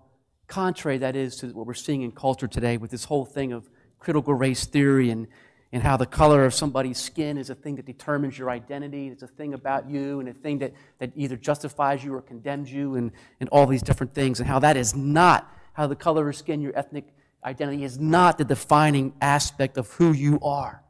contrary 0.46 0.98
that 0.98 1.16
is 1.16 1.36
to 1.36 1.46
what 1.48 1.66
we're 1.66 1.72
seeing 1.72 2.02
in 2.02 2.12
culture 2.12 2.46
today 2.46 2.76
with 2.76 2.90
this 2.90 3.04
whole 3.04 3.24
thing 3.24 3.52
of 3.52 3.70
critical 3.98 4.34
race 4.34 4.66
theory 4.66 5.08
and 5.08 5.26
and 5.72 5.82
how 5.82 5.96
the 5.96 6.06
color 6.06 6.44
of 6.44 6.54
somebody's 6.54 6.98
skin 6.98 7.36
is 7.36 7.50
a 7.50 7.54
thing 7.54 7.74
that 7.74 7.84
determines 7.84 8.38
your 8.38 8.48
identity. 8.48 9.08
It's 9.08 9.24
a 9.24 9.26
thing 9.26 9.54
about 9.54 9.90
you 9.90 10.20
and 10.20 10.28
a 10.28 10.32
thing 10.32 10.58
that, 10.58 10.72
that 11.00 11.10
either 11.16 11.36
justifies 11.36 12.04
you 12.04 12.14
or 12.14 12.22
condemns 12.22 12.72
you 12.72 12.94
and, 12.94 13.10
and 13.40 13.48
all 13.48 13.66
these 13.66 13.82
different 13.82 14.14
things, 14.14 14.38
and 14.38 14.48
how 14.48 14.60
that 14.60 14.76
is 14.76 14.94
not, 14.94 15.52
how 15.72 15.88
the 15.88 15.96
color 15.96 16.28
of 16.28 16.36
skin, 16.36 16.60
your 16.60 16.78
ethnic 16.78 17.06
identity, 17.42 17.82
is 17.82 17.98
not 17.98 18.38
the 18.38 18.44
defining 18.44 19.14
aspect 19.20 19.76
of 19.76 19.90
who 19.90 20.12
you 20.12 20.38
are. 20.42 20.83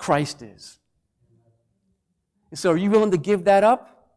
Christ 0.00 0.40
is. 0.40 0.78
And 2.48 2.58
so, 2.58 2.70
are 2.72 2.76
you 2.76 2.90
willing 2.90 3.10
to 3.10 3.18
give 3.18 3.44
that 3.44 3.62
up? 3.62 4.16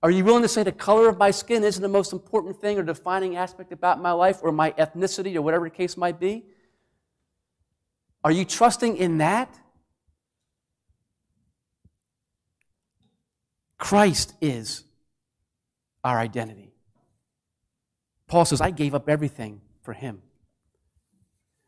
Are 0.00 0.10
you 0.10 0.24
willing 0.24 0.42
to 0.42 0.48
say 0.48 0.62
the 0.62 0.70
color 0.70 1.08
of 1.08 1.18
my 1.18 1.32
skin 1.32 1.64
isn't 1.64 1.82
the 1.82 1.88
most 1.88 2.12
important 2.12 2.60
thing 2.60 2.78
or 2.78 2.84
defining 2.84 3.36
aspect 3.36 3.72
about 3.72 4.00
my 4.00 4.12
life 4.12 4.38
or 4.40 4.52
my 4.52 4.70
ethnicity 4.72 5.34
or 5.34 5.42
whatever 5.42 5.64
the 5.64 5.74
case 5.74 5.96
might 5.96 6.20
be? 6.20 6.44
Are 8.22 8.30
you 8.30 8.44
trusting 8.44 8.96
in 8.96 9.18
that? 9.18 9.52
Christ 13.78 14.34
is 14.40 14.84
our 16.04 16.20
identity. 16.20 16.72
Paul 18.28 18.44
says, 18.44 18.60
I 18.60 18.70
gave 18.70 18.94
up 18.94 19.08
everything 19.08 19.60
for 19.82 19.92
him. 19.92 20.22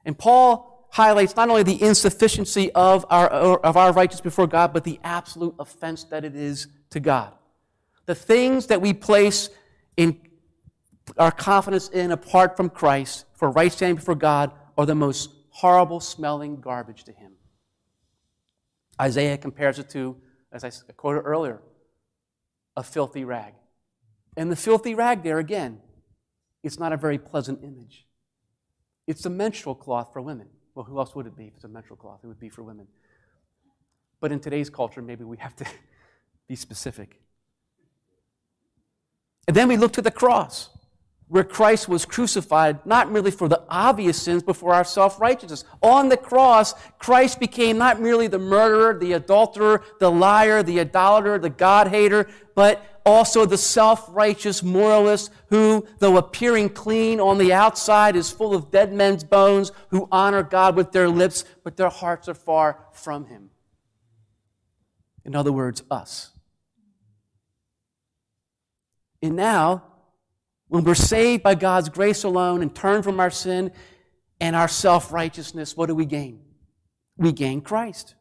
And 0.05 0.17
Paul 0.17 0.78
highlights 0.91 1.37
not 1.37 1.49
only 1.49 1.63
the 1.63 1.83
insufficiency 1.83 2.73
of 2.73 3.05
our, 3.11 3.29
of 3.29 3.77
our 3.77 3.93
righteousness 3.93 4.23
before 4.23 4.47
God, 4.47 4.73
but 4.73 4.85
the 4.85 4.99
absolute 5.05 5.55
offense 5.59 6.05
that 6.05 6.25
it 6.25 6.35
is 6.35 6.69
to 6.91 7.01
God. 7.01 7.33
The 8.07 8.15
things 8.15 8.67
that 8.67 8.81
we 8.81 8.95
place 8.95 9.51
in 9.97 10.19
our 11.19 11.31
confidence 11.31 11.89
in 11.89 12.11
apart 12.11 12.57
from 12.57 12.71
Christ 12.71 13.25
for 13.35 13.51
right 13.51 13.73
standing 13.73 13.97
before 13.97 14.15
God 14.15 14.53
are 14.77 14.87
the 14.87 14.95
most 14.95 15.31
horrible 15.51 16.01
smelling 16.01 16.61
garbage 16.61 17.05
to 17.05 17.13
him. 17.13 17.33
Isaiah 19.01 19.39
compares 19.39 19.79
it 19.79 19.91
to, 19.91 20.17
as 20.53 20.65
I 20.65 20.71
quoted 20.97 21.21
earlier, 21.21 21.61
a 22.77 22.83
filthy 22.83 23.25
rag. 23.25 23.55
And 24.37 24.51
the 24.53 24.57
filthy 24.57 24.95
rag, 24.95 25.23
there 25.23 25.39
again, 25.39 25.81
it's 26.63 26.79
not 26.79 26.93
a 26.93 26.97
very 26.97 27.19
pleasant 27.19 27.63
image. 27.63 28.07
It's 29.07 29.25
a 29.25 29.31
menstrual 29.31 29.75
cloth 29.75 30.13
for 30.13 30.21
women. 30.21 30.49
Well, 30.79 30.85
who 30.85 31.01
else 31.01 31.13
would 31.17 31.27
it 31.27 31.37
be 31.37 31.47
if 31.47 31.57
it's 31.57 31.65
a 31.65 31.69
menstrual 31.69 31.97
cloth? 31.97 32.21
It 32.23 32.29
would 32.29 32.39
be 32.39 32.49
for 32.49 32.63
women. 32.63 32.87
But 34.21 34.31
in 34.31 34.39
today's 34.39 34.71
culture, 34.71 35.03
maybe 35.03 35.25
we 35.25 35.37
have 35.39 35.57
to 35.57 35.67
be 36.49 36.55
specific. 36.55 37.21
And 39.49 39.57
then 39.57 39.67
we 39.67 39.77
look 39.77 39.93
to 39.95 40.03
the 40.03 40.13
cross 40.13 40.71
where 41.27 41.43
Christ 41.43 41.89
was 41.89 42.05
crucified, 42.05 42.87
not 42.87 43.11
merely 43.11 43.33
for 43.33 43.49
the 43.49 43.61
obvious 43.69 44.23
sins, 44.23 44.45
but 44.45 44.57
for 44.57 44.73
our 44.73 44.85
self 44.85 45.21
righteousness. 45.21 45.65
On 45.83 46.09
the 46.09 46.17
cross, 46.17 46.75
Christ 47.01 47.41
became 47.41 47.77
not 47.77 48.01
merely 48.01 48.29
the 48.29 48.39
murderer, 48.39 48.97
the 48.97 49.15
adulterer, 49.15 49.83
the 49.99 50.13
liar, 50.13 50.63
the 50.63 50.79
idolater, 50.79 51.41
the 51.41 51.51
God 51.51 51.89
hater, 51.89 52.29
but 52.55 52.98
also 53.09 53.47
the 53.47 53.59
self 53.59 54.07
righteous 54.11 54.63
moralist 54.63 55.33
who, 55.49 55.87
though 55.99 56.17
appearing 56.17 56.69
clean 56.69 57.21
on 57.21 57.39
the 57.39 57.53
outside, 57.53 58.15
is 58.15 58.31
full 58.31 58.55
of 58.55 58.71
dead 58.71 58.93
men's 58.93 59.25
bones, 59.25 59.73
who 59.89 60.09
honor 60.13 60.43
God 60.43 60.77
with 60.77 60.93
their 60.93 61.09
lips, 61.09 61.45
but 61.65 61.77
their 61.77 61.89
hearts 61.89 62.29
are 62.29 62.35
far 62.35 62.79
from 62.93 63.27
Him. 63.27 63.51
In 65.25 65.35
other 65.35 65.53
words, 65.53 65.83
us. 65.91 66.31
And 69.23 69.35
now, 69.35 69.85
when 70.69 70.85
we're 70.85 70.95
saved 70.95 71.43
by 71.43 71.55
God's 71.55 71.89
grace 71.89 72.25
alone 72.25 72.63
and 72.63 72.75
turn 72.75 73.03
from 73.03 73.19
our 73.21 73.31
sin 73.31 73.73
and 74.41 74.55
our 74.55 74.69
self 74.69 75.13
righteousness, 75.13 75.77
what 75.77 75.87
do 75.87 75.95
we 75.95 76.05
gain? 76.05 76.41
We 77.17 77.33
gain 77.33 77.63
Christ. 77.63 78.15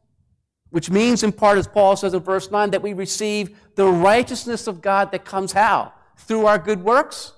Which 0.69 0.89
means, 0.89 1.23
in 1.23 1.31
part, 1.31 1.57
as 1.57 1.67
Paul 1.67 1.95
says 1.95 2.13
in 2.13 2.19
verse 2.21 2.51
9, 2.51 2.71
that 2.71 2.81
we 2.81 2.93
receive 2.93 3.57
the 3.75 3.87
righteousness 3.87 4.67
of 4.67 4.81
God 4.81 5.11
that 5.11 5.23
comes 5.23 5.53
how? 5.53 5.93
Through 6.17 6.45
our 6.45 6.59
good 6.59 6.83
works? 6.83 7.33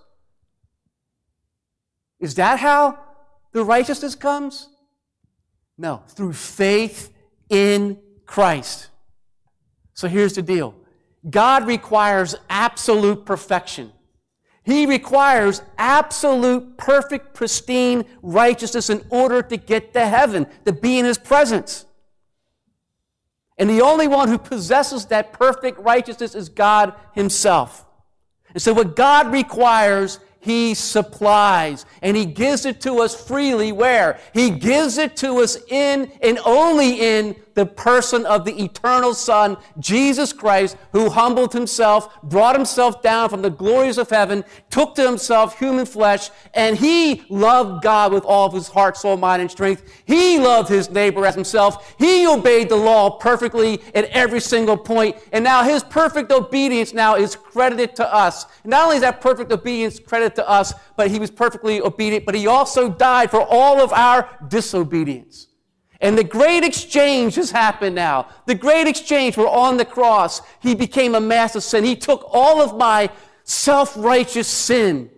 Is 2.20 2.36
that 2.36 2.60
how 2.60 3.00
the 3.52 3.64
righteousness 3.64 4.16
comes? 4.16 4.70
No, 5.78 6.04
through 6.08 6.34
faith 6.34 7.14
in 7.50 8.00
Christ. 8.26 8.90
So 9.94 10.08
here's 10.08 10.34
the 10.34 10.42
deal 10.42 10.76
God 11.30 11.68
requires 11.68 12.36
absolute 12.50 13.26
perfection. 13.26 13.92
He 14.64 14.86
requires 14.86 15.62
absolute, 15.78 16.78
perfect, 16.78 17.34
pristine 17.34 18.06
righteousness 18.22 18.90
in 18.90 19.04
order 19.10 19.42
to 19.42 19.58
get 19.58 19.94
to 19.94 20.06
heaven, 20.06 20.46
to 20.66 20.74
be 20.74 21.00
in 21.00 21.06
His 21.06 21.18
presence. 21.18 21.86
And 23.60 23.70
the 23.70 23.82
only 23.82 24.07
one 24.07 24.30
who 24.30 24.39
possesses 24.39 25.05
that 25.07 25.34
perfect 25.34 25.78
righteousness 25.80 26.34
is 26.34 26.49
God 26.49 26.93
Himself. 27.14 27.86
And 28.53 28.62
so, 28.62 28.74
what 28.74 28.95
God 28.95 29.32
requires 29.32 30.20
he 30.39 30.74
supplies. 30.74 31.86
And 32.01 32.16
He 32.16 32.26
gives 32.26 32.66
it 32.66 32.82
to 32.82 32.99
us 32.99 33.14
freely. 33.28 33.72
Where? 33.72 34.20
He 34.34 34.49
gives 34.49 34.97
it 34.97 35.18
to 35.18 35.39
us 35.39 35.57
in 35.68 36.12
and 36.22 36.39
only 36.45 37.01
in 37.01 37.36
the 37.60 37.66
person 37.66 38.26
of 38.26 38.45
the 38.45 38.64
eternal 38.64 39.14
Son, 39.14 39.57
Jesus 39.80 40.32
Christ, 40.32 40.78
who 40.93 41.10
humbled 41.10 41.51
himself, 41.51 42.22
brought 42.24 42.55
himself 42.55 43.01
down 43.01 43.28
from 43.28 43.41
the 43.41 43.49
glories 43.49 43.97
of 43.97 44.10
heaven, 44.10 44.45
took 44.70 44.95
to 44.95 45.05
himself 45.05 45.60
human 45.60 45.86
flesh, 45.86 46.30
and 46.53 46.78
he 46.78 47.24
loved 47.28 47.84
God 47.84 48.14
with 48.14 48.24
all 48.24 48.47
of 48.47 48.53
his 48.53 48.70
heart, 48.70 48.95
soul, 48.95 49.18
mind, 49.18 49.41
and 49.41 49.51
strength. 49.51 49.84
He 50.05 50.39
loved 50.39 50.70
his 50.70 50.89
neighbor 50.89 51.26
as 51.26 51.36
himself. 51.36 51.95
He 51.99 52.26
obeyed 52.26 52.70
the 52.70 52.78
law 52.78 53.10
perfectly 53.18 53.82
at 53.93 54.05
every 54.05 54.39
single 54.39 54.78
point. 54.78 55.18
And 55.34 55.43
now 55.43 55.64
his 55.64 55.84
perfect 55.84 56.32
obedience 56.32 56.93
now 56.93 57.18
is 57.18 57.36
credited 57.36 57.93
to 57.97 58.14
us. 58.14 58.45
not 58.64 58.86
only 58.86 58.95
is 58.95 59.01
that 59.01 59.20
perfect 59.20 59.51
obedience 59.51 59.99
credited 59.99 60.36
to 60.36 60.49
us, 60.49 60.74
but 60.95 61.12
he 61.12 61.20
was 61.20 61.30
perfectly 61.30 61.82
obedient, 61.82 62.26
but 62.26 62.36
he 62.36 62.47
also 62.47 62.89
died 62.89 63.30
for 63.30 63.41
all 63.41 63.82
of 63.82 63.91
our 63.91 64.30
disobedience. 64.47 65.49
And 66.02 66.18
the 66.18 66.24
great 66.24 66.64
exchange 66.64 67.36
has 67.36 67.52
happened 67.52 67.95
now. 67.95 68.28
The 68.45 68.56
great 68.56 68.88
exchange, 68.88 69.36
we're 69.36 69.50
on 69.50 69.78
the 69.78 69.86
cross. 69.86 70.41
He 70.62 70.74
became 70.74 71.14
a 71.14 71.20
mass 71.20 71.56
of 71.56 71.64
sin. 71.64 71.84
He 71.84 71.95
took 71.95 72.24
all 72.32 72.62
of 72.62 72.78
my 72.78 73.10
self 73.43 73.97
righteous 73.97 74.47
sin 74.47 75.10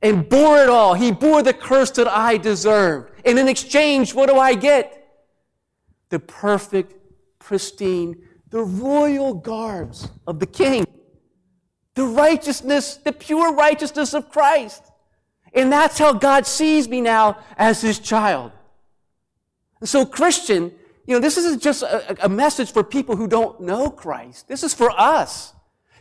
and 0.00 0.28
bore 0.28 0.62
it 0.62 0.68
all. 0.68 0.94
He 0.94 1.12
bore 1.12 1.42
the 1.42 1.52
curse 1.52 1.90
that 1.92 2.08
I 2.08 2.38
deserved. 2.38 3.12
And 3.24 3.38
in 3.38 3.48
exchange, 3.48 4.14
what 4.14 4.28
do 4.28 4.36
I 4.36 4.54
get? 4.54 4.94
The 6.08 6.20
perfect, 6.20 6.94
pristine, 7.38 8.16
the 8.50 8.62
royal 8.62 9.34
garbs 9.34 10.08
of 10.26 10.38
the 10.38 10.46
king. 10.46 10.86
The 11.94 12.04
righteousness, 12.04 12.96
the 12.96 13.12
pure 13.12 13.52
righteousness 13.52 14.14
of 14.14 14.30
Christ. 14.30 14.84
And 15.52 15.72
that's 15.72 15.98
how 15.98 16.12
God 16.12 16.46
sees 16.46 16.88
me 16.88 17.00
now 17.00 17.38
as 17.58 17.82
his 17.82 17.98
child. 17.98 18.52
And 19.80 19.88
so, 19.88 20.04
Christian, 20.04 20.72
you 21.06 21.14
know, 21.14 21.20
this 21.20 21.38
isn't 21.38 21.62
just 21.62 21.82
a, 21.82 22.24
a 22.24 22.28
message 22.28 22.72
for 22.72 22.84
people 22.84 23.16
who 23.16 23.26
don't 23.26 23.60
know 23.60 23.90
Christ. 23.90 24.48
This 24.48 24.62
is 24.62 24.74
for 24.74 24.90
us. 24.90 25.54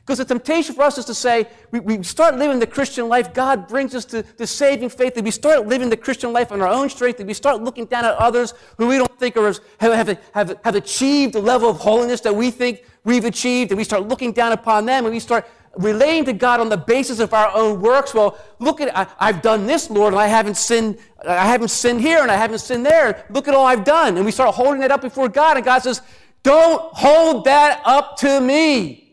Because 0.08 0.20
the 0.20 0.26
temptation 0.26 0.74
for 0.74 0.84
us 0.84 0.98
is 0.98 1.04
to 1.04 1.14
say, 1.14 1.48
we, 1.72 1.82
we 1.82 2.02
start 2.02 2.38
living 2.38 2.60
the 2.60 2.68
Christian 2.68 3.10
life, 3.10 3.34
God 3.34 3.68
brings 3.68 3.94
us 3.94 4.06
to, 4.06 4.24
to 4.24 4.48
saving 4.48 4.88
faith, 4.88 5.18
and 5.18 5.26
we 5.26 5.32
start 5.32 5.68
living 5.68 5.90
the 5.90 5.98
Christian 5.98 6.32
life 6.32 6.54
on 6.54 6.62
our 6.62 6.70
own 6.70 6.90
strength, 6.90 7.20
and 7.20 7.28
we 7.28 7.34
start 7.34 7.62
looking 7.62 7.86
down 7.86 8.06
at 8.06 8.16
others 8.16 8.54
who 8.78 8.88
we 8.88 8.98
don't 8.98 9.20
think 9.20 9.36
are, 9.36 9.54
have, 9.80 10.08
have, 10.08 10.20
have, 10.34 10.60
have 10.64 10.76
achieved 10.76 11.34
the 11.34 11.42
level 11.42 11.70
of 11.70 11.76
holiness 11.78 12.22
that 12.22 12.34
we 12.34 12.52
think 12.52 12.86
we've 13.04 13.26
achieved, 13.26 13.72
and 13.72 13.78
we 13.78 13.84
start 13.84 14.08
looking 14.08 14.32
down 14.32 14.54
upon 14.54 14.86
them, 14.86 15.04
and 15.04 15.14
we 15.14 15.20
start 15.20 15.46
relating 15.78 16.26
to 16.26 16.34
God 16.34 16.60
on 16.60 16.70
the 16.70 16.78
basis 16.78 17.20
of 17.20 17.34
our 17.34 17.52
own 17.54 17.82
works. 17.82 18.14
Well, 18.14 18.38
look 18.60 18.82
at 18.82 18.96
I, 18.96 19.28
have 19.28 19.42
done 19.42 19.66
this, 19.66 19.90
Lord, 19.90 20.14
and 20.14 20.22
I 20.22 20.28
haven't 20.28 20.58
sinned. 20.58 20.98
I 21.28 21.46
haven't 21.46 21.70
sinned 21.70 22.02
here, 22.02 22.22
and 22.22 22.32
I 22.32 22.36
haven't 22.36 22.60
sinned 22.60 22.86
there. 22.86 23.26
Look 23.30 23.48
at 23.48 23.54
all 23.54 23.66
I've 23.66 23.84
done, 23.84 24.18
and 24.18 24.26
we 24.26 24.32
start 24.32 24.56
holding 24.56 24.82
that 24.82 24.92
up 24.92 25.02
before 25.02 25.30
God, 25.30 25.58
and 25.58 25.66
God 25.66 25.80
says, 25.80 26.02
"Don't 26.44 26.82
hold 26.94 27.46
that 27.46 27.82
up 27.86 28.18
to 28.18 28.40
me." 28.42 29.08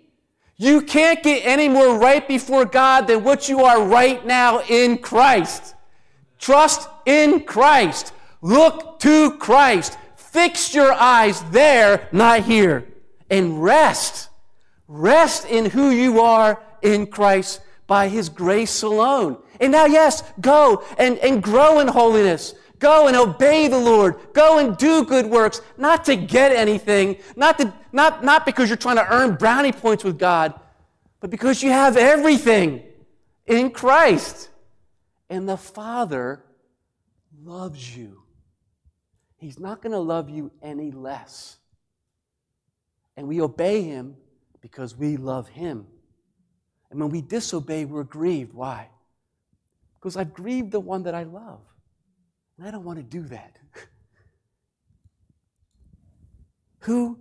You 0.56 0.82
can't 0.82 1.22
get 1.22 1.44
any 1.44 1.68
more 1.68 1.98
right 1.98 2.26
before 2.26 2.64
God 2.64 3.08
than 3.08 3.24
what 3.24 3.48
you 3.48 3.64
are 3.64 3.84
right 3.84 4.24
now 4.24 4.60
in 4.60 4.98
Christ. 4.98 5.74
Trust 6.38 6.88
in 7.06 7.44
Christ. 7.44 8.12
Look 8.40 9.00
to 9.00 9.36
Christ. 9.38 9.98
Fix 10.16 10.74
your 10.74 10.92
eyes 10.92 11.42
there, 11.50 12.08
not 12.12 12.40
here. 12.42 12.86
And 13.30 13.62
rest. 13.62 14.28
Rest 14.86 15.46
in 15.46 15.66
who 15.66 15.90
you 15.90 16.20
are 16.20 16.62
in 16.82 17.06
Christ 17.06 17.60
by 17.86 18.08
His 18.08 18.28
grace 18.28 18.82
alone. 18.82 19.38
And 19.60 19.72
now, 19.72 19.86
yes, 19.86 20.22
go 20.40 20.84
and, 20.98 21.18
and 21.18 21.42
grow 21.42 21.80
in 21.80 21.88
holiness. 21.88 22.54
Go 22.78 23.06
and 23.06 23.16
obey 23.16 23.68
the 23.68 23.78
Lord. 23.78 24.16
Go 24.32 24.58
and 24.58 24.76
do 24.76 25.04
good 25.04 25.26
works, 25.26 25.62
not 25.78 26.04
to 26.06 26.16
get 26.16 26.52
anything, 26.52 27.16
not, 27.36 27.58
to, 27.58 27.72
not, 27.92 28.24
not 28.24 28.44
because 28.44 28.68
you're 28.68 28.76
trying 28.76 28.96
to 28.96 29.10
earn 29.10 29.36
brownie 29.36 29.72
points 29.72 30.04
with 30.04 30.18
God, 30.18 30.58
but 31.20 31.30
because 31.30 31.62
you 31.62 31.70
have 31.70 31.96
everything 31.96 32.82
in 33.46 33.70
Christ. 33.70 34.50
And 35.30 35.48
the 35.48 35.56
Father 35.56 36.44
loves 37.42 37.96
you. 37.96 38.22
He's 39.36 39.58
not 39.58 39.80
going 39.80 39.92
to 39.92 39.98
love 39.98 40.28
you 40.28 40.50
any 40.62 40.90
less. 40.90 41.56
And 43.16 43.28
we 43.28 43.40
obey 43.40 43.82
Him 43.82 44.16
because 44.64 44.96
we 44.96 45.18
love 45.18 45.46
Him. 45.46 45.86
And 46.90 46.98
when 46.98 47.10
we 47.10 47.20
disobey, 47.20 47.84
we're 47.84 48.02
grieved. 48.02 48.54
Why? 48.54 48.88
Because 49.94 50.16
I've 50.16 50.32
grieved 50.32 50.72
the 50.72 50.80
one 50.80 51.02
that 51.02 51.14
I 51.14 51.24
love. 51.24 51.60
And 52.56 52.66
I 52.66 52.70
don't 52.70 52.82
want 52.82 52.96
to 52.96 53.02
do 53.02 53.24
that. 53.24 53.58
Who 56.78 57.18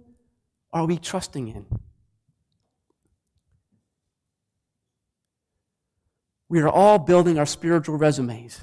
are 0.71 0.85
we 0.85 0.97
trusting 0.97 1.49
in? 1.49 1.65
We 6.47 6.61
are 6.61 6.69
all 6.69 6.97
building 6.97 7.37
our 7.37 7.45
spiritual 7.45 7.97
resumes. 7.97 8.61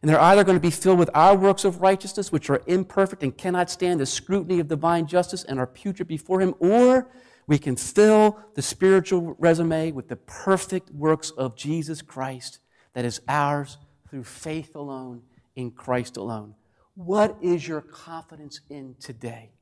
And 0.00 0.08
they're 0.08 0.18
either 0.18 0.42
going 0.42 0.56
to 0.56 0.60
be 0.60 0.70
filled 0.70 0.98
with 0.98 1.10
our 1.12 1.36
works 1.36 1.66
of 1.66 1.82
righteousness, 1.82 2.32
which 2.32 2.48
are 2.48 2.62
imperfect 2.66 3.22
and 3.22 3.36
cannot 3.36 3.68
stand 3.68 4.00
the 4.00 4.06
scrutiny 4.06 4.58
of 4.58 4.68
divine 4.68 5.06
justice 5.06 5.44
and 5.44 5.58
are 5.58 5.66
putrid 5.66 6.08
before 6.08 6.40
Him, 6.40 6.54
or 6.60 7.10
we 7.48 7.58
can 7.58 7.76
fill 7.76 8.38
the 8.54 8.62
spiritual 8.62 9.34
resume 9.38 9.90
with 9.92 10.08
the 10.08 10.16
perfect 10.16 10.90
works 10.90 11.30
of 11.30 11.56
Jesus 11.56 12.02
Christ 12.02 12.60
that 12.92 13.06
is 13.06 13.22
ours 13.26 13.78
through 14.08 14.24
faith 14.24 14.76
alone 14.76 15.22
in 15.56 15.70
Christ 15.70 16.18
alone. 16.18 16.54
What 16.94 17.38
is 17.40 17.66
your 17.66 17.80
confidence 17.80 18.60
in 18.68 18.96
today? 19.00 19.52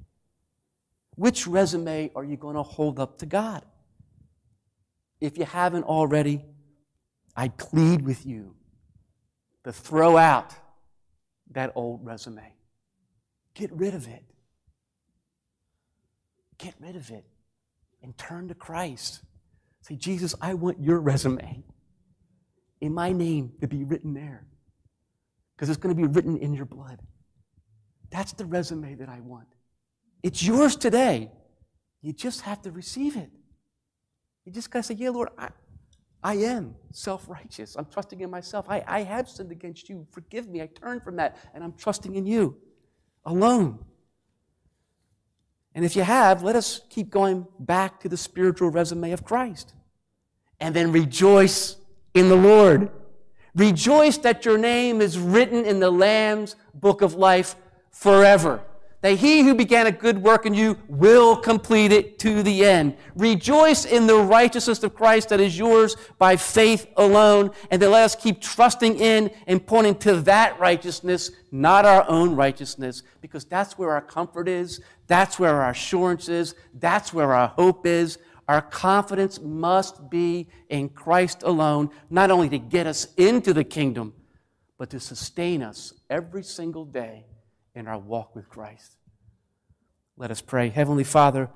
Which 1.14 1.46
resume 1.46 2.10
are 2.16 2.24
you 2.24 2.36
going 2.36 2.56
to 2.56 2.64
hold 2.64 2.98
up 2.98 3.18
to 3.18 3.26
God? 3.26 3.64
If 5.20 5.38
you 5.38 5.44
haven't 5.44 5.84
already, 5.84 6.44
I 7.36 7.48
plead 7.48 8.02
with 8.02 8.26
you 8.26 8.56
to 9.62 9.72
throw 9.72 10.16
out 10.16 10.52
that 11.52 11.70
old 11.76 12.04
resume. 12.04 12.52
Get 13.54 13.72
rid 13.72 13.94
of 13.94 14.08
it. 14.08 14.24
Get 16.58 16.74
rid 16.80 16.96
of 16.96 17.10
it 17.10 17.24
and 18.02 18.16
turn 18.16 18.48
to 18.48 18.54
Christ. 18.54 19.22
Say, 19.82 19.96
Jesus, 19.96 20.34
I 20.40 20.54
want 20.54 20.80
your 20.80 21.00
resume 21.00 21.64
in 22.80 22.92
my 22.94 23.12
name 23.12 23.52
to 23.60 23.68
be 23.68 23.84
written 23.84 24.14
there 24.14 24.46
because 25.54 25.68
it's 25.68 25.78
going 25.78 25.94
to 25.94 26.00
be 26.00 26.08
written 26.08 26.36
in 26.36 26.54
your 26.54 26.66
blood. 26.66 27.00
That's 28.10 28.32
the 28.32 28.44
resume 28.44 28.94
that 28.96 29.08
I 29.08 29.20
want. 29.20 29.48
It's 30.22 30.42
yours 30.42 30.76
today. 30.76 31.30
You 32.02 32.12
just 32.12 32.42
have 32.42 32.62
to 32.62 32.70
receive 32.70 33.16
it. 33.16 33.30
You 34.44 34.52
just 34.52 34.70
got 34.70 34.80
to 34.80 34.82
say, 34.84 34.94
Yeah, 34.94 35.10
Lord, 35.10 35.30
I, 35.38 35.48
I 36.22 36.34
am 36.34 36.74
self 36.92 37.28
righteous. 37.28 37.76
I'm 37.76 37.86
trusting 37.86 38.20
in 38.20 38.30
myself. 38.30 38.66
I, 38.68 38.82
I 38.86 39.02
have 39.02 39.28
sinned 39.28 39.52
against 39.52 39.88
you. 39.88 40.06
Forgive 40.12 40.48
me. 40.48 40.62
I 40.62 40.66
turn 40.66 41.00
from 41.00 41.16
that, 41.16 41.36
and 41.54 41.62
I'm 41.62 41.72
trusting 41.74 42.14
in 42.14 42.26
you 42.26 42.56
alone. 43.24 43.78
And 45.76 45.84
if 45.84 45.94
you 45.94 46.02
have, 46.02 46.42
let 46.42 46.56
us 46.56 46.80
keep 46.88 47.10
going 47.10 47.46
back 47.60 48.00
to 48.00 48.08
the 48.08 48.16
spiritual 48.16 48.70
resume 48.70 49.12
of 49.12 49.24
Christ. 49.24 49.74
And 50.58 50.74
then 50.74 50.90
rejoice 50.90 51.76
in 52.14 52.30
the 52.30 52.34
Lord. 52.34 52.90
Rejoice 53.54 54.16
that 54.18 54.46
your 54.46 54.56
name 54.56 55.02
is 55.02 55.18
written 55.18 55.66
in 55.66 55.78
the 55.78 55.90
Lamb's 55.90 56.56
book 56.72 57.02
of 57.02 57.12
life 57.12 57.56
forever. 57.90 58.62
That 59.06 59.20
he 59.20 59.44
who 59.44 59.54
began 59.54 59.86
a 59.86 59.92
good 59.92 60.20
work 60.20 60.46
in 60.46 60.54
you 60.54 60.76
will 60.88 61.36
complete 61.36 61.92
it 61.92 62.18
to 62.18 62.42
the 62.42 62.64
end. 62.64 62.96
Rejoice 63.14 63.84
in 63.84 64.08
the 64.08 64.16
righteousness 64.16 64.82
of 64.82 64.96
Christ 64.96 65.28
that 65.28 65.38
is 65.38 65.56
yours 65.56 65.96
by 66.18 66.34
faith 66.34 66.88
alone. 66.96 67.52
And 67.70 67.80
then 67.80 67.92
let 67.92 68.02
us 68.02 68.16
keep 68.16 68.40
trusting 68.40 68.98
in 68.98 69.30
and 69.46 69.64
pointing 69.64 69.94
to 69.98 70.20
that 70.22 70.58
righteousness, 70.58 71.30
not 71.52 71.84
our 71.84 72.04
own 72.10 72.34
righteousness, 72.34 73.04
because 73.20 73.44
that's 73.44 73.78
where 73.78 73.92
our 73.92 74.00
comfort 74.00 74.48
is. 74.48 74.80
That's 75.06 75.38
where 75.38 75.62
our 75.62 75.70
assurance 75.70 76.28
is. 76.28 76.56
That's 76.74 77.12
where 77.12 77.32
our 77.32 77.46
hope 77.46 77.86
is. 77.86 78.18
Our 78.48 78.60
confidence 78.60 79.40
must 79.40 80.10
be 80.10 80.48
in 80.68 80.88
Christ 80.88 81.44
alone, 81.44 81.90
not 82.10 82.32
only 82.32 82.48
to 82.48 82.58
get 82.58 82.88
us 82.88 83.06
into 83.14 83.54
the 83.54 83.62
kingdom, 83.62 84.14
but 84.78 84.90
to 84.90 84.98
sustain 84.98 85.62
us 85.62 85.94
every 86.10 86.42
single 86.42 86.84
day 86.84 87.26
in 87.76 87.86
our 87.86 87.98
walk 87.98 88.34
with 88.34 88.48
Christ. 88.48 88.96
Let 90.16 90.30
us 90.30 90.40
pray. 90.40 90.70
Heavenly 90.70 91.04
Father, 91.04 91.50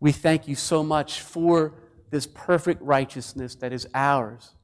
we 0.00 0.12
thank 0.12 0.48
you 0.48 0.54
so 0.54 0.82
much 0.82 1.20
for 1.20 1.74
this 2.10 2.26
perfect 2.26 2.82
righteousness 2.82 3.54
that 3.56 3.72
is 3.72 3.86
ours, 3.94 4.54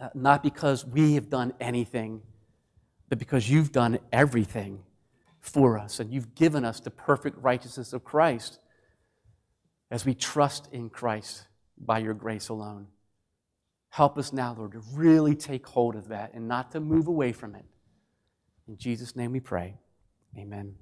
uh, 0.00 0.08
not 0.14 0.42
because 0.42 0.84
we 0.84 1.14
have 1.14 1.30
done 1.30 1.52
anything, 1.60 2.20
but 3.08 3.18
because 3.18 3.48
you've 3.48 3.70
done 3.70 4.00
everything 4.12 4.80
for 5.38 5.78
us, 5.78 6.00
and 6.00 6.12
you've 6.12 6.34
given 6.34 6.64
us 6.64 6.80
the 6.80 6.90
perfect 6.90 7.38
righteousness 7.38 7.92
of 7.92 8.04
Christ 8.04 8.58
as 9.90 10.04
we 10.04 10.14
trust 10.14 10.68
in 10.72 10.90
Christ 10.90 11.46
by 11.78 11.98
your 11.98 12.14
grace 12.14 12.48
alone. 12.48 12.88
Help 13.90 14.16
us 14.18 14.32
now, 14.32 14.54
Lord, 14.56 14.72
to 14.72 14.82
really 14.94 15.36
take 15.36 15.66
hold 15.66 15.94
of 15.94 16.08
that 16.08 16.32
and 16.32 16.48
not 16.48 16.72
to 16.72 16.80
move 16.80 17.06
away 17.06 17.32
from 17.32 17.54
it. 17.54 17.64
In 18.66 18.78
Jesus' 18.78 19.14
name 19.14 19.32
we 19.32 19.40
pray. 19.40 19.74
Amen. 20.36 20.76